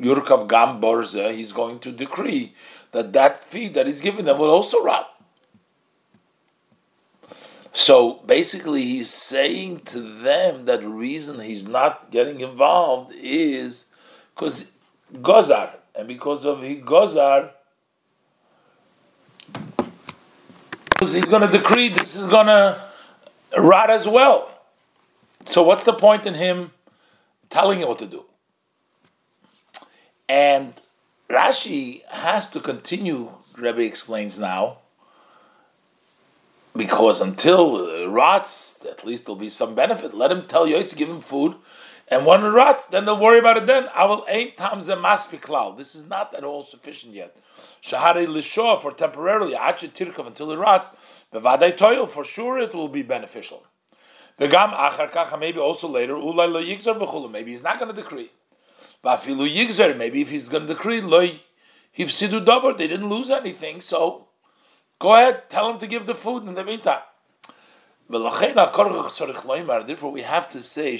Yurkav 0.00 0.48
Gam 0.48 0.80
Borza, 0.80 1.34
he's 1.34 1.52
going 1.52 1.78
to 1.80 1.92
decree 1.92 2.54
that 2.92 3.12
that 3.12 3.44
feed 3.44 3.74
that 3.74 3.86
he's 3.86 4.00
giving 4.00 4.24
them 4.24 4.38
will 4.38 4.50
also 4.50 4.82
rot. 4.82 5.06
So 7.72 8.14
basically, 8.26 8.82
he's 8.82 9.10
saying 9.10 9.80
to 9.86 10.00
them 10.00 10.64
that 10.64 10.80
the 10.80 10.88
reason 10.88 11.38
he's 11.38 11.68
not 11.68 12.10
getting 12.10 12.40
involved 12.40 13.12
is 13.14 13.86
because 14.34 14.72
Gozar, 15.14 15.70
and 15.94 16.08
because 16.08 16.44
of 16.44 16.62
he 16.62 16.80
Gozar, 16.80 17.50
because 20.88 21.12
he's 21.12 21.28
going 21.28 21.48
to 21.48 21.58
decree 21.58 21.90
this 21.90 22.16
is 22.16 22.26
going 22.26 22.46
to 22.46 22.89
rot 23.56 23.90
as 23.90 24.06
well. 24.06 24.50
So 25.46 25.62
what's 25.62 25.84
the 25.84 25.92
point 25.92 26.26
in 26.26 26.34
him 26.34 26.72
telling 27.48 27.80
him 27.80 27.88
what 27.88 27.98
to 28.00 28.06
do? 28.06 28.24
And 30.28 30.74
Rashi 31.28 32.04
has 32.06 32.48
to 32.50 32.60
continue, 32.60 33.30
Rebbe 33.56 33.82
explains 33.82 34.38
now, 34.38 34.78
because 36.76 37.20
until 37.20 37.88
it 37.88 38.06
rots, 38.06 38.86
at 38.88 39.04
least 39.04 39.26
there'll 39.26 39.38
be 39.38 39.50
some 39.50 39.74
benefit. 39.74 40.14
Let 40.14 40.30
him 40.30 40.46
tell 40.46 40.66
Yosef, 40.66 40.96
give 40.96 41.08
him 41.08 41.20
food, 41.20 41.56
and 42.10 42.26
when 42.26 42.44
it 42.44 42.48
rots, 42.48 42.86
then 42.86 43.04
they'll 43.04 43.18
worry 43.18 43.38
about 43.38 43.56
it 43.56 43.66
then. 43.66 43.88
I 43.94 44.04
will 44.04 44.26
ain't 44.28 44.56
tamze 44.56 44.94
maspiklal. 45.00 45.76
This 45.76 45.94
is 45.94 46.06
not 46.06 46.34
at 46.34 46.44
all 46.44 46.64
sufficient 46.64 47.14
yet. 47.14 47.36
Shahari 47.82 48.26
lishor 48.26 48.80
for 48.82 48.92
temporarily, 48.92 49.54
ache 49.54 49.92
tirkov 49.94 50.26
until 50.26 50.50
it 50.52 50.56
rots. 50.56 50.90
Bevadai 51.32 51.76
toil, 51.76 52.06
for 52.06 52.24
sure 52.24 52.58
it 52.58 52.74
will 52.74 52.88
be 52.88 53.02
beneficial. 53.02 53.64
Begam 54.38 54.74
achar 54.74 55.10
kacha, 55.10 55.38
maybe 55.38 55.58
also 55.58 55.88
later, 55.88 56.14
ulay 56.14 56.50
lo 56.50 56.62
yigzar 56.62 56.98
v'chulu, 56.98 57.30
maybe 57.30 57.52
he's 57.52 57.62
not 57.62 57.78
going 57.78 57.94
to 57.94 58.02
decree. 58.02 58.30
Bafilu 59.04 59.48
yigzar, 59.48 59.96
maybe 59.96 60.20
if 60.20 60.30
he's 60.30 60.48
going 60.48 60.66
to 60.66 60.74
decree, 60.74 61.00
lo 61.00 61.28
hivsidu 61.96 62.44
dabar, 62.44 62.76
they 62.76 62.88
didn't 62.88 63.08
lose 63.08 63.30
anything, 63.30 63.80
so 63.80 64.26
Go 65.00 65.14
ahead, 65.14 65.48
tell 65.48 65.70
him 65.70 65.78
to 65.78 65.86
give 65.86 66.04
the 66.06 66.14
food 66.14 66.46
in 66.46 66.54
the 66.54 66.62
meantime. 66.62 67.00
Therefore, 68.10 70.10
we 70.10 70.22
have 70.22 70.48
to 70.48 70.60
say 70.60 70.96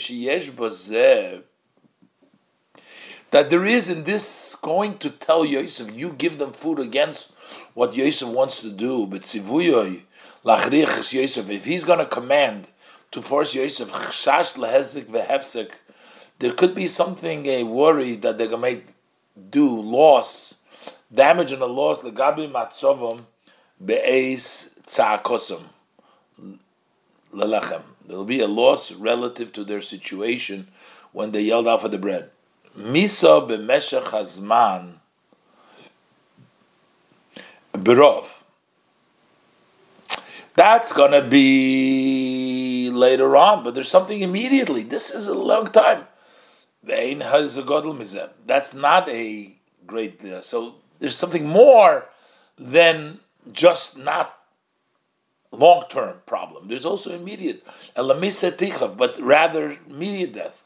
that 3.33 3.51
there 3.51 3.67
is 3.67 3.89
in 3.89 4.05
this 4.05 4.55
going 4.55 4.97
to 4.99 5.11
tell 5.11 5.45
Yosef, 5.45 5.93
you 5.93 6.11
give 6.11 6.39
them 6.39 6.53
food 6.53 6.79
against 6.79 7.33
what 7.75 7.97
Yosef 7.97 8.29
wants 8.29 8.61
to 8.61 8.71
do. 8.71 9.09
But 9.09 9.35
if 9.35 9.49
he's 11.65 11.83
going 11.83 11.99
to 11.99 12.07
command 12.07 12.71
to 13.11 13.21
force 13.21 13.57
Yosef, 13.57 13.91
there 16.39 16.53
could 16.53 16.77
be 16.77 16.87
something 16.87 17.47
a 17.47 17.65
worry 17.65 18.15
that 18.15 18.39
they're 18.39 18.47
going 18.47 18.77
to 18.77 18.83
do 19.51 19.81
loss, 19.81 20.61
damage 21.13 21.51
and 21.51 21.63
a 21.63 21.67
loss. 21.67 22.03
Be'ez 23.83 24.77
tza'akosum 24.87 25.63
There 27.33 28.16
will 28.16 28.24
be 28.24 28.41
a 28.41 28.49
loss 28.49 28.93
relative 28.93 29.53
to 29.55 29.64
their 29.64 29.81
situation 29.81 30.68
when 31.12 31.33
they 31.33 31.43
yelled 31.43 31.68
out 31.68 31.83
for 31.83 31.89
the 31.89 31.99
bread. 31.99 32.31
Misa 32.76 33.49
b'meshech 33.49 34.05
hazman 34.05 34.95
berov. 37.72 38.26
That's 40.57 40.93
going 40.93 41.12
to 41.12 41.22
be 41.22 42.91
later 42.93 43.37
on, 43.37 43.64
but 43.64 43.74
there's 43.74 43.89
something 43.89 44.20
immediately. 44.20 44.83
This 44.83 45.11
is 45.11 45.26
a 45.26 45.35
long 45.35 45.68
time. 45.68 46.07
That's 46.83 48.74
not 48.74 49.09
a 49.09 49.57
great. 49.87 50.24
Uh, 50.24 50.43
so 50.43 50.74
there's 50.99 51.16
something 51.16 51.47
more 51.47 52.09
than 52.59 53.20
just 53.53 53.97
not 53.99 54.39
long 55.53 55.85
term 55.89 56.21
problem. 56.27 56.69
There's 56.69 56.85
also 56.85 57.13
immediate 57.13 57.67
but 57.97 59.19
rather 59.21 59.77
immediate 59.89 60.33
death. 60.33 60.65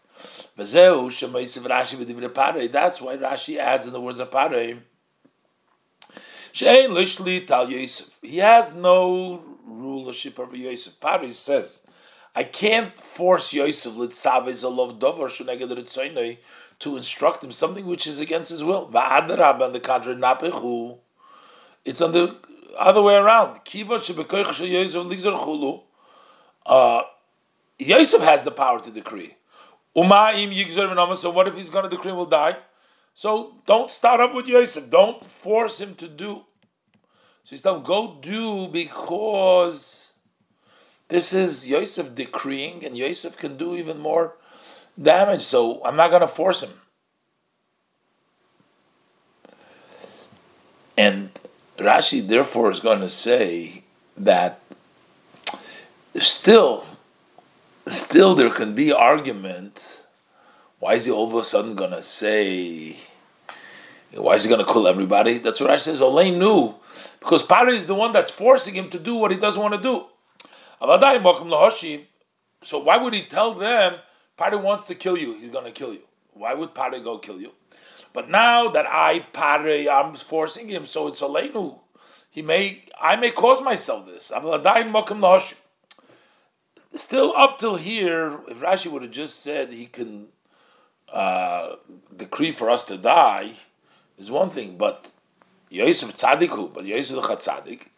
That's 0.57 0.75
why 0.75 3.17
Rashi 3.17 3.59
adds 3.59 3.87
in 3.87 3.93
the 3.93 4.01
words 4.01 4.21
of 4.21 4.31
Pare. 4.31 4.79
He 6.53 8.39
has 8.39 8.75
no 8.75 9.43
rulership 9.67 10.39
over 10.39 10.57
Yosef. 10.57 11.01
Pare 11.01 11.33
says, 11.33 11.85
I 12.37 12.45
can't 12.45 12.99
force 12.99 13.53
Yosef 13.53 13.95
to 16.81 16.97
instruct 16.97 17.45
him 17.45 17.53
something 17.53 17.87
which 17.87 18.07
is 18.07 18.21
against 18.21 18.51
his 18.51 18.63
will. 18.63 18.91
On 18.95 19.73
the 19.73 19.81
contrary, 19.83 20.21
it's 21.85 22.01
on 22.01 22.13
the 22.13 22.37
other 22.79 23.03
way 23.03 23.15
around. 23.15 23.61
Uh, 26.67 27.03
Yosef 27.79 28.23
has 28.23 28.43
the 28.43 28.51
power 28.51 28.81
to 28.81 28.91
decree. 28.91 29.37
So 29.95 31.31
what 31.31 31.49
if 31.49 31.55
he's 31.55 31.71
going 31.71 31.85
to 31.85 31.91
decree 31.91 32.13
will 32.13 32.27
die? 32.27 32.57
So 33.15 33.55
don't 33.67 33.91
start 33.91 34.21
up 34.21 34.35
with 34.35 34.49
Yosef. 34.49 34.91
Don't 34.91 35.25
force 35.25 35.81
him 35.81 35.95
to 35.97 36.09
do. 36.09 36.43
So 37.45 37.51
he's 37.51 37.63
telling 37.63 37.85
go 37.85 38.19
do 38.21 38.69
because 38.69 40.13
this 41.09 41.33
is 41.33 41.69
Yosef 41.69 42.15
decreeing, 42.15 42.85
and 42.85 42.97
Yosef 42.97 43.37
can 43.37 43.57
do 43.57 43.77
even 43.77 43.99
more 43.99 44.37
damage. 45.01 45.43
So 45.43 45.85
I'm 45.85 45.97
not 45.97 46.09
going 46.09 46.23
to 46.23 46.29
force 46.29 46.63
him. 46.63 46.71
And 50.97 51.31
Rashi 51.79 52.27
therefore 52.27 52.71
is 52.71 52.81
going 52.81 53.01
to 53.01 53.09
say 53.09 53.83
that 54.17 54.61
still, 56.21 56.87
still 57.89 58.35
there 58.35 58.51
can 58.51 58.75
be 58.75 58.93
argument. 58.93 60.03
Why 60.79 60.95
is 60.95 61.07
he 61.07 61.11
all 61.11 61.29
of 61.29 61.35
a 61.35 61.45
sudden 61.45 61.75
going 61.75 61.91
to 61.91 62.03
say? 62.03 62.97
Why 64.13 64.35
is 64.35 64.45
he 64.45 64.49
going 64.49 64.65
to 64.65 64.73
kill 64.73 64.87
everybody? 64.87 65.39
That's 65.39 65.61
what 65.61 65.71
Rashi 65.71 65.81
says. 65.81 66.01
Olain 66.01 66.39
knew 66.39 66.75
because 67.19 67.43
Pari 67.43 67.77
is 67.77 67.87
the 67.87 67.95
one 67.95 68.13
that's 68.13 68.31
forcing 68.31 68.75
him 68.75 68.89
to 68.91 68.99
do 68.99 69.17
what 69.17 69.31
he 69.33 69.37
doesn't 69.37 69.61
want 69.61 69.75
to 69.75 69.81
do. 69.81 70.05
So 72.63 72.79
why 72.79 72.97
would 72.99 73.15
he 73.15 73.23
tell 73.23 73.55
them 73.55 73.95
Pari 74.37 74.57
wants 74.57 74.85
to 74.85 74.95
kill 74.95 75.19
you? 75.19 75.35
He's 75.35 75.51
going 75.51 75.65
to 75.65 75.73
kill 75.73 75.93
you. 75.93 76.03
Why 76.35 76.55
would 76.55 76.75
Pari 76.75 77.01
go 77.01 77.19
kill 77.19 77.41
you? 77.41 77.51
But 78.15 78.31
now 78.31 78.71
that 78.71 78.87
I 78.87 79.27
pare, 79.33 79.91
I'm 79.91 80.15
forcing 80.15 80.69
him, 80.69 80.87
so 80.87 81.09
it's 81.09 81.21
Aleinu. 81.21 81.81
He 82.31 82.43
may, 82.43 82.85
I 82.99 83.17
may 83.17 83.33
cause 83.33 83.61
myself 83.61 84.07
this. 84.07 84.33
Still 86.95 87.35
up 87.37 87.59
till 87.59 87.77
here, 87.77 88.39
if 88.49 88.61
Rashi 88.61 88.87
would 88.87 89.03
have 89.03 89.11
just 89.11 89.41
said 89.41 89.73
he 89.73 89.87
can 89.87 90.29
uh, 91.13 91.75
decree 92.17 92.53
for 92.53 92.71
us 92.71 92.85
to 92.87 92.97
die, 92.97 93.55
is 94.17 94.31
one 94.31 94.51
thing, 94.51 94.79
but 94.79 95.11
Yosef 95.69 96.15
tzaddiku, 96.15 96.73
but 96.73 96.85
Yosef 96.85 97.17
tzaddik, 97.19 97.89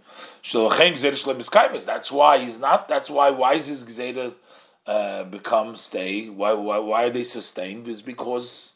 that's 1.85 2.11
why 2.11 2.39
he's 2.39 2.59
not. 2.59 2.89
That's 2.89 3.11
why 3.11 3.31
why 3.31 3.55
is 3.55 3.67
his 3.67 3.85
gzeda 3.85 4.35
uh, 4.87 5.25
become 5.25 5.77
stay? 5.77 6.31
Why 6.31 6.55
why 6.55 6.79
why 6.79 7.05
are 7.05 7.11
they 7.11 7.25
sustained? 7.25 7.87
Is 7.87 8.01
because 8.01 8.76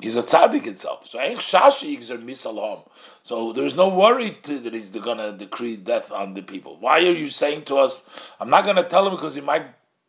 he's 0.00 0.16
a 0.16 0.22
tzaddik 0.22 0.66
itself. 0.66 1.08
So 1.08 1.18
shashi. 1.18 2.82
So 3.22 3.52
there's 3.52 3.76
no 3.76 3.88
worry 3.88 4.38
to, 4.42 4.58
that 4.60 4.74
he's 4.74 4.90
to 5.18 5.36
decree 5.36 5.76
death 5.76 6.12
on 6.12 6.34
the 6.34 6.42
people. 6.42 6.76
Why 6.78 6.98
are 6.98 7.12
you 7.12 7.30
saying 7.30 7.62
to 7.64 7.76
us? 7.76 8.08
I'm 8.40 8.50
not 8.50 8.64
to 8.76 8.84
tell 8.84 9.06
him 9.06 9.14
because 9.14 9.34
he 9.34 9.40
might 9.40 9.66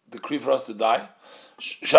decree 0.10 0.40
for 0.40 0.52
us 0.52 0.66
to 0.66 0.74
die. 0.74 1.08
Because 1.58 1.90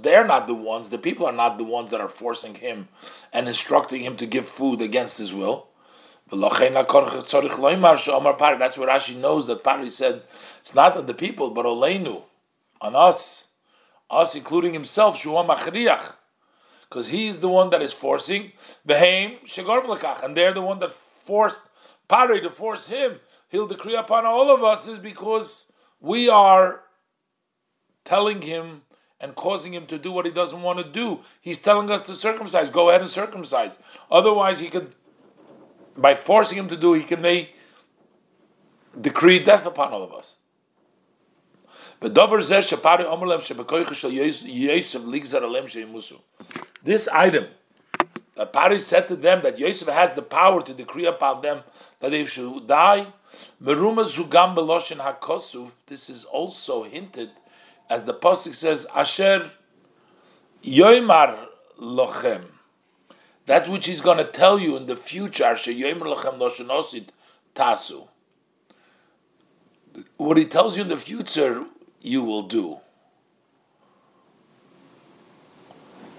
they're 0.00 0.26
not 0.26 0.46
the 0.46 0.54
ones, 0.54 0.88
the 0.88 0.98
people 0.98 1.26
are 1.26 1.32
not 1.32 1.58
the 1.58 1.64
ones 1.64 1.90
that 1.90 2.00
are 2.00 2.08
forcing 2.08 2.54
him 2.54 2.88
and 3.34 3.46
instructing 3.46 4.00
him 4.00 4.16
to 4.16 4.26
give 4.26 4.48
food 4.48 4.80
against 4.80 5.18
his 5.18 5.34
will. 5.34 5.66
That's 6.30 6.40
where 6.40 6.70
Rashi 8.88 9.16
knows 9.16 9.46
that 9.46 9.64
Pari 9.64 9.90
said 9.90 10.22
it's 10.60 10.74
not 10.74 10.96
on 10.96 11.06
the 11.06 11.14
people, 11.14 11.50
but 11.50 11.66
Oleinu, 11.66 12.22
on 12.80 12.96
us, 12.96 13.47
us 14.10 14.34
including 14.34 14.72
himself, 14.72 15.22
because 15.22 17.08
he's 17.08 17.40
the 17.40 17.48
one 17.48 17.70
that 17.70 17.82
is 17.82 17.92
forcing 17.92 18.52
Behem 18.86 19.38
Shegor 19.44 20.24
and 20.24 20.36
they're 20.36 20.54
the 20.54 20.62
one 20.62 20.78
that 20.78 20.92
forced 20.92 21.60
Pari 22.08 22.40
to 22.40 22.50
force 22.50 22.88
him. 22.88 23.20
He'll 23.50 23.66
decree 23.66 23.96
upon 23.96 24.24
all 24.24 24.54
of 24.54 24.64
us 24.64 24.88
is 24.88 24.98
because 24.98 25.72
we 26.00 26.28
are 26.28 26.80
telling 28.04 28.42
him 28.42 28.82
and 29.20 29.34
causing 29.34 29.74
him 29.74 29.86
to 29.86 29.98
do 29.98 30.12
what 30.12 30.24
he 30.24 30.32
doesn't 30.32 30.62
want 30.62 30.78
to 30.78 30.84
do. 30.84 31.20
He's 31.40 31.60
telling 31.60 31.90
us 31.90 32.06
to 32.06 32.14
circumcise. 32.14 32.70
Go 32.70 32.88
ahead 32.88 33.02
and 33.02 33.10
circumcise. 33.10 33.78
Otherwise, 34.10 34.60
he 34.60 34.68
could, 34.68 34.94
by 35.96 36.14
forcing 36.14 36.56
him 36.56 36.68
to 36.68 36.76
do, 36.76 36.94
he 36.94 37.02
can 37.02 37.20
may 37.20 37.50
decree 38.98 39.42
death 39.42 39.66
upon 39.66 39.92
all 39.92 40.02
of 40.02 40.12
us. 40.12 40.36
This 42.00 42.16
item 47.08 47.46
that 48.36 48.52
Pari 48.52 48.78
said 48.78 49.08
to 49.08 49.16
them 49.16 49.42
that 49.42 49.58
Yosef 49.58 49.88
has 49.88 50.14
the 50.14 50.22
power 50.22 50.62
to 50.62 50.72
decree 50.72 51.06
upon 51.06 51.42
them 51.42 51.62
that 52.00 52.12
they 52.12 52.24
should 52.24 52.66
die. 52.68 53.06
This 53.60 53.76
is 56.10 56.24
also 56.24 56.84
hinted 56.84 57.30
as 57.90 58.04
the 58.04 58.14
pasuk 58.14 58.54
says, 58.54 58.86
Asher 58.94 59.50
Yoimar 60.62 61.46
Lochem. 61.80 62.44
That 63.46 63.68
which 63.68 63.86
he's 63.86 64.02
going 64.02 64.18
to 64.18 64.24
tell 64.24 64.58
you 64.58 64.76
in 64.76 64.86
the 64.86 64.96
future, 64.96 65.44
Asher 65.44 65.72
Yoimar 65.72 66.14
Lochem 66.14 67.06
Tasu. 67.54 68.06
What 70.16 70.36
he 70.36 70.44
tells 70.44 70.76
you 70.76 70.82
in 70.82 70.88
the 70.88 70.96
future, 70.96 71.64
you 72.00 72.22
will 72.22 72.42
do. 72.42 72.78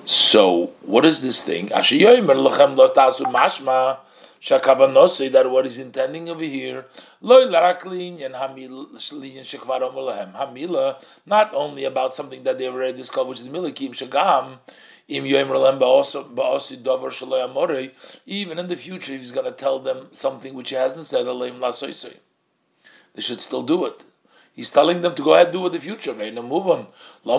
So, 0.05 0.73
what 0.81 1.05
is 1.05 1.21
this 1.21 1.43
thing? 1.43 1.67
That 1.67 1.85
what 5.51 5.65
he's 5.65 5.77
intending 5.77 6.29
over 6.29 6.43
here, 6.43 6.85
not 7.21 7.53
only 11.53 11.83
about 11.83 12.15
something 12.15 12.43
that 12.43 12.57
they 12.57 12.67
already 12.67 12.97
discovered, 12.97 13.29
which 13.29 13.41
is 13.41 13.47
milikim 13.47 13.91
shagam, 13.91 14.57
even 18.25 18.59
in 18.59 18.67
the 18.67 18.75
future 18.75 19.15
he's 19.15 19.31
going 19.31 19.45
to 19.45 19.51
tell 19.51 19.79
them 19.79 20.07
something 20.11 20.53
which 20.53 20.69
he 20.69 20.75
hasn't 20.75 21.05
said, 21.05 21.25
they 23.13 23.21
should 23.21 23.41
still 23.41 23.63
do 23.63 23.85
it. 23.85 24.05
He's 24.59 24.71
telling 24.71 25.01
them 25.01 25.15
to 25.15 25.21
go 25.21 25.35
ahead 25.35 25.47
and 25.47 25.53
do 25.53 25.61
with 25.61 25.71
the 25.71 25.79
future. 25.79 26.13
move 26.13 26.67
on. 26.67 26.87
Why 27.23 27.37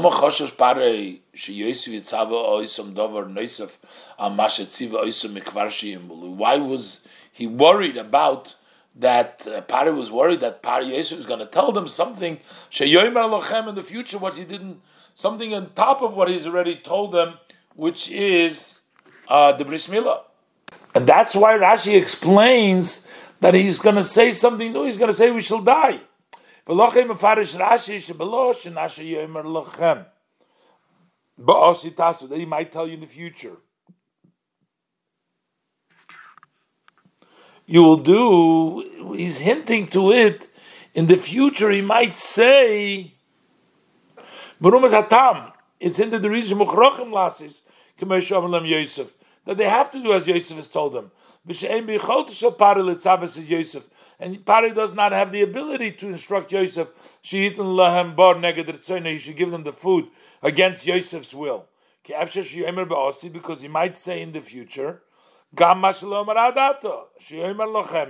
was 6.56 7.06
he 7.30 7.46
worried 7.46 7.98
about 7.98 8.54
that? 8.96 9.46
Uh, 9.46 9.92
was 9.92 10.10
worried 10.10 10.40
that 10.40 10.62
Pari 10.62 10.96
Yosef 10.96 11.18
is 11.18 11.26
going 11.26 11.40
to 11.40 11.46
tell 11.46 11.72
them 11.72 11.88
something 11.88 12.40
in 12.80 13.74
the 13.74 13.84
future, 13.84 14.16
what 14.16 14.38
he 14.38 14.44
didn't, 14.44 14.80
something 15.12 15.52
on 15.52 15.74
top 15.74 16.00
of 16.00 16.14
what 16.14 16.30
he's 16.30 16.46
already 16.46 16.76
told 16.76 17.12
them, 17.12 17.34
which 17.76 18.10
is 18.10 18.80
uh, 19.28 19.52
the 19.52 19.66
Bris 19.66 19.88
Milah. 19.88 20.22
And 20.94 21.06
that's 21.06 21.36
why 21.36 21.58
Rashi 21.58 22.00
explains 22.00 23.06
that 23.40 23.52
he's 23.52 23.78
going 23.78 23.96
to 23.96 24.04
say 24.04 24.32
something 24.32 24.72
new. 24.72 24.86
He's 24.86 24.96
going 24.96 25.10
to 25.10 25.14
say 25.14 25.30
we 25.30 25.42
shall 25.42 25.60
die. 25.60 26.00
V'lochem 26.70 27.08
mefarish 27.08 27.58
Rashi 27.58 27.96
shebelosh 27.96 28.66
and 28.66 28.78
Asher 28.78 29.02
yomer 29.02 29.44
lochem. 29.44 30.06
Ba'osi 31.40 31.92
tasu 31.92 32.28
that 32.28 32.38
he 32.38 32.46
might 32.46 32.70
tell 32.70 32.86
you 32.86 32.94
in 32.94 33.00
the 33.00 33.08
future. 33.08 33.56
You 37.66 37.82
will 37.82 37.96
do. 37.96 39.14
He's 39.16 39.40
hinting 39.40 39.88
to 39.88 40.12
it. 40.12 40.46
In 40.94 41.08
the 41.08 41.16
future, 41.16 41.70
he 41.70 41.80
might 41.80 42.16
say, 42.16 43.14
"Merumas 44.62 44.90
hatam." 44.90 45.52
It's 45.80 45.98
in 45.98 46.10
the 46.10 46.30
region 46.30 46.58
Mukhrochem 46.58 47.10
lasis 47.10 47.62
that 49.44 49.58
they 49.58 49.68
have 49.68 49.90
to 49.90 50.00
do 50.00 50.12
as 50.12 50.28
Yosef 50.28 50.56
has 50.56 50.68
told 50.68 50.92
them. 50.92 51.10
Yosef 51.46 51.90
and 54.20 54.44
Pari 54.44 54.72
does 54.72 54.92
not 54.94 55.12
have 55.12 55.32
the 55.32 55.40
ability 55.42 55.92
to 55.92 56.08
instruct 56.08 56.52
Yosef, 56.52 56.88
lahem 57.24 58.14
bar 58.14 58.34
he 59.02 59.18
should 59.18 59.36
give 59.36 59.50
them 59.50 59.64
the 59.64 59.72
food 59.72 60.08
against 60.42 60.86
Yosef's 60.86 61.32
will. 61.34 61.66
Because 62.06 63.60
he 63.62 63.68
might 63.68 63.96
say 63.96 64.20
in 64.20 64.32
the 64.32 64.40
future, 64.40 65.02
he 65.56 65.64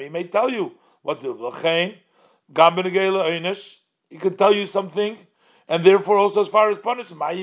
may 0.08 0.24
tell 0.24 0.50
you 0.50 0.72
what 1.02 1.20
to 1.20 1.34
do. 1.34 1.52
He 4.10 4.16
can 4.18 4.36
tell 4.36 4.52
you 4.52 4.66
something, 4.66 5.16
and 5.68 5.84
therefore 5.84 6.18
also 6.18 6.40
as 6.40 6.48
far 6.48 6.70
as 6.70 6.78
punishment. 6.78 7.38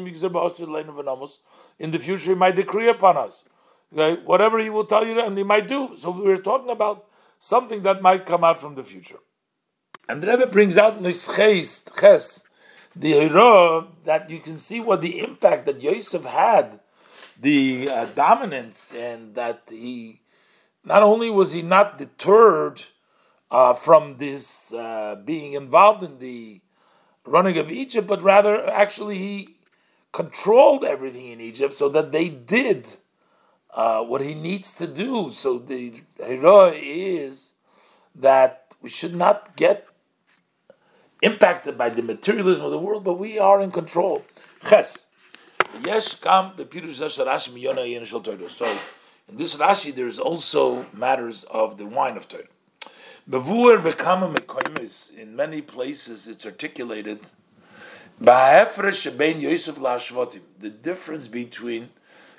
In 1.79 1.91
the 1.91 1.99
future, 1.99 2.31
he 2.31 2.35
might 2.35 2.55
decree 2.55 2.89
upon 2.89 3.15
us. 3.17 3.45
Okay? 3.93 4.21
Whatever 4.25 4.59
he 4.59 4.69
will 4.69 4.83
tell 4.85 5.05
you, 5.07 5.19
and 5.21 5.37
he 5.37 5.43
might 5.43 5.67
do. 5.67 5.95
So 5.97 6.11
we're 6.11 6.37
talking 6.37 6.69
about 6.69 7.06
something 7.39 7.83
that 7.83 8.01
might 8.01 8.25
come 8.25 8.43
out 8.43 8.59
from 8.59 8.75
the 8.75 8.83
future. 8.83 9.19
And 10.09 10.21
the 10.21 10.27
Rebbe 10.27 10.47
brings 10.47 10.77
out 10.77 11.01
Nischeis, 11.01 11.89
Ches, 11.99 12.47
the 12.95 13.13
hero 13.13 13.89
that 14.05 14.29
you 14.29 14.39
can 14.39 14.57
see 14.57 14.79
what 14.79 15.01
the 15.01 15.19
impact 15.19 15.65
that 15.65 15.81
Yosef 15.81 16.23
had, 16.23 16.79
the 17.39 17.89
uh, 17.89 18.05
dominance, 18.05 18.93
and 18.93 19.35
that 19.35 19.63
he 19.69 20.21
not 20.83 21.03
only 21.03 21.29
was 21.29 21.51
he 21.51 21.61
not 21.61 21.97
deterred 21.97 22.83
uh, 23.51 23.73
from 23.73 24.17
this 24.17 24.73
uh, 24.73 25.15
being 25.23 25.53
involved 25.53 26.03
in 26.03 26.19
the 26.19 26.61
running 27.25 27.57
of 27.57 27.69
Egypt, 27.69 28.07
but 28.07 28.21
rather 28.21 28.67
actually 28.69 29.17
he 29.17 29.57
controlled 30.13 30.83
everything 30.83 31.27
in 31.27 31.41
Egypt 31.41 31.75
so 31.75 31.89
that 31.89 32.11
they 32.11 32.29
did 32.29 32.87
uh, 33.77 34.03
what 34.03 34.21
he 34.21 34.33
needs 34.33 34.73
to 34.73 34.87
do. 34.87 35.31
So 35.33 35.59
the 35.59 36.01
hero 36.25 36.73
is 36.75 37.53
that 38.15 38.73
we 38.81 38.89
should 38.89 39.15
not 39.15 39.55
get 39.55 39.87
impacted 41.21 41.77
by 41.77 41.91
the 41.91 42.01
materialism 42.01 42.65
of 42.65 42.71
the 42.71 42.79
world, 42.79 43.03
but 43.03 43.19
we 43.19 43.37
are 43.37 43.61
in 43.61 43.69
control. 43.71 44.25
Ches. 44.67 45.11
Yes, 45.85 46.15
kam 46.15 46.53
the 46.57 46.65
So 48.49 48.77
in 49.29 49.37
this 49.37 49.55
Rashi, 49.57 49.93
there's 49.93 50.17
also 50.17 50.85
matters 50.93 51.43
of 51.43 51.77
the 51.77 51.85
wine 51.85 52.17
of 52.17 52.27
Torah. 52.27 52.45
Bevur 53.29 53.79
v'kama 53.79 54.33
mekoimis. 54.33 55.15
In 55.15 55.35
many 55.35 55.61
places, 55.61 56.27
it's 56.27 56.47
articulated. 56.47 57.27
The 58.19 58.69
difference 60.81 61.27
between 61.27 61.89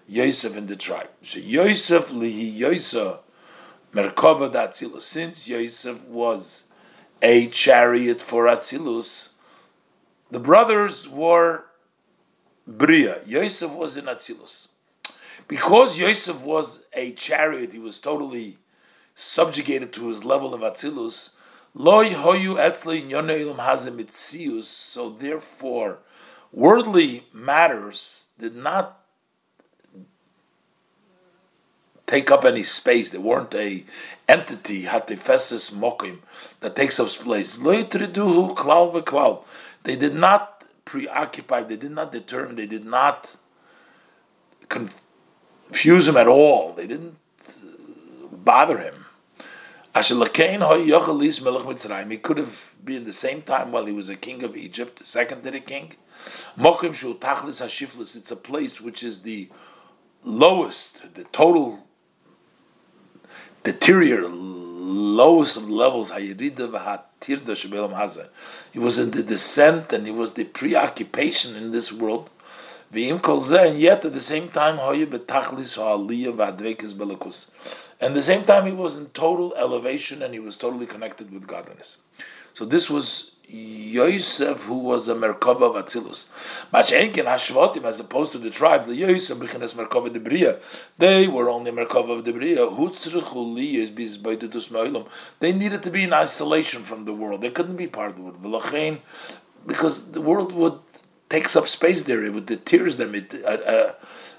Yosef 0.09 0.57
in 0.57 0.67
the 0.67 0.77
tribe. 0.77 1.11
So 1.23 1.39
Yosef 1.39 2.11
lihi 2.11 2.57
Yosef 2.57 3.19
Merkava 3.93 4.51
Atzilus. 4.51 5.03
Since 5.03 5.49
Yosef 5.49 6.03
was 6.05 6.65
a 7.23 7.49
chariot 7.49 8.23
for 8.23 8.45
Atzilus, 8.47 9.31
the 10.31 10.41
brothers 10.41 11.07
were 11.09 11.67
Bria. 12.67 13.21
Yosef 13.27 13.71
was 13.71 13.97
in 13.97 14.07
Atzilus. 14.07 14.69
Because 15.47 15.99
Yosef 15.99 16.41
was 16.41 16.85
a 16.93 17.13
chariot, 17.13 17.73
he 17.73 17.79
was 17.79 17.99
totally 17.99 18.59
subjugated 19.15 19.93
to 19.95 20.09
his 20.09 20.25
level 20.25 20.55
of 20.55 20.61
Atzilus. 20.61 21.35
Loy 21.75 22.11
hoyu. 22.11 22.57
So 24.65 25.11
therefore, 25.11 25.99
worldly 26.53 27.27
matters 27.33 28.29
did 28.39 28.57
not 28.57 29.01
take 32.09 32.31
up 32.33 32.45
any 32.45 32.65
space. 32.65 33.11
They 33.11 33.19
weren't 33.19 33.55
a 33.55 33.85
entity 34.27 34.85
hatifesis 34.85 35.73
mokim 35.73 36.19
that 36.61 36.75
takes 36.75 36.99
up 36.99 37.09
space. 37.09 37.59
They 39.85 39.97
did 39.97 40.15
not 40.15 40.65
preoccupy. 40.85 41.63
They 41.63 41.77
did 41.77 41.93
not 41.93 42.11
determine. 42.11 42.57
They 42.57 42.67
did 42.67 42.85
not 42.85 43.37
confuse 44.69 46.09
him 46.09 46.17
at 46.17 46.27
all. 46.27 46.73
They 46.73 46.87
didn't 46.87 47.19
uh, 47.41 48.27
bother 48.33 48.79
him. 48.79 49.05
He 49.95 50.03
could 52.19 52.39
have 52.39 52.75
been 52.85 53.05
the 53.05 53.13
same 53.13 53.43
time 53.43 53.73
while 53.73 53.87
he 53.87 53.93
was 53.93 54.09
a 54.09 54.17
king 54.17 54.43
of 54.45 54.57
Egypt, 54.57 55.05
second 55.05 55.43
to 55.43 55.51
the 55.51 55.61
king. 55.61 55.93
It's 56.57 58.31
a 58.31 58.37
place 58.37 58.81
which 58.81 59.03
is 59.03 59.23
the 59.23 59.49
lowest, 60.23 61.15
the 61.15 61.25
total 61.25 61.88
deterior, 63.63 64.29
lowest 64.29 65.57
of 65.57 65.69
levels. 65.69 66.11
He 66.11 66.33
was 68.79 68.99
in 68.99 69.11
the 69.11 69.23
descent 69.23 69.93
and 69.93 70.07
he 70.07 70.13
was 70.13 70.33
the 70.33 70.45
preoccupation 70.45 71.57
in 71.57 71.73
this 71.73 71.93
world. 71.93 72.31
And 72.91 73.79
yet 73.79 74.05
at 74.05 74.13
the 74.13 74.21
same 74.21 74.49
time, 74.49 74.79
and 78.01 78.11
at 78.11 78.15
the 78.15 78.23
same 78.23 78.45
time, 78.45 78.67
he 78.67 78.73
was 78.73 78.97
in 78.97 79.07
total 79.07 79.55
elevation 79.57 80.23
and 80.23 80.33
he 80.33 80.41
was 80.41 80.57
totally 80.57 80.87
connected 80.87 81.31
with 81.33 81.47
godliness. 81.47 81.99
So 82.55 82.65
this 82.65 82.89
was 82.89 83.33
Yosef, 83.49 84.65
who 84.65 84.79
was 84.79 85.09
a 85.09 85.15
Merkava 85.15 85.75
of 85.75 85.85
Atzilus. 85.85 86.31
Machenkin 86.71 87.25
Hashvatim, 87.25 87.85
as 87.85 87.99
opposed 87.99 88.33
to 88.33 88.39
the 88.39 88.51
tribe, 88.51 88.87
the 88.87 88.95
Yosef, 88.95 89.39
Bechinas 89.39 89.75
Merkava 89.75 90.13
de 90.13 90.21
Bria, 90.21 90.59
they 90.99 91.27
were 91.27 91.49
only 91.49 91.71
Merkava 91.71 92.19
of 92.19 92.25
the 92.25 92.33
Bria. 92.33 92.69
They 95.41 95.53
needed 95.53 95.83
to 95.83 95.91
be 95.91 96.05
in 96.05 96.13
isolation 96.13 96.83
from 96.83 97.07
the 97.07 97.15
world. 97.15 97.41
They 97.41 97.51
couldn't 97.51 97.77
be 97.77 97.87
part 97.87 98.11
of 98.19 98.43
the 98.43 98.49
world. 98.49 98.99
Because 99.67 100.13
the 100.13 100.21
world 100.21 100.53
would 100.53 100.79
takes 101.29 101.57
up 101.57 101.69
space 101.69 102.05
there. 102.05 102.25
It 102.25 102.33
would 102.33 102.47
deters 102.47 102.97
them. 102.97 103.15
It, 103.15 103.35
uh, 103.45 103.49
uh, 103.49 103.93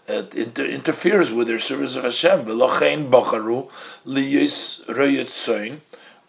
it 0.07 0.35
inter- 0.35 0.65
interferes 0.65 1.31
with 1.31 1.47
their 1.47 1.59
service 1.59 1.95
of 1.95 2.03
Hashem. 2.03 2.39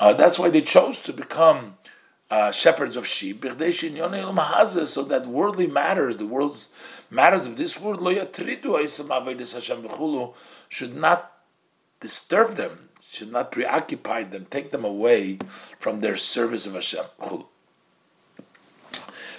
Uh, 0.01 0.13
that's 0.15 0.39
why 0.39 0.49
they 0.49 0.63
chose 0.63 1.01
to 1.01 1.13
become 1.13 1.75
uh, 2.31 2.53
shepherds 2.53 2.97
of 2.97 3.07
sheep, 3.07 3.45
so 3.45 5.03
that 5.03 5.27
worldly 5.27 5.67
matters, 5.67 6.17
the 6.17 6.27
world's 6.27 6.71
matters 7.11 7.47
of 7.47 7.57
this 7.57 7.81
world, 7.81 8.01
should 10.69 10.95
not 10.97 11.33
disturb 11.99 12.55
them, 12.55 12.89
should 13.09 13.33
not 13.33 13.51
preoccupy 13.51 14.23
them, 14.23 14.47
take 14.49 14.71
them 14.71 14.85
away 14.85 15.39
from 15.79 16.01
their 16.01 16.17
service 16.17 16.67
of 16.67 16.75
Hashem. 16.75 17.05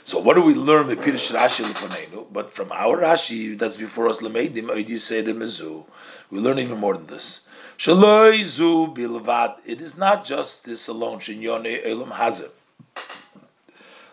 So 0.04 0.20
what 0.20 0.36
do 0.36 0.42
we 0.42 0.54
learn 0.54 0.88
with 0.88 1.00
Pirish 1.00 1.32
Rashi? 1.34 2.34
But 2.34 2.52
from 2.52 2.72
our 2.72 2.98
Rashi 2.98 3.58
that's 3.58 3.78
before 3.78 4.10
us 4.10 4.20
Lemeidim 4.20 4.68
Oidi 4.68 5.00
Seder 5.00 5.34
Mezu, 5.34 5.86
we 6.30 6.40
learn 6.40 6.60
even 6.60 6.80
more 6.80 6.96
than 6.96 7.08
this. 7.08 7.46
It 7.88 9.82
is 9.82 9.98
not 9.98 10.26
just 10.26 10.66
this 10.66 10.88
alone. 10.88 11.20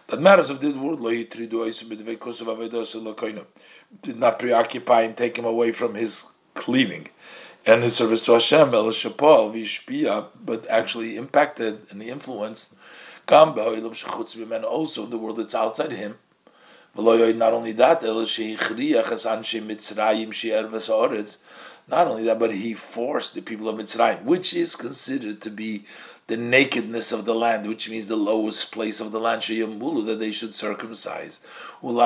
That 0.08 0.20
matters 0.22 0.48
of 0.48 0.58
B'Dvei 0.58 1.28
Avedos 2.46 3.44
Did 4.00 4.18
not 4.18 4.38
preoccupy 4.38 5.02
and 5.02 5.14
take 5.14 5.38
him 5.38 5.44
away 5.44 5.70
from 5.72 5.94
his 5.94 6.32
cleaving 6.54 7.08
and 7.66 7.82
his 7.82 7.94
service 7.94 8.24
to 8.24 8.32
Hashem, 8.32 8.72
El 8.72 8.86
Shapal 8.86 9.52
Vishpia, 9.52 10.28
but 10.42 10.66
actually 10.70 11.18
impacted 11.18 11.86
and 11.90 12.02
influenced 12.02 12.74
also 13.30 15.04
the 15.06 15.18
world 15.18 15.36
that's 15.36 15.54
outside 15.54 15.92
him. 15.92 16.16
Not 16.96 17.52
only 17.52 17.72
that, 17.72 18.02
not 21.90 22.06
only 22.06 22.24
that, 22.24 22.38
but 22.38 22.54
he 22.54 22.74
forced 22.74 23.34
the 23.34 23.42
people 23.42 23.68
of 23.68 23.76
Mitzrayim, 23.76 24.22
which 24.22 24.54
is 24.54 24.74
considered 24.74 25.42
to 25.42 25.50
be 25.50 25.84
the 26.28 26.36
nakedness 26.36 27.10
of 27.10 27.24
the 27.24 27.34
land, 27.34 27.66
which 27.66 27.90
means 27.90 28.06
the 28.06 28.16
lowest 28.16 28.70
place 28.70 29.00
of 29.00 29.10
the 29.12 29.18
land, 29.18 29.42
that 29.42 30.16
they 30.20 30.30
should 30.30 30.54
circumcise. 30.54 31.40
And 31.82 31.96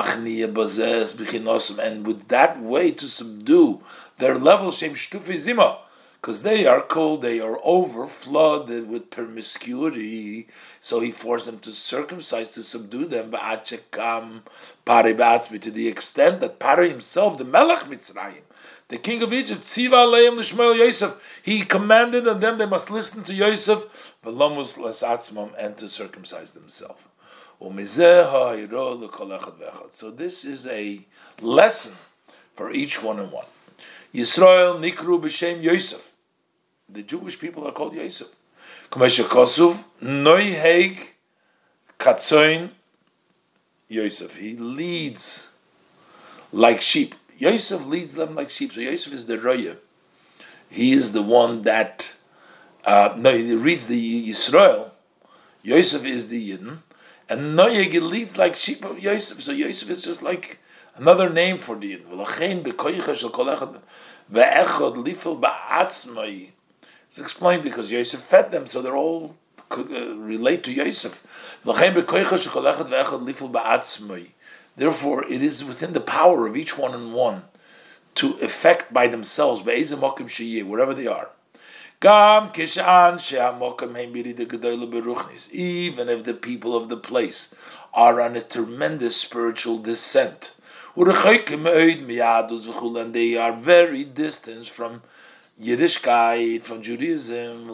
with 2.07 2.27
that 2.29 2.61
way 2.61 2.91
to 2.91 3.07
subdue 3.07 3.81
their 4.17 4.37
level, 4.37 4.71
Shem 4.71 4.95
Zima 4.95 5.79
because 6.23 6.43
they 6.43 6.65
are 6.65 6.81
cold, 6.81 7.21
they 7.21 7.41
are 7.41 7.59
over 7.65 8.07
flooded 8.07 8.87
with 8.87 9.11
promiscuity. 9.11 10.47
So 10.79 11.01
he 11.01 11.11
forced 11.11 11.45
them 11.45 11.59
to 11.59 11.73
circumcise, 11.73 12.51
to 12.51 12.63
subdue 12.63 13.07
them, 13.07 13.31
to 13.31 13.81
the 14.85 15.87
extent 15.89 16.39
that 16.39 16.59
Pari 16.59 16.89
himself, 16.89 17.37
the 17.37 17.43
Melech 17.43 17.79
Mitzrayim, 17.79 18.43
the 18.93 18.99
king 18.99 19.23
of 19.23 19.33
Egypt, 19.33 19.65
Yosef, 19.77 21.41
he 21.41 21.61
commanded 21.61 22.27
on 22.27 22.39
them 22.39 22.59
they 22.59 22.67
must 22.67 22.91
listen 22.91 23.23
to 23.23 23.33
Yosef, 23.33 24.19
and 24.23 25.77
to 25.77 25.89
circumcise 25.89 26.53
themselves. 26.53 27.01
So 29.89 30.11
this 30.11 30.45
is 30.45 30.67
a 30.67 31.01
lesson 31.41 31.97
for 32.55 32.71
each 32.71 33.01
one 33.01 33.19
and 33.19 33.31
one. 33.31 33.47
Yisrael 34.13 34.79
nikru 34.79 35.19
b'shem 35.19 35.63
Yosef 35.63 36.13
the 36.93 37.01
Jewish 37.01 37.39
people 37.39 37.67
are 37.67 37.71
called 37.71 37.95
Yosef. 37.95 38.27
Kamesha 38.91 39.23
Kosuv, 39.23 39.83
Noiheg 40.01 40.99
Katsoin 41.99 42.69
Yosef. 43.87 44.37
He 44.37 44.55
leads 44.55 45.55
like 46.51 46.81
sheep. 46.81 47.15
Yosef 47.37 47.85
leads 47.85 48.15
them 48.15 48.35
like 48.35 48.49
sheep. 48.49 48.73
So 48.73 48.81
Yosef 48.81 49.13
is 49.13 49.25
the 49.27 49.39
Roya. 49.39 49.77
He 50.69 50.93
is 50.93 51.13
the 51.13 51.21
one 51.21 51.63
that, 51.63 52.15
uh, 52.85 53.13
no, 53.17 53.35
he 53.35 53.55
reads 53.55 53.87
the 53.87 54.29
Yisrael. 54.29 54.91
Yosef 55.61 56.05
is 56.05 56.29
the 56.29 56.51
Yidden. 56.51 56.79
And 57.29 57.57
Noyeg 57.57 57.99
leads 58.01 58.37
like 58.37 58.55
sheep 58.55 58.83
of 58.83 58.99
Yosef. 58.99 59.41
So 59.41 59.51
Yosef 59.51 59.89
is 59.89 60.01
just 60.01 60.21
like 60.21 60.59
another 60.95 61.29
name 61.29 61.57
for 61.57 61.75
the 61.75 61.97
Yidden. 61.97 62.09
It's 67.07 67.19
explained 67.19 67.63
because 67.63 67.91
Yosef 67.91 68.19
fed 68.19 68.51
them, 68.51 68.65
so 68.67 68.81
they're 68.81 68.95
all 68.95 69.35
uh, 69.71 70.15
relate 70.15 70.63
to 70.63 70.71
Yosef. 70.71 71.21
Therefore, 74.75 75.23
it 75.25 75.43
is 75.43 75.63
within 75.63 75.93
the 75.93 75.99
power 75.99 76.47
of 76.47 76.57
each 76.57 76.77
one 76.77 76.93
and 76.93 77.13
one 77.13 77.43
to 78.15 78.33
effect 78.41 78.93
by 78.93 79.07
themselves, 79.07 79.61
wherever 79.63 80.93
they 80.93 81.07
are. 81.07 81.29
Even 85.51 86.09
if 86.09 86.23
the 86.23 86.33
people 86.33 86.75
of 86.75 86.89
the 86.89 86.97
place 86.97 87.55
are 87.93 88.19
on 88.19 88.35
a 88.35 88.41
tremendous 88.41 89.15
spiritual 89.15 89.77
descent, 89.77 90.55
and 90.95 91.13
they 93.13 93.37
are 93.37 93.53
very 93.53 94.03
distant 94.03 94.67
from 94.67 95.01
Yiddishkeit 95.61 96.63
from 96.63 96.81
Judaism, 96.81 97.69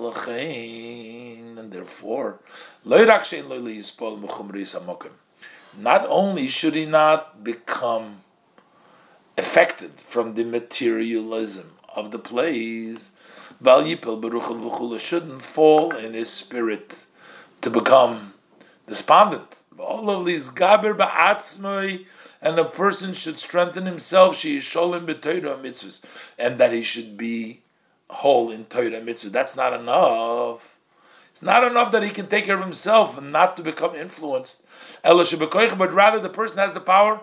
and 1.57 1.71
therefore, 1.71 2.39
not 5.77 6.05
only 6.07 6.47
should 6.47 6.75
he 6.75 6.85
not 6.85 7.43
become 7.43 8.21
affected 9.37 10.01
from 10.01 10.35
the 10.35 10.43
materialism 10.43 11.73
of 11.95 12.11
the 12.11 12.19
place, 12.19 13.13
but 13.61 13.85
Yipil 13.85 14.21
Baruch 14.21 14.43
al 14.43 14.55
Vukhula 14.55 14.99
shouldn't 14.99 15.41
fall 15.41 15.91
in 15.91 16.13
his 16.13 16.29
spirit 16.29 17.05
to 17.61 17.69
become 17.69 18.33
despondent. 18.87 19.63
All 19.77 20.09
of 20.09 20.25
these 20.25 20.49
gaber 20.49 20.95
ba'atzmai, 20.95 22.05
and 22.41 22.57
a 22.57 22.65
person 22.65 23.13
should 23.13 23.37
strengthen 23.39 23.85
himself, 23.85 24.35
she 24.35 24.57
is 24.57 24.63
sholim 24.63 25.05
mitzvahs, 25.05 26.03
and 26.37 26.57
that 26.57 26.73
he 26.73 26.83
should 26.83 27.17
be 27.17 27.61
whole 28.09 28.49
in 28.49 28.65
Torah 28.65 29.01
mitzvah. 29.01 29.29
That's 29.29 29.55
not 29.55 29.73
enough. 29.73 30.78
It's 31.39 31.45
not 31.45 31.63
enough 31.63 31.93
that 31.93 32.03
he 32.03 32.09
can 32.09 32.27
take 32.27 32.43
care 32.43 32.57
of 32.57 32.61
himself 32.61 33.17
and 33.17 33.31
not 33.31 33.55
to 33.55 33.63
become 33.63 33.95
influenced. 33.95 34.67
But 35.01 35.93
rather, 35.93 36.19
the 36.19 36.27
person 36.27 36.57
has 36.57 36.73
the 36.73 36.81
power 36.81 37.21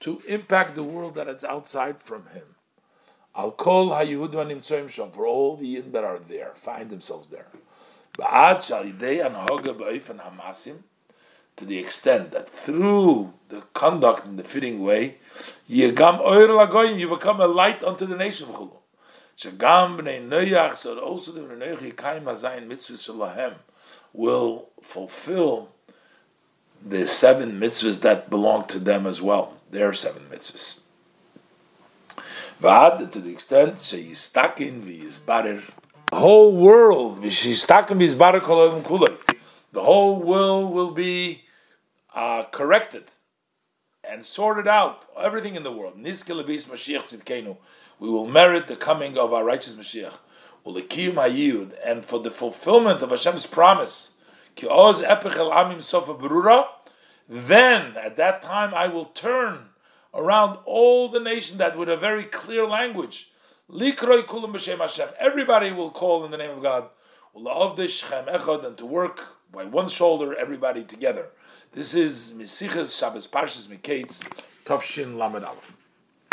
to 0.00 0.22
impact 0.26 0.74
the 0.74 0.82
world 0.82 1.14
that 1.14 1.28
is 1.28 1.44
outside 1.44 2.02
from 2.02 2.26
him. 2.30 2.56
Nimtzoim 3.36 4.88
Shom 4.88 5.14
for 5.14 5.24
all 5.24 5.54
the 5.56 5.76
Yidden 5.76 5.92
that 5.92 6.02
are 6.02 6.18
there, 6.18 6.50
find 6.56 6.90
themselves 6.90 7.28
there. 7.28 7.46
To 11.56 11.64
the 11.64 11.78
extent 11.78 12.32
that 12.32 12.50
through 12.50 13.34
the 13.50 13.60
conduct 13.72 14.26
in 14.26 14.34
the 14.34 14.42
fitting 14.42 14.82
way, 14.82 15.18
you 15.68 15.92
become 15.92 16.18
a 16.18 17.46
light 17.46 17.84
unto 17.84 18.04
the 18.04 18.16
nation. 18.16 18.48
Shagam 19.38 19.98
B'nei 19.98 20.26
Noyach, 20.26 20.76
so 20.76 20.98
also 20.98 21.32
the 21.32 21.40
B'nei 21.40 21.76
Noyach 21.76 21.92
Yikayim 21.92 22.24
Hazayin 22.24 22.66
Mitzvah 22.66 22.94
Shalahem 22.94 23.54
will 24.12 24.68
fulfill 24.80 25.70
the 26.84 27.08
seven 27.08 27.58
mitzvahs 27.58 28.02
that 28.02 28.30
belong 28.30 28.64
to 28.66 28.78
them 28.78 29.06
as 29.06 29.20
well. 29.20 29.54
Their 29.70 29.92
seven 29.92 30.22
mitzvahs. 30.30 30.80
Vad 32.60 33.12
to 33.12 33.20
the 33.20 33.32
extent 33.32 33.76
sheyistakin 33.76 34.82
v'yizbarer. 34.82 35.62
The 36.10 36.16
whole 36.16 36.54
world 36.54 37.22
v'shistakin 37.22 37.98
v'yizbarer 37.98 38.40
kol 38.40 38.80
kulay. 38.82 39.18
The 39.72 39.82
whole 39.82 40.20
world 40.20 40.72
will 40.72 40.92
be 40.92 41.42
uh, 42.14 42.44
corrected 42.52 43.10
and 44.08 44.24
sorted 44.24 44.68
out. 44.68 45.06
Everything 45.18 45.56
in 45.56 45.64
the 45.64 45.72
world. 45.72 46.00
Niskelabis 46.00 46.66
Mashiach 46.66 47.12
tzidkenu. 47.12 47.56
We 47.98 48.08
will 48.08 48.26
merit 48.26 48.66
the 48.66 48.76
coming 48.76 49.16
of 49.16 49.32
our 49.32 49.44
righteous 49.44 49.74
Mashiach. 49.74 50.14
And 50.66 52.04
for 52.04 52.20
the 52.20 52.30
fulfillment 52.30 53.02
of 53.02 53.10
Hashem's 53.10 53.46
promise. 53.46 54.16
Then 54.56 54.76
at 57.96 58.16
that 58.16 58.42
time 58.42 58.74
I 58.74 58.88
will 58.88 59.06
turn 59.06 59.68
around 60.14 60.58
all 60.64 61.08
the 61.08 61.20
nation 61.20 61.58
that 61.58 61.76
with 61.76 61.88
a 61.88 61.96
very 61.96 62.24
clear 62.24 62.66
language. 62.66 63.30
Everybody 63.68 65.72
will 65.72 65.90
call 65.90 66.24
in 66.24 66.30
the 66.30 66.38
name 66.38 66.50
of 66.50 66.62
God. 66.62 66.88
And 67.34 68.78
to 68.78 68.86
work 68.86 69.24
by 69.52 69.64
one 69.64 69.88
shoulder, 69.88 70.36
everybody 70.36 70.84
together. 70.84 71.30
This 71.72 71.94
is 71.94 72.34
Mesiches 72.36 72.98
Shabbos 72.98 73.26
Parshas 73.26 73.66
Miketz, 73.66 74.20
Tavshin 74.64 75.16
Lamed 75.16 75.44
Aleph. 75.44 75.73